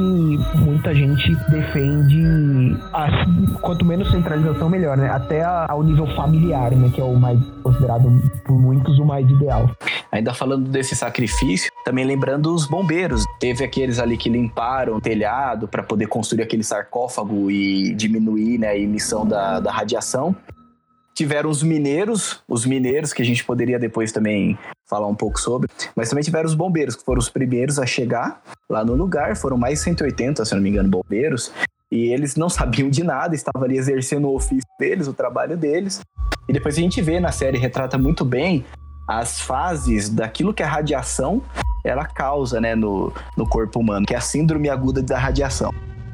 muita 0.60 0.94
gente 0.94 1.36
defende 1.50 2.76
a- 2.94 3.26
quanto 3.62 3.86
menos 3.86 4.10
centralização, 4.12 4.70
melhor, 4.70 4.98
né? 4.98 5.10
Até 5.10 5.44
a- 5.44 5.66
ao 5.70 5.84
nível 5.84 6.06
familiar, 6.16 6.72
né? 6.72 6.90
Que 6.94 7.02
é 7.02 7.04
o 7.04 7.16
mais 7.16 7.40
considerado 7.64 8.10
por 8.46 8.60
muitos 8.60 9.00
o 9.00 9.06
mais 9.06 9.30
ideal. 9.30 9.70
Ainda 10.12 10.34
falando 10.34 10.70
desse 10.70 10.96
sacrifício, 10.96 11.70
também 11.84 12.06
lembrando 12.06 12.54
os 12.54 12.66
bombeiros. 12.66 13.26
Teve 13.40 13.64
aqueles 13.64 14.00
ali 14.00 14.18
que 14.18 14.30
limparam 14.30 14.96
o 14.98 15.02
telhado 15.02 15.68
para 15.68 15.84
poder 15.84 16.08
construir 16.08 16.44
aquele 16.44 16.64
sarcófago 16.64 17.50
e 17.52 17.94
diminuir 17.96 18.58
né, 18.58 18.70
a 18.70 18.78
emissão 18.78 19.26
da, 19.26 19.60
da 19.60 19.72
radiação. 19.72 20.36
Tiveram 21.18 21.50
os 21.50 21.64
mineiros, 21.64 22.44
os 22.48 22.64
mineiros 22.64 23.12
que 23.12 23.24
a 23.24 23.26
gente 23.26 23.44
poderia 23.44 23.80
depois 23.80 24.12
também 24.12 24.56
falar 24.88 25.08
um 25.08 25.16
pouco 25.16 25.40
sobre, 25.40 25.68
mas 25.96 26.10
também 26.10 26.24
tiveram 26.24 26.46
os 26.46 26.54
bombeiros, 26.54 26.96
que 26.96 27.04
foram 27.04 27.18
os 27.18 27.28
primeiros 27.28 27.80
a 27.80 27.88
chegar 27.88 28.40
lá 28.70 28.86
no 28.86 28.94
lugar, 28.94 29.36
foram 29.36 29.58
mais 29.58 29.80
180, 29.80 30.46
se 30.46 30.54
não 30.54 30.62
me 30.62 30.70
engano, 30.70 30.88
bombeiros, 30.88 31.52
e 31.92 32.14
eles 32.14 32.36
não 32.36 32.50
sabiam 32.54 32.88
de 32.88 33.04
nada, 33.04 33.34
estavam 33.34 33.64
ali 33.64 33.80
exercendo 33.80 34.28
o 34.28 34.36
ofício 34.36 34.70
deles, 34.80 35.08
o 35.08 35.14
trabalho 35.14 35.58
deles. 35.58 36.02
E 36.48 36.54
depois 36.54 36.78
a 36.78 36.82
gente 36.82 37.02
vê 37.02 37.20
na 37.20 37.32
série, 37.32 37.58
retrata 37.58 37.98
muito 37.98 38.24
bem 38.24 38.64
as 39.08 39.42
fases 39.42 40.10
daquilo 40.10 40.54
que 40.54 40.62
a 40.62 40.68
radiação 40.68 41.42
ela 41.84 42.06
causa 42.06 42.62
né, 42.62 42.76
no, 42.76 43.12
no 43.36 43.50
corpo 43.50 43.80
humano, 43.80 44.06
que 44.06 44.14
é 44.14 44.18
a 44.18 44.22
síndrome 44.22 44.70
aguda 44.70 45.02
da 45.02 45.18
radiação. 45.18 45.74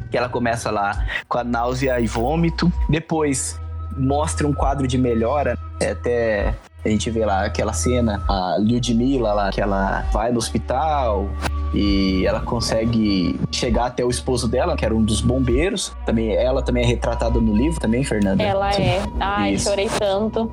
Que 0.09 0.17
ela 0.17 0.29
começa 0.29 0.71
lá 0.71 1.05
com 1.27 1.39
a 1.39 1.43
náusea 1.43 1.99
e 1.99 2.07
vômito, 2.07 2.71
depois 2.87 3.61
mostra 3.97 4.47
um 4.47 4.53
quadro 4.53 4.88
de 4.88 4.97
melhora, 4.97 5.58
é, 5.79 5.91
até 5.91 6.56
a 6.86 6.89
gente 6.89 7.10
vê 7.10 7.25
lá 7.25 7.45
aquela 7.45 7.71
cena, 7.71 8.21
a 8.27 8.58
Lyudmila 8.60 9.34
lá, 9.34 9.49
que 9.51 9.62
ela 9.62 10.06
vai 10.12 10.32
no 10.32 10.38
hospital 10.38 11.29
e 11.73 12.25
ela 12.25 12.41
consegue 12.41 13.39
chegar 13.51 13.86
até 13.86 14.03
o 14.03 14.10
esposo 14.10 14.47
dela, 14.47 14.75
que 14.75 14.84
era 14.86 14.93
um 14.93 15.01
dos 15.01 15.21
bombeiros. 15.21 15.95
Também 16.06 16.36
ela 16.36 16.62
também 16.62 16.84
é 16.84 16.88
retratada 16.88 17.39
no 17.39 17.56
livro, 17.56 17.79
também, 17.79 18.03
Fernanda. 18.03 18.43
Ela 18.43 18.71
é. 18.71 19.01
Ai, 19.19 19.53
Isso. 19.53 19.69
chorei 19.69 19.89
tanto. 19.97 20.51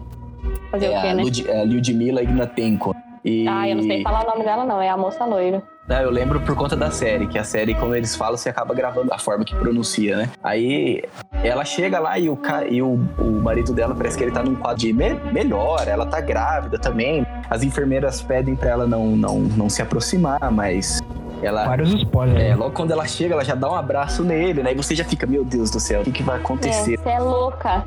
Fazer 0.70 0.87
É 0.87 0.98
o 0.98 1.00
quê, 1.00 1.09
a, 1.09 1.14
né? 1.14 1.22
Lud, 1.22 1.50
é 1.50 1.61
a 1.61 1.64
Lyudmila 1.64 2.22
Ignatenko. 2.22 2.94
E... 3.24 3.46
Ah, 3.46 3.68
eu 3.68 3.76
não 3.76 3.83
sei 3.83 4.03
falar 4.03 4.24
o 4.24 4.31
nome 4.31 4.44
dela, 4.44 4.64
não. 4.64 4.81
É 4.81 4.88
a 4.88 4.96
moça 4.96 5.24
loira. 5.24 5.62
Não, 5.90 6.00
eu 6.03 6.11
lembro 6.11 6.38
por 6.40 6.55
conta 6.55 6.76
da 6.76 6.88
série, 6.88 7.26
que 7.26 7.37
a 7.37 7.42
série, 7.42 7.74
quando 7.74 7.96
eles 7.96 8.14
falam, 8.14 8.37
você 8.37 8.48
acaba 8.48 8.72
gravando 8.72 9.12
a 9.12 9.18
forma 9.18 9.44
que 9.44 9.57
pronuncia, 9.57 10.16
né? 10.16 10.31
Aí 10.40 11.03
ela 11.42 11.64
chega 11.64 11.98
lá 11.98 12.16
e 12.16 12.29
o, 12.29 12.37
ca- 12.37 12.64
e 12.64 12.81
o, 12.81 12.94
o 13.18 13.24
marido 13.42 13.72
dela 13.72 13.92
parece 13.92 14.16
que 14.16 14.22
ele 14.22 14.31
tá 14.31 14.40
num 14.40 14.55
quadro 14.55 14.79
de 14.79 14.92
me 14.92 15.14
melhora, 15.33 15.90
ela 15.90 16.07
tá 16.07 16.20
grávida 16.20 16.79
também. 16.79 17.26
As 17.50 17.64
enfermeiras 17.64 18.22
pedem 18.22 18.55
pra 18.55 18.70
ela 18.70 18.87
não, 18.87 19.05
não, 19.16 19.40
não 19.40 19.68
se 19.68 19.83
aproximar, 19.83 20.38
mas 20.53 21.00
ela. 21.42 21.64
Vários 21.66 21.92
spoilers. 21.92 22.40
É, 22.40 22.55
logo 22.55 22.70
quando 22.70 22.92
ela 22.92 23.05
chega, 23.09 23.35
ela 23.35 23.44
já 23.44 23.57
dá 23.57 23.68
um 23.68 23.74
abraço 23.74 24.22
nele, 24.22 24.62
né? 24.62 24.70
E 24.70 24.76
você 24.76 24.94
já 24.94 25.05
fica, 25.05 25.26
meu 25.26 25.44
Deus 25.44 25.72
do 25.72 25.81
céu, 25.81 26.03
o 26.03 26.05
que, 26.05 26.12
que 26.12 26.22
vai 26.22 26.37
É, 26.37 26.38
acontecer? 26.40 26.98
você 27.00 27.09
é 27.11 27.18
louca. 27.18 27.85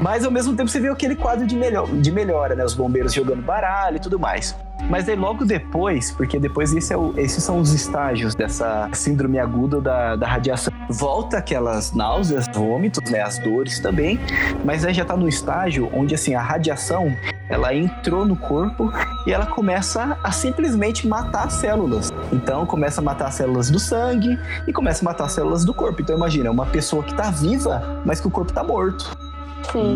Mas 0.00 0.24
ao 0.24 0.30
mesmo 0.30 0.54
tempo 0.56 0.68
você 0.70 0.80
vê 0.80 0.88
aquele 0.88 1.14
quadro 1.16 1.46
de, 1.46 1.54
melhor, 1.56 1.86
de 1.86 2.10
melhora, 2.10 2.54
né? 2.54 2.64
Os 2.64 2.74
bombeiros 2.74 3.12
jogando 3.12 3.42
baralho 3.42 3.96
e 3.96 4.00
tudo 4.00 4.18
mais. 4.18 4.56
Mas 4.90 5.08
aí 5.08 5.16
logo 5.16 5.44
depois, 5.44 6.10
porque 6.12 6.38
depois 6.38 6.72
esse 6.74 6.92
é 6.92 6.96
o- 6.96 7.12
esses 7.16 7.42
são 7.42 7.58
os 7.58 7.72
estágios 7.72 8.34
dessa 8.34 8.88
síndrome 8.92 9.38
aguda 9.38 9.80
da, 9.80 10.16
da 10.16 10.26
radiação. 10.26 10.72
Volta 10.88 11.38
aquelas 11.38 11.92
náuseas, 11.92 12.46
vômitos, 12.54 13.10
né? 13.10 13.20
As 13.22 13.38
dores 13.38 13.80
também. 13.80 14.20
Mas 14.64 14.84
aí 14.84 14.94
já 14.94 15.04
tá 15.04 15.16
no 15.16 15.28
estágio 15.28 15.90
onde 15.92 16.14
assim 16.14 16.34
a 16.34 16.40
radiação 16.42 17.12
ela 17.48 17.72
entrou 17.74 18.24
no 18.24 18.36
corpo 18.36 18.92
e 19.26 19.32
ela 19.32 19.46
começa 19.46 20.18
a 20.22 20.30
simplesmente 20.32 21.06
matar 21.06 21.46
as 21.46 21.54
células. 21.54 22.12
Então 22.32 22.66
começa 22.66 23.00
a 23.00 23.04
matar 23.04 23.28
as 23.28 23.34
células 23.34 23.70
do 23.70 23.78
sangue 23.78 24.38
e 24.66 24.72
começa 24.72 25.02
a 25.02 25.06
matar 25.06 25.24
as 25.24 25.32
células 25.32 25.64
do 25.64 25.72
corpo. 25.72 26.02
Então 26.02 26.16
imagina, 26.16 26.50
uma 26.50 26.66
pessoa 26.66 27.02
que 27.02 27.14
tá 27.14 27.30
viva, 27.30 28.02
mas 28.04 28.20
que 28.20 28.26
o 28.26 28.30
corpo 28.30 28.52
tá 28.52 28.62
morto. 28.62 29.16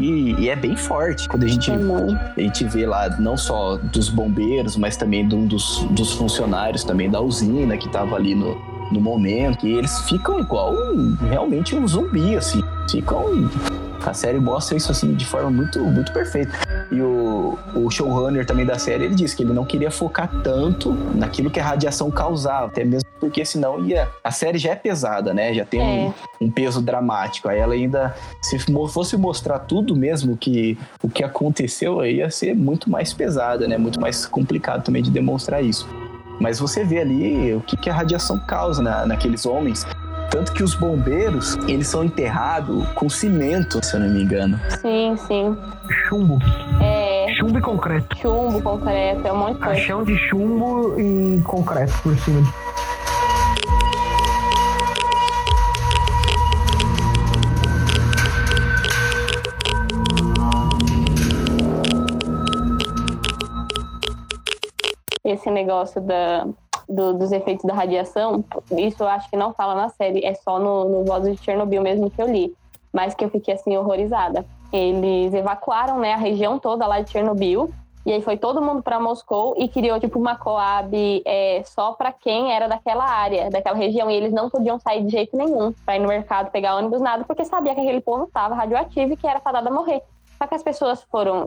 E, 0.01 0.35
e 0.39 0.49
é 0.49 0.57
bem 0.57 0.77
forte 0.77 1.29
quando 1.29 1.45
a 1.45 1.49
gente, 1.49 1.71
É 1.71 1.75
a 2.37 2.41
gente 2.41 2.65
vê 2.65 2.87
lá, 2.87 3.09
não 3.19 3.37
só 3.37 3.77
dos 3.77 4.09
bombeiros, 4.09 4.77
mas 4.77 4.97
também 4.97 5.27
de 5.27 5.35
um 5.35 5.47
dos, 5.47 5.85
dos 5.91 6.13
funcionários 6.13 6.85
também 6.85 7.11
da 7.11 7.21
usina 7.21 7.77
que 7.77 7.89
tava 7.89 8.17
ali 8.17 8.35
no, 8.35 8.57
no 8.93 9.01
momento. 9.01 9.67
E 9.67 9.73
eles 9.73 10.01
ficam 10.01 10.41
igual 10.41 10.75
realmente 11.29 11.75
um 11.75 11.87
zumbi, 11.87 12.37
assim. 12.37 12.63
Ficam 12.91 13.49
A 14.05 14.15
série 14.15 14.39
mostra 14.39 14.77
isso 14.77 14.91
assim 14.91 15.15
de 15.15 15.27
forma 15.27 15.51
muito, 15.51 15.79
muito 15.81 16.13
perfeita. 16.13 16.53
E 16.91 17.01
o, 17.01 17.59
o 17.75 17.91
showrunner 17.91 18.47
também 18.47 18.65
da 18.65 18.79
série, 18.79 19.05
ele 19.05 19.15
disse 19.15 19.37
que 19.37 19.43
ele 19.43 19.53
não 19.53 19.65
queria 19.65 19.91
focar 19.91 20.29
tanto 20.43 20.93
naquilo 21.15 21.51
que 21.51 21.61
a 21.61 21.65
radiação 21.65 22.11
causava, 22.11 22.67
até 22.67 22.85
mesmo 22.85 23.09
porque 23.21 23.45
senão 23.45 23.85
ia. 23.85 24.09
A 24.25 24.31
série 24.31 24.59
já 24.59 24.71
é 24.71 24.77
pesada, 24.77 25.35
né? 25.35 25.53
Já 25.53 25.65
tem 25.65 25.81
É. 25.81 25.85
um, 26.41 26.47
um 26.47 26.51
peso 26.51 26.81
dramático. 26.81 27.49
Aí 27.49 27.59
ela 27.59 27.75
ainda, 27.75 28.15
se 28.43 28.59
fosse 28.93 29.17
mostrar 29.17 29.59
tudo 29.61 29.95
mesmo 29.95 30.37
que 30.37 30.79
o 31.03 31.09
que 31.09 31.23
aconteceu, 31.23 32.01
aí 32.01 32.17
ia 32.17 32.31
ser 32.31 32.55
muito 32.57 32.91
mais 32.91 33.13
pesada, 33.13 33.69
né? 33.69 33.77
Muito 33.77 34.01
mais 34.01 34.25
complicado 34.27 34.83
também 34.83 35.03
de 35.03 35.11
demonstrar 35.11 35.63
isso. 35.63 35.87
Mas 36.41 36.59
você 36.59 36.83
vê 36.83 37.01
ali 37.01 37.55
o 37.55 37.61
que, 37.61 37.77
que 37.77 37.91
a 37.91 37.93
radiação 37.93 38.41
causa 38.41 38.83
na, 38.83 39.05
naqueles 39.05 39.45
homens. 39.45 39.87
Tanto 40.31 40.53
que 40.53 40.63
os 40.63 40.75
bombeiros, 40.75 41.57
eles 41.69 41.89
são 41.89 42.05
enterrados 42.05 42.87
com 42.95 43.09
cimento, 43.09 43.85
se 43.85 43.95
eu 43.95 44.01
não 44.01 44.09
me 44.09 44.23
engano. 44.23 44.59
Sim, 44.81 45.17
sim. 45.27 45.57
Chumbo. 46.09 46.39
É. 46.81 47.27
Chumbo 47.35 47.59
e 47.59 47.61
concreto. 47.61 48.17
Chumbo, 48.17 48.63
concreto, 48.63 49.27
é 49.27 49.33
um 49.33 49.39
monte 49.39 49.55
de 49.55 49.59
coisa. 49.59 49.75
Caixão 49.75 50.05
de 50.05 50.17
chumbo 50.17 50.99
e 51.01 51.43
concreto 51.43 51.93
por 52.03 52.17
cima. 52.19 52.53
esse 65.33 65.51
negócio 65.51 66.01
da, 66.01 66.47
do- 66.91 67.15
dos 67.15 67.33
efeitos 67.33 67.65
da 67.65 67.73
radiação, 67.73 68.45
isso 68.73 69.03
eu 69.03 69.09
acho 69.09 69.31
que 69.31 69.37
não 69.37 69.55
fala 69.55 69.75
na 69.75 69.89
série, 69.89 70.25
é 70.25 70.35
só 70.35 70.59
no, 70.59 70.89
no 70.89 71.05
Vozes 71.05 71.37
de 71.37 71.45
Chernobyl 71.45 71.83
mesmo 71.83 72.11
que 72.11 72.21
eu 72.21 72.27
li, 72.27 72.53
mas 72.93 73.15
que 73.15 73.25
eu 73.25 73.31
fiquei 73.31 73.55
assim 73.55 73.77
horrorizada. 73.77 74.45
Eles 74.73 75.33
evacuaram 75.33 75.99
né, 75.99 76.13
a 76.13 76.17
região 76.17 76.59
toda 76.59 76.87
lá 76.87 77.01
de 77.01 77.11
Chernobyl, 77.11 77.71
e 78.05 78.13
aí 78.13 78.23
foi 78.23 78.37
todo 78.37 78.63
mundo 78.63 78.83
para 78.83 78.99
Moscou 78.99 79.55
e 79.59 79.69
criou 79.69 80.01
tipo 80.01 80.19
uma 80.19 80.35
coab 80.35 81.23
é, 81.27 81.63
só 81.67 81.93
para 81.93 82.11
quem 82.13 82.51
era 82.51 82.67
daquela 82.67 83.05
área, 83.05 83.51
daquela 83.51 83.77
região, 83.77 84.11
e 84.11 84.15
eles 84.15 84.33
não 84.33 84.49
podiam 84.49 84.79
sair 84.81 85.05
de 85.05 85.11
jeito 85.11 85.37
nenhum 85.37 85.73
para 85.85 85.97
ir 85.97 86.01
no 86.01 86.09
mercado 86.09 86.51
pegar 86.51 86.77
ônibus, 86.77 87.01
nada, 87.01 87.25
porque 87.25 87.45
sabia 87.45 87.75
que 87.75 87.81
aquele 87.81 88.01
povo 88.01 88.25
estava 88.25 88.55
radioativo 88.55 89.13
e 89.13 89.17
que 89.17 89.27
era 89.27 89.39
fadado 89.41 89.69
a 89.69 89.73
morrer. 89.73 90.03
Só 90.39 90.47
que 90.47 90.55
as 90.55 90.63
pessoas 90.63 91.03
foram 91.11 91.45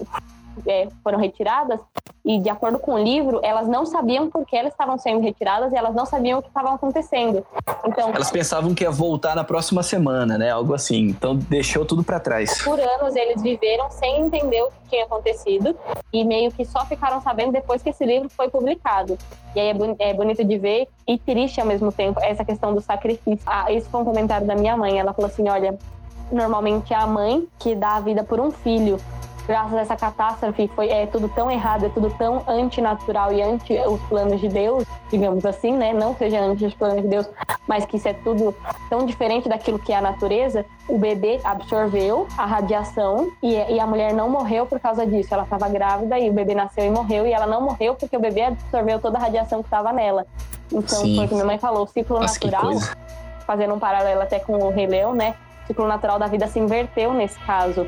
é, 0.68 0.88
foram 1.04 1.18
retiradas 1.20 1.80
e 2.26 2.40
de 2.40 2.50
acordo 2.50 2.80
com 2.80 2.94
o 2.94 2.98
livro, 2.98 3.42
elas 3.44 3.68
não 3.68 3.86
sabiam 3.86 4.30
por 4.30 4.46
que 4.46 4.56
elas 4.56 4.72
estavam 4.72 4.98
sendo 4.98 5.22
retiradas 5.22 5.74
e 5.74 5.76
elas 5.76 5.94
não 5.94 6.06
sabiam 6.06 6.40
o 6.40 6.42
que 6.42 6.48
estava 6.48 6.74
acontecendo. 6.74 7.46
Então, 7.86 8.12
Elas 8.16 8.32
pensavam 8.32 8.74
que 8.74 8.84
ia 8.84 8.92
voltar 8.92 9.36
na 9.36 9.44
próxima 9.44 9.84
semana, 9.84 10.38
né? 10.38 10.50
Algo 10.50 10.74
assim. 10.74 11.08
Então 11.10 11.36
deixou 11.36 11.86
tudo 11.86 12.02
pra 12.04 12.20
trás. 12.22 12.62
por 12.64 12.80
anos 12.80 13.16
eles 13.16 13.42
viveram 13.42 13.90
sem 13.92 14.22
entender 14.22 14.62
o 14.62 14.68
que 14.68 14.90
tinha 14.92 15.04
acontecido 15.04 15.76
e 16.14 16.24
meio 16.24 16.50
que 16.52 16.64
só 16.64 16.86
ficaram 16.86 17.22
sabendo 17.22 17.52
depois 17.52 17.82
que 17.84 17.90
esse 17.90 18.06
livro 18.06 18.30
foi 18.30 18.50
publicado. 18.50 19.18
E 19.54 19.60
aí 19.60 19.68
é, 19.70 19.74
boni- 19.74 19.96
é 20.00 20.14
bonito 20.14 20.44
de 20.46 20.58
ver 20.58 20.88
e 21.06 21.18
triste 21.18 21.60
ao 21.60 21.68
mesmo 21.68 21.92
tempo 21.92 22.20
essa 22.22 22.46
questão 22.46 22.74
do 22.74 22.80
sacrifício. 22.80 23.42
Ah, 23.46 23.70
esse 23.72 23.90
foi 23.90 24.00
um 24.00 24.06
comentário 24.06 24.48
da 24.48 24.56
minha 24.56 24.78
mãe. 24.78 24.98
Ela 24.98 25.14
falou 25.14 25.30
assim: 25.30 25.50
olha, 25.50 25.78
normalmente 26.32 26.94
é 26.94 26.98
a 26.98 27.06
mãe 27.06 27.46
que 27.60 27.76
dá 27.76 27.98
a 27.98 28.00
vida 28.00 28.24
por 28.24 28.40
um 28.40 28.50
filho. 28.50 28.98
Graças 29.46 29.74
a 29.74 29.82
essa 29.82 29.96
catástrofe, 29.96 30.70
foi, 30.74 30.90
é 30.90 31.06
tudo 31.06 31.28
tão 31.28 31.52
errado, 31.52 31.86
é 31.86 31.90
tudo 31.90 32.10
tão 32.12 32.44
antinatural 32.48 33.34
e 33.34 33.42
anti 33.42 33.74
os 33.74 34.02
planos 34.04 34.40
de 34.40 34.48
Deus, 34.48 34.86
digamos 35.10 35.46
assim, 35.46 35.76
né? 35.76 35.92
Não 35.92 36.16
seja 36.16 36.40
anti 36.40 36.66
os 36.66 36.74
planos 36.74 37.02
de 37.02 37.08
Deus, 37.10 37.30
mas 37.68 37.86
que 37.86 37.98
isso 37.98 38.08
é 38.08 38.14
tudo 38.14 38.56
tão 38.90 39.06
diferente 39.06 39.50
daquilo 39.50 39.78
que 39.78 39.92
é 39.92 39.98
a 39.98 40.02
natureza. 40.02 40.66
O 40.88 40.98
bebê 40.98 41.42
absorveu 41.44 42.26
a 42.38 42.46
radiação 42.46 43.32
e, 43.42 43.54
e 43.54 43.80
a 43.80 43.86
mulher 43.86 44.14
não 44.14 44.30
morreu 44.30 44.66
por 44.66 44.80
causa 44.80 45.06
disso. 45.06 45.34
Ela 45.34 45.44
estava 45.44 45.68
grávida 45.68 46.18
e 46.18 46.30
o 46.30 46.34
bebê 46.34 46.56
nasceu 46.56 46.86
e 46.86 46.90
morreu, 46.90 47.28
e 47.28 47.34
ela 47.34 47.46
não 47.46 47.62
morreu 47.62 47.96
porque 47.96 48.16
o 48.16 48.22
bebê 48.22 48.44
absorveu 48.44 49.00
toda 49.00 49.18
a 49.18 49.22
radiação 49.22 49.62
que 49.62 49.68
estava 49.68 49.92
nela. 49.92 50.26
Então, 50.72 51.00
Sim. 51.00 51.18
foi 51.18 51.26
o 51.26 51.28
que 51.28 51.34
minha 51.34 51.46
mãe 51.46 51.58
falou: 51.58 51.84
o 51.84 51.88
ciclo 51.88 52.20
Nossa, 52.20 52.34
natural 52.34 52.72
fazendo 53.46 53.74
um 53.74 53.80
paralelo 53.80 54.22
até 54.22 54.40
com 54.40 54.54
o 54.54 54.70
Rei 54.70 54.88
Leão, 54.88 55.14
né? 55.14 55.36
O 55.64 55.68
ciclo 55.68 55.88
natural 55.88 56.18
da 56.18 56.28
vida 56.28 56.48
se 56.48 56.60
inverteu 56.60 57.14
nesse 57.14 57.40
caso. 57.42 57.86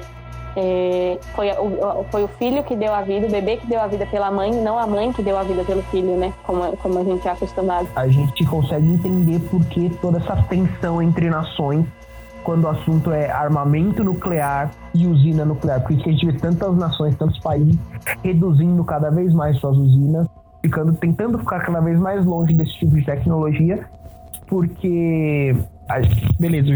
É, 0.58 1.20
foi, 1.36 1.50
o, 1.52 2.06
foi 2.10 2.24
o 2.24 2.28
filho 2.30 2.64
que 2.64 2.76
deu 2.76 2.94
a 2.94 3.02
vida, 3.02 3.28
o 3.28 3.30
bebê 3.30 3.58
que 3.58 3.68
deu 3.68 3.82
a 3.82 3.88
vida 3.88 4.06
pela 4.06 4.32
mãe, 4.32 4.52
não 4.64 4.80
a 4.80 4.88
mãe 4.88 5.12
que 5.12 5.22
deu 5.22 5.38
a 5.38 5.44
vida 5.44 5.64
pelo 5.66 5.82
filho, 5.84 6.16
né? 6.18 6.34
Como, 6.44 6.78
como 6.78 7.00
a 7.00 7.04
gente 7.04 7.28
é 7.28 7.32
acostumado. 7.32 7.88
A 7.96 8.08
gente 8.08 8.46
consegue 8.46 8.88
entender 8.88 9.40
por 9.50 9.64
que 9.66 9.90
toda 10.02 10.18
essa 10.20 10.36
tensão 10.44 11.02
entre 11.02 11.30
nações 11.30 11.86
quando 12.44 12.66
o 12.66 12.68
assunto 12.70 13.12
é 13.12 13.30
armamento 13.32 14.04
nuclear 14.04 14.72
e 14.94 15.06
usina 15.08 15.44
nuclear. 15.44 15.82
Por 15.82 15.92
isso 15.94 16.04
que 16.04 16.10
a 16.10 16.14
gente 16.14 16.26
vê 16.28 16.34
tantas 16.34 16.78
nações, 16.78 17.16
tantos 17.18 17.40
países 17.40 17.76
reduzindo 18.24 18.84
cada 18.84 19.10
vez 19.10 19.34
mais 19.34 19.58
suas 19.58 19.76
usinas, 19.76 20.28
ficando, 20.62 20.94
tentando 20.94 21.40
ficar 21.40 21.60
cada 21.62 21.82
vez 21.82 22.00
mais 22.00 22.24
longe 22.24 22.54
desse 22.54 22.74
tipo 22.78 22.96
de 22.96 23.04
tecnologia, 23.04 23.84
porque, 24.48 25.56
a- 25.90 26.00
beleza, 26.40 26.70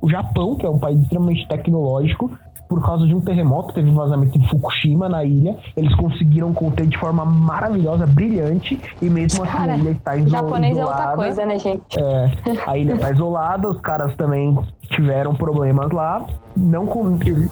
o 0.00 0.08
Japão, 0.08 0.56
que 0.56 0.64
é 0.64 0.70
um 0.70 0.78
país 0.78 1.00
extremamente 1.00 1.46
tecnológico, 1.48 2.30
por 2.68 2.84
causa 2.84 3.06
de 3.06 3.14
um 3.14 3.20
terremoto, 3.20 3.72
teve 3.74 3.88
um 3.88 3.94
vazamento 3.94 4.36
em 4.38 4.46
Fukushima, 4.48 5.08
na 5.08 5.24
ilha, 5.24 5.56
eles 5.76 5.94
conseguiram 5.94 6.52
conter 6.52 6.86
de 6.86 6.98
forma 6.98 7.24
maravilhosa, 7.24 8.06
brilhante, 8.06 8.80
e 9.00 9.08
mesmo 9.08 9.42
assim 9.44 9.52
Cara, 9.52 9.72
a 9.74 9.76
ilha 9.78 9.90
está 9.90 10.12
O 10.14 10.18
iso- 10.18 10.28
japonês 10.30 10.76
é 10.76 10.80
outra 10.84 10.94
isolada. 10.98 11.16
coisa, 11.16 11.46
né, 11.46 11.58
gente? 11.58 11.82
É, 11.98 12.30
a 12.66 12.76
ilha 12.76 12.98
tá 12.98 13.10
isolada, 13.12 13.68
os 13.68 13.80
caras 13.80 14.14
também 14.16 14.58
tiveram 14.90 15.34
problemas 15.34 15.90
lá, 15.92 16.24
não, 16.56 16.84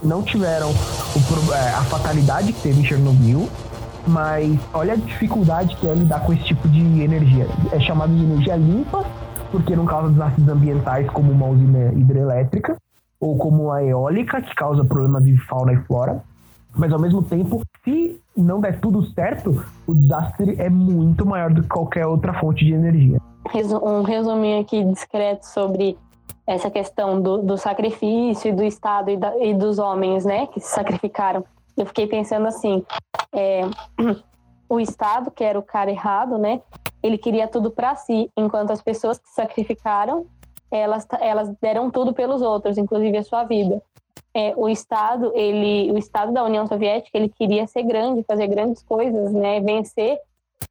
não 0.02 0.22
tiveram 0.22 0.68
o 0.70 1.52
é, 1.54 1.68
a 1.70 1.82
fatalidade 1.84 2.52
que 2.52 2.62
teve 2.62 2.80
em 2.80 2.84
Chernobyl, 2.84 3.48
mas 4.06 4.58
olha 4.72 4.94
a 4.94 4.96
dificuldade 4.96 5.76
que 5.76 5.86
é 5.88 5.94
lidar 5.94 6.20
com 6.20 6.32
esse 6.32 6.44
tipo 6.44 6.68
de 6.68 7.02
energia. 7.02 7.46
É 7.72 7.80
chamado 7.80 8.14
de 8.14 8.22
energia 8.22 8.56
limpa, 8.56 9.04
porque 9.50 9.74
não 9.76 9.86
causa 9.86 10.10
desastres 10.10 10.48
ambientais 10.48 11.08
como 11.10 11.30
uma 11.32 11.46
usina 11.46 11.92
hidrelétrica, 11.92 12.76
ou 13.20 13.36
como 13.38 13.70
a 13.70 13.82
eólica, 13.82 14.40
que 14.42 14.54
causa 14.54 14.84
problemas 14.84 15.24
de 15.24 15.36
fauna 15.46 15.72
e 15.72 15.76
flora. 15.84 16.22
Mas 16.76 16.92
ao 16.92 16.98
mesmo 16.98 17.22
tempo, 17.22 17.62
se 17.84 18.20
não 18.36 18.60
der 18.60 18.80
tudo 18.80 19.04
certo, 19.12 19.64
o 19.86 19.94
desastre 19.94 20.56
é 20.58 20.68
muito 20.68 21.24
maior 21.24 21.52
do 21.52 21.62
que 21.62 21.68
qualquer 21.68 22.06
outra 22.06 22.34
fonte 22.34 22.64
de 22.64 22.72
energia. 22.72 23.20
Um 23.82 24.02
resuminho 24.02 24.60
aqui 24.60 24.82
discreto 24.84 25.46
sobre 25.46 25.96
essa 26.46 26.70
questão 26.70 27.20
do, 27.22 27.38
do 27.38 27.56
sacrifício 27.56 28.48
e 28.48 28.52
do 28.52 28.64
Estado 28.64 29.10
e, 29.10 29.16
da- 29.16 29.38
e 29.38 29.54
dos 29.54 29.78
homens, 29.78 30.24
né, 30.24 30.46
que 30.48 30.60
se 30.60 30.66
sacrificaram. 30.68 31.44
Eu 31.76 31.86
fiquei 31.86 32.06
pensando 32.06 32.46
assim, 32.46 32.84
é, 33.32 33.62
o 34.68 34.80
Estado, 34.80 35.30
que 35.30 35.42
era 35.44 35.58
o 35.58 35.62
cara 35.62 35.90
errado, 35.90 36.36
né, 36.38 36.60
ele 37.02 37.16
queria 37.16 37.46
tudo 37.46 37.70
para 37.70 37.94
si, 37.96 38.30
enquanto 38.36 38.72
as 38.72 38.82
pessoas 38.82 39.18
que 39.18 39.28
sacrificaram, 39.30 40.26
elas, 40.76 41.06
elas 41.20 41.50
deram 41.60 41.90
tudo 41.90 42.12
pelos 42.12 42.42
outros, 42.42 42.78
inclusive 42.78 43.16
a 43.16 43.24
sua 43.24 43.44
vida. 43.44 43.82
É, 44.32 44.52
o 44.56 44.68
Estado, 44.68 45.32
ele, 45.34 45.92
o 45.92 45.98
Estado 45.98 46.32
da 46.32 46.44
União 46.44 46.66
Soviética, 46.66 47.16
ele 47.16 47.28
queria 47.28 47.66
ser 47.66 47.84
grande, 47.84 48.24
fazer 48.24 48.48
grandes 48.48 48.82
coisas, 48.82 49.32
né, 49.32 49.60
vencer 49.60 50.18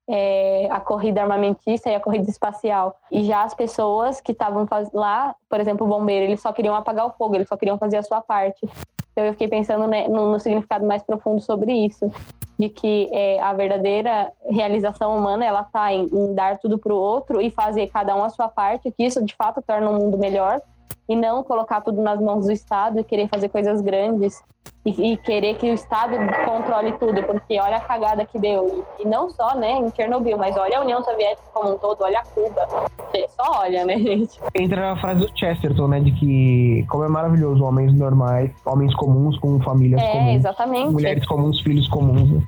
é, 0.07 0.67
a 0.69 0.79
corrida 0.79 1.21
armamentista 1.21 1.89
e 1.89 1.95
a 1.95 1.99
corrida 1.99 2.29
espacial. 2.29 2.99
E 3.11 3.23
já 3.23 3.43
as 3.43 3.53
pessoas 3.53 4.19
que 4.19 4.31
estavam 4.31 4.67
lá, 4.93 5.35
por 5.49 5.59
exemplo, 5.59 5.85
o 5.85 5.89
bombeiro, 5.89 6.25
eles 6.25 6.41
só 6.41 6.51
queriam 6.51 6.75
apagar 6.75 7.05
o 7.05 7.11
fogo, 7.11 7.35
eles 7.35 7.47
só 7.47 7.55
queriam 7.55 7.77
fazer 7.77 7.97
a 7.97 8.03
sua 8.03 8.21
parte. 8.21 8.67
Então 9.11 9.23
eu 9.25 9.33
fiquei 9.33 9.47
pensando 9.47 9.87
né, 9.87 10.07
no, 10.07 10.31
no 10.31 10.39
significado 10.39 10.85
mais 10.85 11.03
profundo 11.03 11.39
sobre 11.39 11.71
isso, 11.71 12.11
de 12.57 12.67
que 12.67 13.09
é, 13.11 13.39
a 13.39 13.53
verdadeira 13.53 14.31
realização 14.49 15.15
humana 15.15 15.45
ela 15.45 15.61
está 15.61 15.93
em, 15.93 16.09
em 16.11 16.33
dar 16.33 16.57
tudo 16.57 16.77
para 16.77 16.93
o 16.93 16.97
outro 16.97 17.39
e 17.39 17.51
fazer 17.51 17.87
cada 17.87 18.15
um 18.15 18.23
a 18.23 18.29
sua 18.29 18.47
parte, 18.47 18.91
que 18.91 19.03
isso 19.03 19.23
de 19.23 19.35
fato 19.35 19.61
torna 19.61 19.89
o 19.89 19.93
mundo 19.93 20.17
melhor 20.17 20.61
e 21.07 21.15
não 21.15 21.43
colocar 21.43 21.81
tudo 21.81 22.01
nas 22.01 22.19
mãos 22.19 22.45
do 22.45 22.51
Estado 22.51 22.99
e 22.99 23.03
querer 23.03 23.27
fazer 23.27 23.49
coisas 23.49 23.81
grandes 23.81 24.41
e, 24.85 25.13
e 25.13 25.17
querer 25.17 25.55
que 25.57 25.69
o 25.69 25.73
Estado 25.73 26.15
controle 26.45 26.93
tudo, 26.93 27.21
porque 27.23 27.59
olha 27.59 27.77
a 27.77 27.81
cagada 27.81 28.25
que 28.25 28.39
deu. 28.39 28.85
E, 28.99 29.05
não 29.07 29.29
só, 29.29 29.55
né, 29.55 29.71
em 29.73 29.93
Chernobyl, 29.93 30.37
mas 30.37 30.55
olha 30.57 30.77
a 30.77 30.81
União 30.81 31.03
Soviética 31.03 31.43
como 31.53 31.73
um 31.73 31.77
todo, 31.77 32.01
olha 32.01 32.19
a 32.19 32.23
Cuba. 32.23 32.67
Você 33.11 33.27
Só 33.29 33.61
olha, 33.61 33.85
né, 33.85 33.97
gente? 33.97 34.39
Entra 34.55 34.91
a 34.91 34.95
frase 34.97 35.21
do 35.21 35.37
Chesterton, 35.37 35.87
né? 35.87 35.99
De 35.99 36.11
que 36.13 36.85
como 36.89 37.03
é 37.03 37.07
maravilhoso 37.07 37.63
homens 37.63 37.93
normais, 37.93 38.51
homens 38.65 38.93
comuns 38.95 39.37
com 39.39 39.59
famílias 39.61 40.01
É, 40.01 40.11
comuns, 40.11 40.35
exatamente. 40.35 40.91
mulheres 40.91 41.25
comuns, 41.25 41.61
filhos 41.61 41.87
comuns. 41.87 42.31
né? 42.31 42.41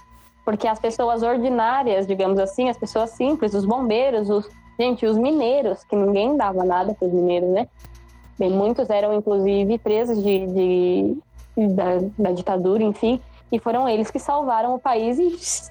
Porque 0.43 0.67
as 0.67 0.79
pessoas 0.79 1.23
ordinárias, 1.23 2.05
digamos 2.05 2.39
assim, 2.39 2.69
as 2.69 2.77
pessoas 2.77 3.11
simples, 3.11 3.53
os 3.53 3.65
bombeiros, 3.65 4.29
os 4.29 4.47
gente, 4.79 5.05
os 5.05 5.17
mineiros, 5.17 5.83
que 5.85 5.95
ninguém 5.95 6.35
dava 6.35 6.63
nada 6.63 6.93
para 6.93 7.07
os 7.07 7.13
mineiros, 7.13 7.49
né? 7.49 7.67
Bem, 8.37 8.49
muitos 8.49 8.89
eram 8.89 9.13
inclusive 9.13 9.77
presos 9.77 10.21
de, 10.21 10.45
de- 10.47 11.17
da, 11.73 11.85
da 12.17 12.31
ditadura, 12.31 12.83
enfim, 12.83 13.19
e 13.51 13.59
foram 13.59 13.87
eles 13.87 14.11
que 14.11 14.19
salvaram 14.19 14.75
o 14.75 14.79
país 14.79 15.17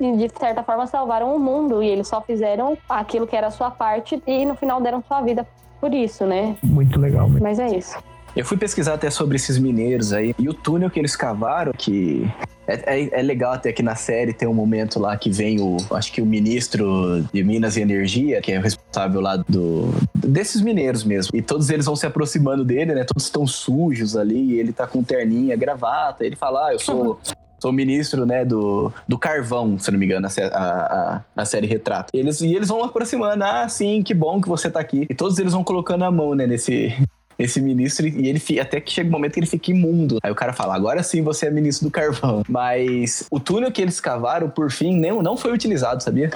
e 0.00 0.16
de 0.16 0.30
certa 0.38 0.62
forma 0.62 0.86
salvaram 0.86 1.34
o 1.34 1.38
mundo 1.38 1.82
e 1.82 1.88
eles 1.88 2.08
só 2.08 2.20
fizeram 2.22 2.78
aquilo 2.88 3.26
que 3.26 3.36
era 3.36 3.48
a 3.48 3.50
sua 3.50 3.70
parte 3.70 4.22
e 4.26 4.46
no 4.46 4.54
final 4.54 4.80
deram 4.80 5.02
sua 5.02 5.20
vida 5.20 5.46
por 5.80 5.92
isso, 5.92 6.24
né? 6.24 6.56
Muito 6.62 6.98
legal. 6.98 7.28
mesmo. 7.28 7.42
Mas 7.42 7.58
é 7.58 7.76
isso. 7.76 7.98
Eu 8.36 8.44
fui 8.44 8.56
pesquisar 8.56 8.94
até 8.94 9.10
sobre 9.10 9.36
esses 9.36 9.58
mineiros 9.58 10.12
aí. 10.12 10.34
E 10.38 10.48
o 10.48 10.54
túnel 10.54 10.90
que 10.90 10.98
eles 10.98 11.14
cavaram, 11.14 11.72
que 11.72 12.28
é, 12.66 12.98
é, 12.98 13.20
é, 13.20 13.22
legal 13.22 13.52
até 13.52 13.72
que 13.72 13.82
na 13.82 13.94
série 13.94 14.32
tem 14.32 14.48
um 14.48 14.54
momento 14.54 14.98
lá 14.98 15.16
que 15.16 15.30
vem 15.30 15.60
o, 15.60 15.76
acho 15.92 16.12
que 16.12 16.20
o 16.20 16.26
ministro 16.26 17.22
de 17.32 17.44
Minas 17.44 17.76
e 17.76 17.82
Energia, 17.82 18.40
que 18.40 18.50
é 18.50 18.58
o 18.58 18.62
responsável 18.62 19.20
lá 19.20 19.36
do 19.36 19.90
desses 20.14 20.60
mineiros 20.60 21.04
mesmo. 21.04 21.36
E 21.36 21.42
todos 21.42 21.70
eles 21.70 21.86
vão 21.86 21.94
se 21.94 22.06
aproximando 22.06 22.64
dele, 22.64 22.94
né? 22.94 23.04
Todos 23.04 23.24
estão 23.24 23.46
sujos 23.46 24.16
ali, 24.16 24.52
e 24.52 24.58
ele 24.58 24.72
tá 24.72 24.86
com 24.86 25.02
terninha, 25.02 25.56
gravata. 25.56 26.24
Ele 26.24 26.36
fala: 26.36 26.68
"Ah, 26.68 26.72
eu 26.72 26.78
sou 26.78 27.20
sou 27.60 27.72
ministro, 27.72 28.26
né, 28.26 28.44
do, 28.44 28.92
do 29.08 29.16
carvão, 29.16 29.78
se 29.78 29.90
não 29.90 29.98
me 29.98 30.04
engano, 30.04 30.26
a, 30.26 30.52
a, 30.52 31.24
a, 31.34 31.44
série 31.46 31.66
retrata. 31.66 32.10
Eles, 32.12 32.42
e 32.42 32.54
eles 32.54 32.68
vão 32.68 32.84
aproximando, 32.84 33.42
ah, 33.42 33.66
sim, 33.70 34.02
que 34.02 34.12
bom 34.12 34.38
que 34.38 34.46
você 34.46 34.70
tá 34.70 34.80
aqui. 34.80 35.06
E 35.08 35.14
todos 35.14 35.38
eles 35.38 35.54
vão 35.54 35.64
colocando 35.64 36.04
a 36.04 36.10
mão, 36.10 36.34
né, 36.34 36.46
nesse, 36.46 36.94
esse 37.38 37.60
ministro 37.60 38.06
e 38.06 38.28
ele 38.28 38.60
até 38.60 38.80
que 38.80 38.92
chega 38.92 39.08
um 39.08 39.12
momento 39.12 39.34
que 39.34 39.40
ele 39.40 39.46
fica 39.46 39.70
imundo. 39.70 40.18
Aí 40.22 40.30
o 40.30 40.34
cara 40.34 40.52
fala: 40.52 40.74
agora 40.74 41.02
sim 41.02 41.22
você 41.22 41.46
é 41.46 41.50
ministro 41.50 41.88
do 41.88 41.90
carvão. 41.90 42.42
Mas 42.48 43.26
o 43.30 43.40
túnel 43.40 43.72
que 43.72 43.82
eles 43.82 44.00
cavaram, 44.00 44.48
por 44.48 44.70
fim, 44.70 44.96
nem, 44.96 45.12
não 45.22 45.36
foi 45.36 45.52
utilizado, 45.52 46.02
sabia? 46.02 46.30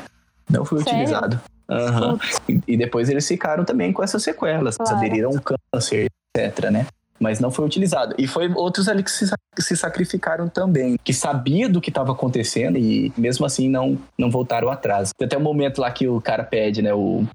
Não 0.51 0.65
foi 0.65 0.83
Sério? 0.83 1.01
utilizado. 1.01 1.41
Uhum. 1.69 2.19
E, 2.49 2.75
e, 2.75 2.77
depois 2.77 3.11
eles 3.11 3.29
ficaram 3.29 3.65
também 3.65 3.93
com 3.93 4.03
essas 4.03 4.23
sequelas. 4.23 4.77
Claro. 4.77 4.97
Aderiram 4.97 5.31
a 5.31 5.35
um 5.35 5.39
câncer, 5.39 6.09
etc, 6.35 6.71
né? 6.71 6.87
Mas 7.21 7.41
não 7.41 7.51
foi 7.51 7.67
utilizado. 7.67 8.15
E 8.17 8.27
foi 8.27 8.51
outros 8.55 8.89
ali 8.89 9.03
que 9.03 9.11
se, 9.11 9.29
que 9.55 9.63
se 9.63 9.77
sacrificaram 9.77 10.49
também, 10.49 10.97
que 11.03 11.13
sabia 11.13 11.69
do 11.69 11.81
que 11.81 11.91
estava 11.91 12.13
acontecendo 12.13 12.79
e 12.79 13.13
mesmo 13.17 13.45
assim 13.45 13.69
não, 13.69 13.99
não 14.17 14.31
voltaram 14.31 14.71
atrás. 14.71 15.11
Tem 15.17 15.27
até 15.27 15.37
um 15.37 15.43
momento 15.43 15.81
lá 15.81 15.91
que 15.91 16.09
o 16.09 16.21
cara 16.21 16.45
pede, 16.45 16.81
né? 16.81 16.95
O, 16.95 17.27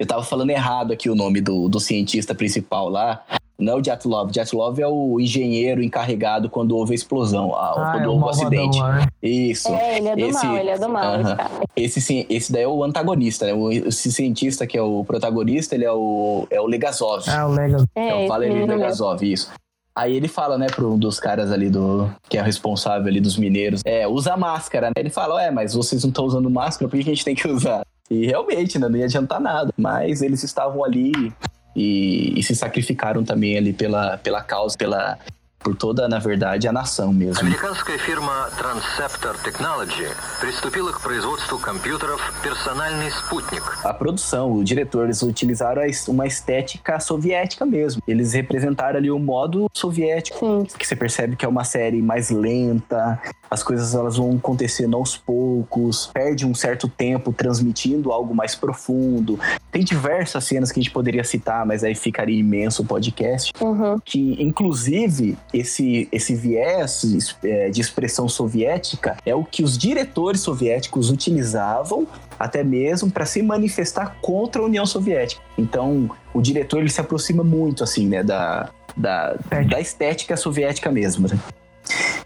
eu 0.00 0.06
tava 0.06 0.22
falando 0.22 0.48
errado 0.48 0.94
aqui 0.94 1.10
o 1.10 1.14
nome 1.14 1.42
do, 1.42 1.68
do 1.68 1.78
cientista 1.78 2.34
principal 2.34 2.88
lá. 2.88 3.22
Não 3.58 3.74
é 3.74 3.76
o 3.76 3.84
Jatlov. 3.84 4.32
Jatlov 4.34 4.80
é 4.80 4.86
o 4.88 5.20
engenheiro 5.20 5.82
encarregado 5.82 6.48
quando 6.48 6.74
houve 6.74 6.92
a 6.92 6.94
explosão, 6.94 7.54
a, 7.54 7.72
ah, 7.72 7.92
quando 7.92 8.04
é 8.04 8.08
houve 8.08 8.24
o 8.24 8.28
acidente. 8.30 8.80
Né? 8.80 9.06
Isso. 9.22 9.68
É, 9.68 9.98
ele 9.98 10.08
é 10.08 10.16
do 10.16 10.24
esse, 10.24 10.46
mal, 10.46 10.56
ele 10.56 10.70
é 10.70 10.78
do 10.78 10.88
mal. 10.88 11.20
Uh 11.20 11.22
-huh. 11.22 11.68
esse, 11.76 12.00
sim, 12.00 12.24
esse 12.30 12.50
daí 12.50 12.62
é 12.62 12.66
o 12.66 12.82
antagonista, 12.82 13.44
né? 13.44 13.52
O, 13.52 13.70
esse 13.70 14.10
cientista 14.10 14.66
que 14.66 14.78
é 14.78 14.82
o 14.82 15.04
protagonista, 15.04 15.74
ele 15.74 15.84
é 15.84 15.92
o, 15.92 16.46
é 16.50 16.58
o 16.58 16.64
Legazov. 16.64 17.28
Ah, 17.28 17.46
o 17.46 17.52
Legazov. 17.52 17.86
É, 17.94 18.08
é 18.08 18.24
o 18.24 18.26
Valery 18.26 18.64
Legazov, 18.64 19.22
isso. 19.22 19.50
Aí 19.94 20.16
ele 20.16 20.28
fala, 20.28 20.56
né, 20.56 20.68
para 20.74 20.86
um 20.86 20.98
dos 20.98 21.20
caras 21.20 21.52
ali 21.52 21.68
do. 21.68 22.10
que 22.26 22.38
é 22.38 22.40
o 22.40 22.44
responsável 22.44 23.06
ali 23.06 23.20
dos 23.20 23.36
mineiros. 23.36 23.82
É, 23.84 24.08
usa 24.08 24.34
máscara, 24.34 24.86
né? 24.86 24.94
Ele 24.96 25.10
fala, 25.10 25.42
é, 25.42 25.50
mas 25.50 25.74
vocês 25.74 26.02
não 26.02 26.08
estão 26.08 26.24
usando 26.24 26.48
máscara, 26.48 26.88
por 26.88 26.98
que 26.98 27.02
a 27.02 27.12
gente 27.12 27.24
tem 27.24 27.34
que 27.34 27.46
usar? 27.46 27.82
E 28.10 28.26
realmente, 28.26 28.78
né, 28.78 28.88
não 28.88 28.96
ia 28.96 29.04
adiantar 29.04 29.40
nada. 29.40 29.72
Mas 29.76 30.20
eles 30.20 30.42
estavam 30.42 30.84
ali 30.84 31.32
e, 31.76 32.38
e, 32.38 32.42
se 32.42 32.54
sacrificaram 32.56 33.24
também 33.24 33.56
ali 33.56 33.72
pela, 33.72 34.18
pela 34.18 34.42
causa, 34.42 34.76
pela 34.76 35.18
por 35.65 35.75
toda, 35.75 36.07
на 36.07 36.19
verdade, 36.19 36.67
a 36.67 36.71
nação 36.71 37.11
mesmo. 37.11 37.41
Американская 37.41 37.97
фирма 37.97 38.51
Transceptor 38.55 39.35
Technology 39.43 40.07
приступила 40.39 40.91
к 40.91 41.01
производству 41.01 41.57
компьютеров 41.57 42.21
«Персональный 42.43 43.09
спутник». 43.09 43.63
A 43.83 43.91
produção, 43.91 44.53
o 44.53 44.63
diretor, 44.63 45.05
eles 45.05 45.23
utilizaram 45.23 45.81
uma 46.07 46.27
estética 46.27 46.99
soviética 46.99 47.65
mesmo. 47.65 47.99
Eles 48.07 48.33
representaram 48.33 48.99
ali 48.99 49.09
o 49.09 49.17
modo 49.17 49.67
soviético, 49.73 50.67
Sim. 50.69 50.77
que 50.77 50.85
você 50.85 50.95
percebe 50.95 51.35
que 51.35 51.43
é 51.43 51.47
uma 51.47 51.63
série 51.63 51.99
mais 51.99 52.29
lenta, 52.29 53.19
as 53.49 53.63
coisas 53.63 53.95
elas 53.95 54.17
vão 54.17 54.35
acontecendo 54.35 54.95
aos 54.95 55.17
poucos, 55.17 56.11
perde 56.13 56.45
um 56.45 56.53
certo 56.53 56.87
tempo 56.87 57.33
transmitindo 57.33 58.11
algo 58.11 58.35
mais 58.35 58.53
profundo. 58.53 59.39
Tem 59.71 59.83
diversas 59.83 60.43
cenas 60.43 60.71
que 60.71 60.79
a 60.79 60.83
gente 60.83 60.91
poderia 60.91 61.23
citar, 61.23 61.65
mas 61.65 61.83
aí 61.83 61.95
ficaria 61.95 62.39
imenso 62.39 62.83
o 62.83 62.85
podcast, 62.85 63.51
uhum. 63.59 63.99
que 64.03 64.41
inclusive 64.41 65.37
esse, 65.52 66.08
esse 66.12 66.34
viés 66.34 67.36
é, 67.42 67.70
de 67.70 67.80
expressão 67.80 68.28
soviética 68.28 69.16
é 69.24 69.34
o 69.34 69.44
que 69.44 69.62
os 69.62 69.76
diretores 69.76 70.40
soviéticos 70.40 71.10
utilizavam 71.10 72.06
até 72.38 72.64
mesmo 72.64 73.10
para 73.10 73.26
se 73.26 73.42
manifestar 73.42 74.16
contra 74.20 74.62
a 74.62 74.64
União 74.64 74.86
Soviética. 74.86 75.42
Então, 75.58 76.10
o 76.32 76.40
diretor 76.40 76.80
ele 76.80 76.88
se 76.88 77.00
aproxima 77.00 77.44
muito 77.44 77.84
assim, 77.84 78.08
né, 78.08 78.22
da, 78.22 78.70
da, 78.96 79.34
da 79.68 79.80
estética 79.80 80.36
soviética 80.36 80.90
mesmo. 80.90 81.28
Né? 81.28 81.38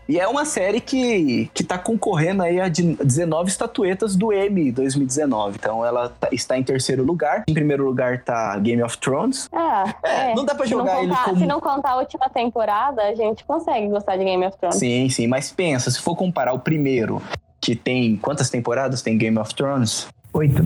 E 0.09 0.19
é 0.19 0.29
uma 0.29 0.45
série 0.45 0.81
que, 0.81 1.51
que 1.55 1.65
tá 1.65 1.79
concorrendo 1.79 2.43
aí 2.43 2.61
a 2.61 2.69
19 2.69 3.49
estatuetas 3.49 4.17
do 4.17 4.33
Emmy 4.33 4.71
2019. 4.71 5.57
Então 5.59 5.85
ela 5.85 6.09
tá, 6.09 6.29
está 6.31 6.59
em 6.59 6.63
terceiro 6.63 7.03
lugar. 7.03 7.45
Em 7.49 7.55
primeiro 7.55 7.85
lugar 7.85 8.23
tá 8.23 8.59
Game 8.59 8.83
of 8.83 8.99
Thrones. 8.99 9.49
Ah, 9.53 9.95
é, 10.03 10.33
é. 10.33 10.35
Não 10.35 10.45
dá 10.45 10.55
pra 10.55 10.67
jogar 10.67 10.97
contar, 10.97 11.03
ele 11.03 11.17
como... 11.17 11.39
Se 11.39 11.47
não 11.47 11.61
contar 11.61 11.91
a 11.91 11.97
última 11.97 12.29
temporada, 12.29 13.03
a 13.03 13.15
gente 13.15 13.45
consegue 13.45 13.89
gostar 13.89 14.17
de 14.17 14.25
Game 14.25 14.45
of 14.47 14.57
Thrones. 14.59 14.77
Sim, 14.77 15.09
sim. 15.09 15.27
Mas 15.27 15.51
pensa, 15.51 15.91
se 15.91 16.01
for 16.01 16.15
comparar 16.15 16.53
o 16.53 16.59
primeiro, 16.59 17.23
que 17.61 17.75
tem... 17.75 18.17
Quantas 18.17 18.51
temporadas 18.51 19.01
tem 19.01 19.17
Game 19.17 19.39
of 19.39 19.55
Thrones? 19.55 20.09
Oito. 20.33 20.65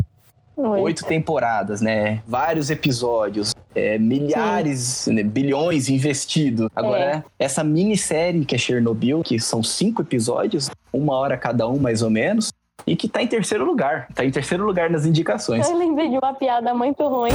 Oito 0.58 1.04
temporadas, 1.04 1.80
né? 1.80 2.20
Vários 2.26 2.68
episódios, 2.68 3.54
é, 3.74 3.96
milhares, 3.96 5.06
né, 5.06 5.22
bilhões 5.22 5.88
investido. 5.88 6.68
Agora, 6.74 7.24
é. 7.38 7.44
essa 7.44 7.62
minissérie 7.62 8.44
que 8.44 8.56
é 8.56 8.58
Chernobyl, 8.58 9.22
que 9.22 9.38
são 9.38 9.62
cinco 9.62 10.02
episódios, 10.02 10.68
uma 10.92 11.14
hora 11.14 11.36
cada 11.36 11.68
um 11.68 11.78
mais 11.78 12.02
ou 12.02 12.10
menos, 12.10 12.52
e 12.84 12.96
que 12.96 13.08
tá 13.08 13.22
em 13.22 13.28
terceiro 13.28 13.64
lugar. 13.64 14.08
Tá 14.14 14.24
em 14.24 14.30
terceiro 14.32 14.64
lugar 14.64 14.90
nas 14.90 15.06
indicações. 15.06 15.68
Eu 15.68 15.78
lembrei 15.78 16.10
de 16.10 16.18
uma 16.18 16.34
piada 16.34 16.74
muito 16.74 17.06
ruim. 17.06 17.30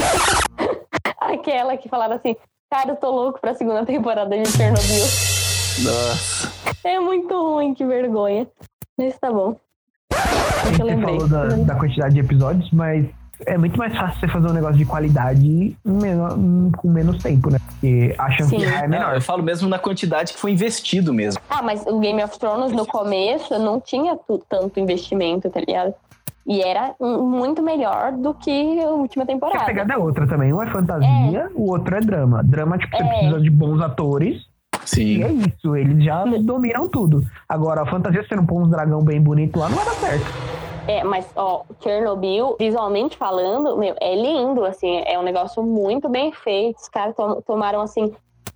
Aquela 1.17 1.78
que 1.78 1.88
falava 1.88 2.15
assim, 2.15 2.36
cara, 2.69 2.91
eu 2.91 2.95
tô 2.97 3.09
louco 3.09 3.39
pra 3.39 3.53
segunda 3.53 3.86
temporada 3.86 4.38
de 4.38 4.49
Chernobyl. 4.49 5.05
Nossa. 5.84 6.51
É 6.84 6.99
muito 6.99 7.34
ruim, 7.41 7.74
que 7.74 7.86
vergonha. 7.86 8.47
Mas 8.97 9.17
tá 9.17 9.32
bom. 9.32 9.55
Você 10.64 10.97
falou 11.01 11.28
da, 11.28 11.45
da, 11.47 11.76
quantidade 11.76 12.14
de 12.14 12.20
episódios, 12.20 12.70
mas 12.72 13.05
é 13.45 13.57
muito 13.57 13.78
mais 13.78 13.95
fácil 13.95 14.20
você 14.20 14.28
fazer 14.28 14.47
um 14.47 14.53
negócio 14.53 14.78
de 14.78 14.86
qualidade 14.86 15.76
menor, 15.84 16.38
com 16.78 16.89
menos 16.89 17.22
tempo, 17.22 17.49
né? 17.49 17.59
Porque 17.66 18.16
a 18.18 18.32
chance 18.32 18.55
de 18.55 18.66
é 18.66 18.88
menor. 18.88 19.07
Não, 19.07 19.14
eu 19.14 19.22
falo 19.22 19.43
mesmo 19.43 19.68
na 19.68 19.78
quantidade 19.78 20.34
que 20.34 20.39
foi 20.39 20.51
investido 20.51 21.14
mesmo. 21.14 21.41
Ah, 21.49 21.61
mas 21.61 21.86
o 21.86 21.99
Game 21.99 22.24
of 22.24 22.38
Thrones 22.39 22.72
no 22.72 22.86
começo 22.86 23.57
não 23.59 23.80
tinha 23.80 24.18
tanto 24.47 24.80
investimento, 24.80 25.49
tá 25.49 25.59
ligado? 25.59 25.93
E 26.45 26.61
era 26.61 26.93
muito 26.99 27.61
melhor 27.61 28.11
do 28.11 28.34
que 28.34 28.80
a 28.82 28.89
última 28.89 29.26
temporada. 29.26 29.64
A 29.64 29.66
pegada 29.66 29.93
é 29.93 29.97
outra 29.97 30.28
também. 30.28 30.51
Um 30.53 30.61
é 30.61 30.68
fantasia, 30.68 31.39
é. 31.39 31.49
o 31.55 31.72
outro 31.72 31.95
é 31.95 32.01
drama. 32.01 32.43
Drama, 32.43 32.78
tipo, 32.78 32.95
você 32.95 33.03
é. 33.03 33.07
precisa 33.07 33.39
de 33.39 33.49
bons 33.49 33.82
atores. 33.82 34.41
Sim. 34.86 35.17
E 35.17 35.23
é 35.23 35.31
isso, 35.31 35.75
eles 35.75 36.03
já 36.03 36.23
dominam 36.25 36.88
tudo. 36.88 37.23
Agora, 37.47 37.81
a 37.81 37.86
fantasia, 37.86 38.23
você 38.23 38.36
não 38.36 38.45
pôr 38.45 38.61
uns 38.61 38.69
dragão 38.69 39.03
bem 39.03 39.21
bonito 39.21 39.59
lá, 39.59 39.69
não 39.69 39.75
vai 39.77 39.86
dar 39.86 39.95
certo. 39.95 40.25
É, 40.88 41.03
mas, 41.03 41.25
ó, 41.36 41.63
Chernobyl, 41.81 42.57
visualmente 42.59 43.15
falando, 43.15 43.77
meu, 43.77 43.95
é 44.01 44.15
lindo, 44.15 44.65
assim, 44.65 45.01
é 45.05 45.17
um 45.17 45.23
negócio 45.23 45.63
muito 45.63 46.09
bem 46.09 46.34
feito. 46.34 46.77
Os 46.77 46.89
caras 46.89 47.15
tom 47.15 47.41
tomaram, 47.41 47.79
assim, 47.79 48.13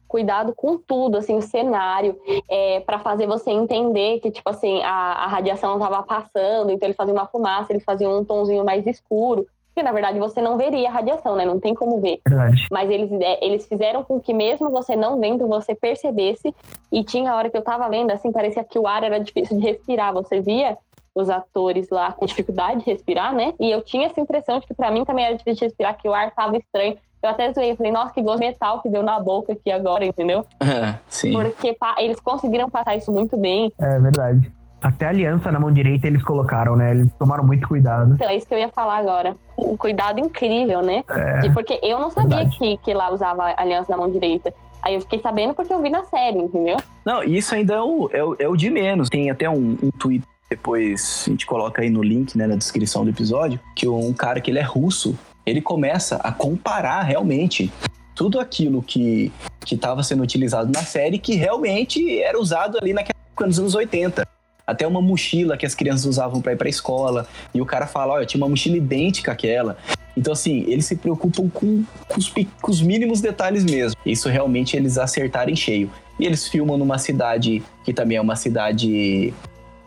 cuidado 0.08 0.54
com 0.56 0.78
tudo, 0.78 1.18
assim, 1.18 1.38
o 1.38 1.42
cenário, 1.42 2.18
é, 2.50 2.82
para 2.82 3.00
fazer 3.00 3.28
você 3.28 3.52
entender 3.52 4.20
que, 4.20 4.32
tipo 4.32 4.50
assim, 4.50 4.82
a, 4.84 4.90
a 4.90 5.28
radiação 5.28 5.74
estava 5.76 6.02
passando, 6.04 6.72
então 6.72 6.88
eles 6.88 6.98
faziam 6.98 7.16
uma 7.16 7.28
fumaça, 7.28 7.72
eles 7.72 7.84
faziam 7.84 8.20
um 8.20 8.26
tonzinho 8.26 8.66
mais 8.66 8.86
escuro. 8.86 9.46
Que 9.78 9.84
na 9.84 9.92
verdade 9.92 10.18
você 10.18 10.42
não 10.42 10.58
veria 10.58 10.90
a 10.90 10.92
radiação, 10.92 11.36
né? 11.36 11.46
Não 11.46 11.60
tem 11.60 11.76
como 11.76 12.02
ver. 12.02 12.20
Verdade. 12.28 12.66
Mas 12.72 12.90
eles, 12.90 13.12
é, 13.22 13.46
eles 13.46 13.68
fizeram 13.68 14.04
com 14.04 14.20
que 14.20 14.34
mesmo 14.34 14.72
você 14.72 14.96
não 14.96 15.20
vendo, 15.20 15.48
você 15.48 15.76
percebesse. 15.76 16.52
E 16.92 17.04
tinha 17.04 17.32
a 17.32 17.36
hora 17.36 17.48
que 17.48 17.56
eu 17.56 17.62
tava 17.62 17.88
vendo, 17.88 18.10
assim, 18.10 18.32
parecia 18.32 18.64
que 18.64 18.80
o 18.80 18.88
ar 18.88 19.04
era 19.04 19.20
difícil 19.20 19.56
de 19.56 19.64
respirar. 19.64 20.12
Você 20.14 20.42
via 20.42 20.80
os 21.14 21.30
atores 21.30 21.92
lá 21.92 22.12
com 22.12 22.26
dificuldade 22.26 22.80
de 22.80 22.90
respirar, 22.90 23.36
né? 23.36 23.54
E 23.60 23.70
eu 23.70 23.84
tinha 23.84 24.08
essa 24.08 24.20
impressão 24.20 24.60
de 24.60 24.66
que 24.66 24.74
para 24.74 24.90
mim 24.90 25.06
também 25.06 25.26
era 25.26 25.36
difícil 25.36 25.60
de 25.60 25.66
respirar, 25.66 25.96
que 25.96 26.10
o 26.10 26.14
ar 26.14 26.32
tava 26.32 26.58
estranho. 26.58 26.98
Eu 27.22 27.30
até 27.30 27.54
zoei, 27.54 27.76
falei, 27.76 27.92
nossa, 27.92 28.12
que 28.12 28.22
gosto 28.24 28.40
metal 28.40 28.82
que 28.82 28.90
deu 28.90 29.04
na 29.04 29.20
boca 29.20 29.54
aqui 29.54 29.70
agora, 29.70 30.04
entendeu? 30.04 30.44
É, 30.60 30.96
sim. 31.08 31.34
Porque 31.34 31.78
eles 32.00 32.20
conseguiram 32.20 32.68
passar 32.68 32.96
isso 32.96 33.12
muito 33.12 33.38
bem. 33.38 33.72
É 33.80 34.00
verdade. 34.00 34.52
Até 34.88 35.06
a 35.06 35.10
aliança 35.10 35.52
na 35.52 35.60
mão 35.60 35.70
direita 35.70 36.08
eles 36.08 36.24
colocaram, 36.24 36.78
né? 36.78 36.92
Eles 36.92 37.12
tomaram 37.20 37.44
muito 37.44 37.68
cuidado. 37.68 38.14
Então, 38.14 38.30
é 38.30 38.38
isso 38.38 38.48
que 38.48 38.54
eu 38.54 38.58
ia 38.58 38.70
falar 38.70 38.98
agora. 38.98 39.36
Um 39.58 39.76
cuidado 39.76 40.18
incrível, 40.18 40.82
né? 40.82 41.04
É, 41.10 41.50
porque 41.50 41.78
eu 41.84 42.00
não 42.00 42.10
sabia 42.10 42.48
que, 42.48 42.78
que 42.78 42.94
lá 42.94 43.12
usava 43.12 43.54
aliança 43.58 43.92
na 43.92 43.98
mão 43.98 44.10
direita. 44.10 44.54
Aí 44.82 44.96
eu 44.96 45.02
fiquei 45.02 45.20
sabendo 45.20 45.54
porque 45.54 45.74
eu 45.74 45.82
vi 45.82 45.90
na 45.90 46.06
série, 46.06 46.38
entendeu? 46.38 46.78
Não, 47.04 47.22
isso 47.22 47.54
ainda 47.54 47.74
é 47.74 47.82
o, 47.82 48.10
é 48.14 48.24
o, 48.24 48.36
é 48.40 48.48
o 48.48 48.56
de 48.56 48.70
menos. 48.70 49.10
Tem 49.10 49.30
até 49.30 49.50
um, 49.50 49.78
um 49.84 49.92
tweet 49.92 50.24
depois 50.50 51.26
a 51.28 51.30
gente 51.32 51.46
coloca 51.46 51.82
aí 51.82 51.90
no 51.90 52.02
link, 52.02 52.38
né, 52.38 52.48
na 52.48 52.56
descrição 52.56 53.04
do 53.04 53.10
episódio, 53.10 53.60
que 53.76 53.86
um 53.86 54.14
cara 54.14 54.40
que 54.40 54.50
ele 54.50 54.60
é 54.60 54.64
russo, 54.64 55.20
ele 55.46 55.60
começa 55.60 56.16
a 56.24 56.32
comparar 56.32 57.02
realmente 57.02 57.70
tudo 58.16 58.40
aquilo 58.40 58.82
que 58.82 59.34
estava 59.70 60.02
sendo 60.04 60.24
utilizado 60.24 60.72
na 60.72 60.84
série 60.84 61.20
que 61.20 61.36
realmente 61.36 62.22
era 62.22 62.40
usado 62.40 62.78
ali 62.82 62.94
naquela 62.94 63.20
época, 63.28 63.46
nos 63.46 63.60
anos 63.60 63.76
80. 63.76 64.26
Até 64.68 64.86
uma 64.86 65.02
mochila 65.02 65.56
que 65.56 65.66
as 65.66 65.74
crianças 65.74 66.06
usavam 66.06 66.42
para 66.42 66.52
ir 66.52 66.58
para 66.58 66.68
escola. 66.68 67.26
E 67.54 67.62
o 67.62 67.66
cara 67.66 67.88
fala: 67.88 68.16
Olha, 68.16 68.26
tinha 68.26 68.44
uma 68.44 68.50
mochila 68.50 68.76
idêntica 68.76 69.32
àquela. 69.32 69.78
Então, 70.16 70.34
assim, 70.34 70.66
eles 70.68 70.86
se 70.86 70.96
preocupam 70.96 71.48
com, 71.50 71.84
com, 72.08 72.20
os, 72.20 72.28
com 72.30 72.72
os 72.72 72.82
mínimos 72.82 73.22
detalhes 73.22 73.64
mesmo. 73.64 73.98
Isso 74.06 74.28
realmente 74.28 74.76
eles 74.76 74.98
acertarem 74.98 75.56
cheio. 75.56 75.92
E 76.20 76.26
eles 76.26 76.48
filmam 76.48 76.78
numa 76.78 76.98
cidade 76.98 77.64
que 77.84 77.94
também 77.94 78.18
é 78.18 78.22
uma 78.22 78.36
cidade 78.36 79.34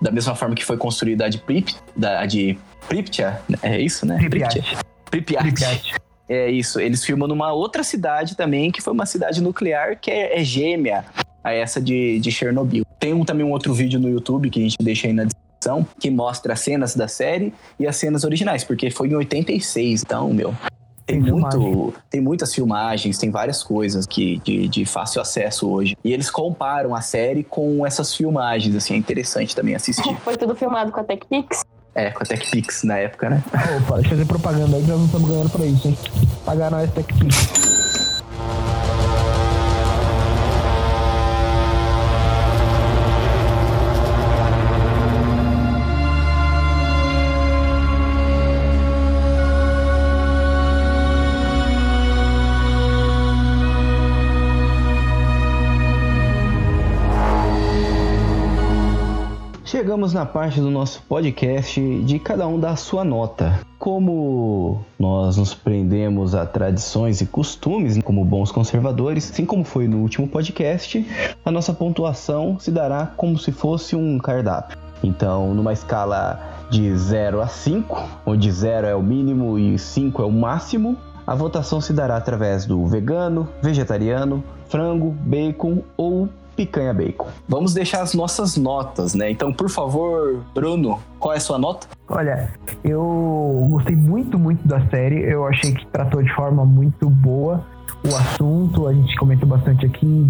da 0.01 0.11
mesma 0.11 0.35
forma 0.35 0.55
que 0.55 0.65
foi 0.65 0.77
construída 0.77 1.27
a 1.27 1.29
de 1.29 1.39
Prip, 1.39 1.75
da, 1.95 2.21
a 2.21 2.27
de 2.27 2.57
Pripyat, 2.89 3.41
é 3.63 3.81
isso, 3.81 4.07
né? 4.07 4.17
Pripyat. 4.19 4.63
Pripyat. 5.11 5.43
Pripyat. 5.43 5.95
É 6.29 6.49
isso. 6.49 6.81
Eles 6.81 7.05
filmam 7.05 7.29
numa 7.29 7.53
outra 7.53 7.83
cidade 7.83 8.37
também, 8.37 8.71
que 8.71 8.81
foi 8.81 8.93
uma 8.93 9.05
cidade 9.05 9.43
nuclear 9.43 9.99
que 10.01 10.11
é, 10.11 10.41
é 10.41 10.45
gêmea 10.45 11.05
a 11.43 11.53
essa 11.53 11.81
de, 11.81 12.19
de 12.21 12.31
Chernobyl. 12.31 12.85
Tem 13.01 13.15
um, 13.15 13.25
também 13.25 13.47
um 13.47 13.51
outro 13.51 13.73
vídeo 13.73 13.99
no 13.99 14.11
YouTube 14.11 14.51
que 14.51 14.61
a 14.61 14.63
gente 14.63 14.77
deixa 14.79 15.07
aí 15.07 15.13
na 15.15 15.25
descrição, 15.25 15.87
que 15.99 16.11
mostra 16.11 16.53
as 16.53 16.61
cenas 16.61 16.95
da 16.95 17.09
série 17.09 17.53
e 17.79 17.87
as 17.87 17.97
cenas 17.97 18.25
originais, 18.25 18.63
porque 18.63 18.91
foi 18.91 19.09
em 19.09 19.15
86, 19.15 20.03
então, 20.03 20.33
meu. 20.35 20.55
Tem, 21.07 21.19
muito, 21.19 21.95
tem 22.09 22.21
muitas 22.21 22.55
filmagens, 22.55 23.19
tem 23.19 23.31
várias 23.31 23.63
coisas 23.63 24.07
que, 24.07 24.39
de, 24.45 24.69
de 24.69 24.85
fácil 24.85 25.21
acesso 25.21 25.69
hoje. 25.69 25.97
E 26.05 26.13
eles 26.13 26.31
comparam 26.31 26.95
a 26.95 27.01
série 27.01 27.43
com 27.43 27.85
essas 27.85 28.15
filmagens, 28.15 28.77
assim, 28.77 28.95
é 28.95 28.97
interessante 28.97 29.57
também 29.57 29.75
assistir. 29.75 30.15
Foi 30.19 30.37
tudo 30.37 30.55
filmado 30.55 30.93
com 30.93 31.01
a 31.01 31.05
TechPix? 31.05 31.65
É, 31.95 32.11
com 32.11 32.23
a 32.23 32.27
TechPix 32.27 32.85
na 32.85 32.99
época, 32.99 33.31
né? 33.31 33.43
Opa, 33.83 33.97
deixa 33.97 34.09
eu 34.09 34.11
fazer 34.11 34.27
propaganda 34.27 34.77
aí 34.77 34.83
que 34.83 34.89
nós 34.89 34.99
não 34.99 35.07
estamos 35.07 35.29
ganhando 35.29 35.51
pra 35.51 35.67
isso, 35.67 35.89
hein? 35.89 35.99
Pagar 36.45 36.71
nós 36.71 36.89
TechPix. 36.93 37.90
Chegamos 59.91 60.15
na 60.15 60.25
parte 60.25 60.61
do 60.61 60.71
nosso 60.71 61.03
podcast 61.09 61.81
de 62.05 62.21
cada 62.21 62.47
um 62.47 62.61
dar 62.61 62.77
sua 62.77 63.03
nota. 63.03 63.59
Como 63.77 64.85
nós 64.97 65.37
nos 65.37 65.53
prendemos 65.53 66.33
a 66.33 66.47
tradições 66.47 67.21
e 67.21 67.27
costumes 67.27 68.01
como 68.01 68.25
bons 68.25 68.53
conservadores, 68.53 69.29
assim 69.29 69.45
como 69.45 69.65
foi 69.65 69.89
no 69.89 69.97
último 69.99 70.29
podcast, 70.29 71.05
a 71.45 71.51
nossa 71.51 71.73
pontuação 71.73 72.57
se 72.61 72.71
dará 72.71 73.05
como 73.17 73.37
se 73.37 73.51
fosse 73.51 73.97
um 73.97 74.17
cardápio. 74.17 74.79
Então, 75.03 75.53
numa 75.55 75.73
escala 75.73 76.41
de 76.71 76.97
0 76.97 77.41
a 77.41 77.49
5, 77.49 78.21
onde 78.25 78.49
0 78.49 78.87
é 78.87 78.95
o 78.95 79.03
mínimo 79.03 79.59
e 79.59 79.77
5 79.77 80.23
é 80.23 80.25
o 80.25 80.31
máximo, 80.31 80.97
a 81.27 81.35
votação 81.35 81.81
se 81.81 81.93
dará 81.93 82.17
através 82.17 82.65
do 82.65 82.87
vegano, 82.87 83.49
vegetariano, 83.61 84.45
frango, 84.69 85.11
bacon 85.11 85.83
ou 85.97 86.29
picanha 86.61 86.93
bacon. 86.93 87.27
Vamos 87.49 87.73
deixar 87.73 88.03
as 88.03 88.13
nossas 88.13 88.57
notas, 88.57 89.15
né? 89.15 89.31
Então, 89.31 89.51
por 89.53 89.71
favor, 89.71 90.43
Bruno, 90.55 90.99
qual 91.19 91.33
é 91.33 91.39
a 91.39 91.41
sua 91.41 91.59
nota? 91.59 91.87
Olha, 92.09 92.53
eu 92.85 93.67
gostei 93.71 93.97
muito, 93.97 94.39
muito 94.39 94.67
da 94.69 94.87
série. 94.89 95.23
Eu 95.23 95.47
achei 95.47 95.73
que 95.73 95.87
tratou 95.87 96.23
de 96.23 96.33
forma 96.35 96.65
muito 96.65 97.09
boa 97.09 97.65
o 98.05 98.15
assunto. 98.15 98.87
A 98.87 98.93
gente 98.93 99.17
comentou 99.17 99.49
bastante 99.49 99.87
aqui 99.87 100.27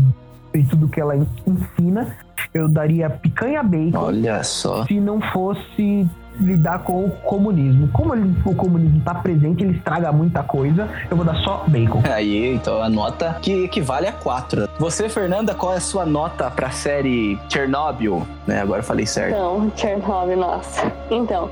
e 0.55 0.63
tudo 0.65 0.89
que 0.89 1.01
ela 1.01 1.17
ensina. 1.17 2.17
Eu 2.55 2.69
daria 2.69 3.11
picanha 3.11 3.63
bacon. 3.63 3.99
Olha 3.99 4.43
só. 4.45 4.85
Se 4.87 5.01
não 5.01 5.21
fosse 5.21 6.09
lidar 6.41 6.81
com 6.81 7.05
o 7.05 7.11
comunismo. 7.11 7.89
Como 7.93 8.15
ele, 8.15 8.35
o 8.45 8.55
comunismo 8.55 8.99
está 8.99 9.15
presente, 9.15 9.63
ele 9.63 9.77
estraga 9.77 10.11
muita 10.13 10.43
coisa, 10.43 10.89
eu 11.11 11.17
vou 11.17 11.25
dar 11.25 11.37
só 11.37 11.65
bacon. 11.67 12.03
Aí, 12.11 12.55
então 12.55 12.83
a 12.83 12.89
nota 12.89 13.37
que 13.41 13.65
equivale 13.65 14.07
a 14.07 14.13
4. 14.13 14.69
Você, 14.79 15.09
Fernanda, 15.09 15.55
qual 15.55 15.75
é 15.75 15.77
a 15.77 15.81
sua 15.81 16.07
nota 16.07 16.51
para 16.51 16.69
a 16.69 16.71
série 16.71 17.39
Chernobyl? 17.49 18.27
Né, 18.47 18.61
agora 18.61 18.81
eu 18.81 18.85
falei 18.85 19.07
certo. 19.07 19.35
Então, 19.35 19.71
Chernobyl, 19.77 20.37
nossa. 20.37 20.93
Então, 21.11 21.51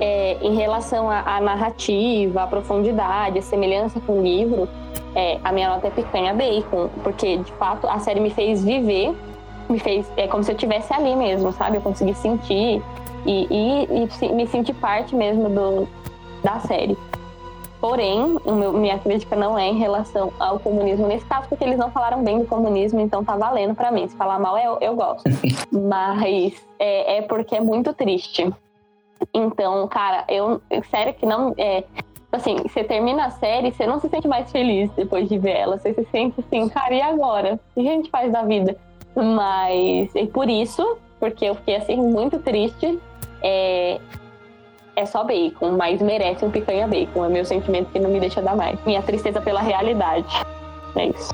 é, 0.00 0.38
em 0.40 0.54
relação 0.54 1.10
à 1.10 1.40
narrativa, 1.40 2.42
à 2.42 2.46
profundidade, 2.46 3.38
a 3.38 3.42
semelhança 3.42 4.00
com 4.00 4.20
o 4.20 4.22
livro, 4.22 4.68
é, 5.14 5.38
a 5.42 5.52
minha 5.52 5.68
nota 5.68 5.88
é 5.88 5.90
picanha 5.90 6.32
bacon, 6.32 6.88
porque 7.02 7.38
de 7.38 7.52
fato 7.52 7.86
a 7.88 7.98
série 7.98 8.20
me 8.20 8.30
fez 8.30 8.64
viver, 8.64 9.14
me 9.68 9.78
fez 9.78 10.10
é 10.16 10.26
como 10.26 10.42
se 10.42 10.50
eu 10.50 10.54
estivesse 10.54 10.92
ali 10.92 11.14
mesmo, 11.16 11.52
sabe? 11.52 11.76
Eu 11.76 11.80
consegui 11.80 12.14
sentir 12.14 12.82
e, 13.26 13.46
e, 13.50 14.26
e 14.26 14.32
me 14.32 14.46
sentir 14.46 14.74
parte 14.74 15.14
mesmo 15.14 15.48
do, 15.48 15.88
da 16.42 16.60
série. 16.60 16.96
Porém, 17.80 18.36
meu, 18.44 18.74
minha 18.74 18.98
crítica 18.98 19.34
não 19.34 19.58
é 19.58 19.66
em 19.66 19.78
relação 19.78 20.30
ao 20.38 20.58
comunismo 20.58 21.06
nesse 21.06 21.24
caso, 21.24 21.48
porque 21.48 21.64
eles 21.64 21.78
não 21.78 21.90
falaram 21.90 22.22
bem 22.22 22.38
do 22.38 22.46
comunismo, 22.46 23.00
então 23.00 23.24
tá 23.24 23.36
valendo 23.36 23.74
para 23.74 23.90
mim. 23.90 24.06
Se 24.06 24.14
falar 24.16 24.38
mal, 24.38 24.58
eu, 24.58 24.76
eu 24.82 24.94
gosto. 24.94 25.24
Mas 25.72 26.54
é, 26.78 27.16
é, 27.16 27.22
porque 27.22 27.56
é 27.56 27.60
muito 27.60 27.94
triste. 27.94 28.52
Então, 29.32 29.88
cara, 29.88 30.24
eu. 30.28 30.60
Sério 30.90 31.14
que 31.14 31.24
não. 31.24 31.54
É, 31.56 31.84
assim, 32.30 32.56
você 32.58 32.84
termina 32.84 33.24
a 33.24 33.30
série, 33.30 33.72
você 33.72 33.86
não 33.86 33.98
se 33.98 34.10
sente 34.10 34.28
mais 34.28 34.52
feliz 34.52 34.90
depois 34.90 35.26
de 35.26 35.38
ver 35.38 35.56
ela. 35.56 35.78
Você 35.78 35.94
se 35.94 36.04
sente 36.10 36.38
assim, 36.38 36.68
cara, 36.68 36.94
e 36.94 37.00
agora? 37.00 37.58
O 37.74 37.82
que 37.82 37.88
a 37.88 37.92
gente 37.92 38.10
faz 38.10 38.30
da 38.30 38.42
vida? 38.42 38.76
Mas, 39.16 40.14
e 40.14 40.26
por 40.26 40.50
isso, 40.50 40.98
porque 41.18 41.46
eu 41.46 41.54
fiquei 41.54 41.76
assim, 41.76 41.96
muito 41.96 42.38
triste 42.40 42.98
é, 43.42 44.00
é 44.96 45.06
só 45.06 45.24
bacon, 45.24 45.72
mas 45.76 46.00
merece 46.00 46.44
um 46.44 46.50
picanha 46.50 46.86
bacon. 46.86 47.24
É 47.24 47.28
meu 47.28 47.44
sentimento 47.44 47.90
que 47.90 47.98
não 47.98 48.10
me 48.10 48.20
deixa 48.20 48.42
dar 48.42 48.56
mais. 48.56 48.78
Minha 48.84 49.02
tristeza 49.02 49.40
pela 49.40 49.60
realidade. 49.60 50.28
É 50.96 51.06
isso. 51.06 51.32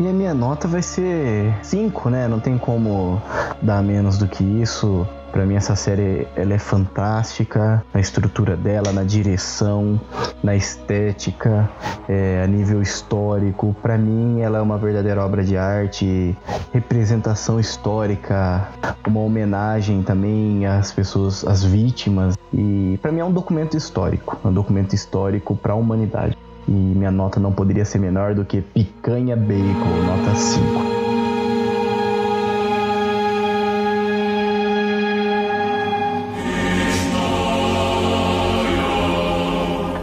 E 0.00 0.06
a 0.06 0.12
minha 0.12 0.32
nota 0.32 0.68
vai 0.68 0.82
ser 0.82 1.52
5, 1.62 2.08
né? 2.08 2.28
Não 2.28 2.38
tem 2.38 2.56
como 2.56 3.20
dar 3.60 3.82
menos 3.82 4.16
do 4.16 4.28
que 4.28 4.44
isso. 4.44 5.06
Para 5.32 5.44
mim 5.44 5.54
essa 5.54 5.76
série 5.76 6.26
ela 6.34 6.54
é 6.54 6.58
fantástica, 6.58 7.84
na 7.92 8.00
estrutura 8.00 8.56
dela, 8.56 8.92
na 8.92 9.04
direção, 9.04 10.00
na 10.42 10.56
estética, 10.56 11.68
é, 12.08 12.42
a 12.42 12.46
nível 12.46 12.80
histórico. 12.80 13.74
Para 13.82 13.98
mim 13.98 14.40
ela 14.40 14.58
é 14.58 14.60
uma 14.60 14.78
verdadeira 14.78 15.24
obra 15.24 15.44
de 15.44 15.56
arte, 15.56 16.36
representação 16.72 17.60
histórica, 17.60 18.68
uma 19.06 19.20
homenagem 19.20 20.02
também 20.02 20.66
às 20.66 20.92
pessoas, 20.92 21.44
às 21.44 21.62
vítimas. 21.62 22.36
E 22.52 22.98
para 23.02 23.12
mim 23.12 23.20
é 23.20 23.24
um 23.24 23.32
documento 23.32 23.76
histórico, 23.76 24.38
um 24.44 24.52
documento 24.52 24.94
histórico 24.94 25.54
para 25.54 25.72
a 25.72 25.76
humanidade. 25.76 26.36
E 26.66 26.70
minha 26.70 27.10
nota 27.10 27.40
não 27.40 27.52
poderia 27.52 27.84
ser 27.84 27.98
menor 27.98 28.34
do 28.34 28.44
que 28.44 28.60
Picanha 28.60 29.36
Bacon, 29.36 30.02
nota 30.06 30.34
5. 30.34 30.97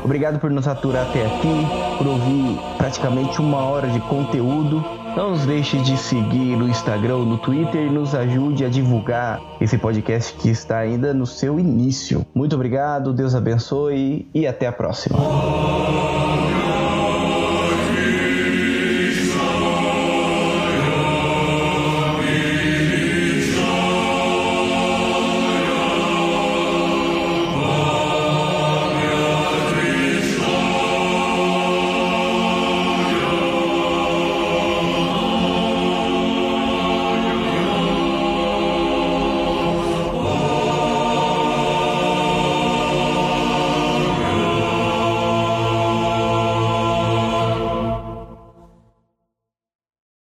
Obrigado 0.05 0.39
por 0.39 0.51
nos 0.51 0.67
aturar 0.67 1.07
até 1.09 1.25
aqui, 1.25 1.65
por 1.97 2.05
ouvir 2.05 2.59
praticamente 2.77 3.41
uma 3.41 3.65
hora 3.65 3.87
de 3.87 3.99
conteúdo. 4.01 4.85
Não 5.17 5.31
nos 5.31 5.47
deixe 5.47 5.79
de 5.79 5.97
seguir 5.97 6.55
no 6.55 6.69
Instagram, 6.69 7.25
no 7.25 7.39
Twitter 7.39 7.87
e 7.87 7.89
nos 7.89 8.13
ajude 8.13 8.63
a 8.63 8.69
divulgar 8.69 9.41
esse 9.59 9.79
podcast 9.79 10.31
que 10.35 10.47
está 10.47 10.77
ainda 10.77 11.11
no 11.11 11.25
seu 11.25 11.59
início. 11.59 12.23
Muito 12.35 12.55
obrigado, 12.55 13.13
Deus 13.13 13.33
abençoe 13.33 14.29
e 14.31 14.45
até 14.45 14.67
a 14.67 14.71
próxima. 14.71 15.17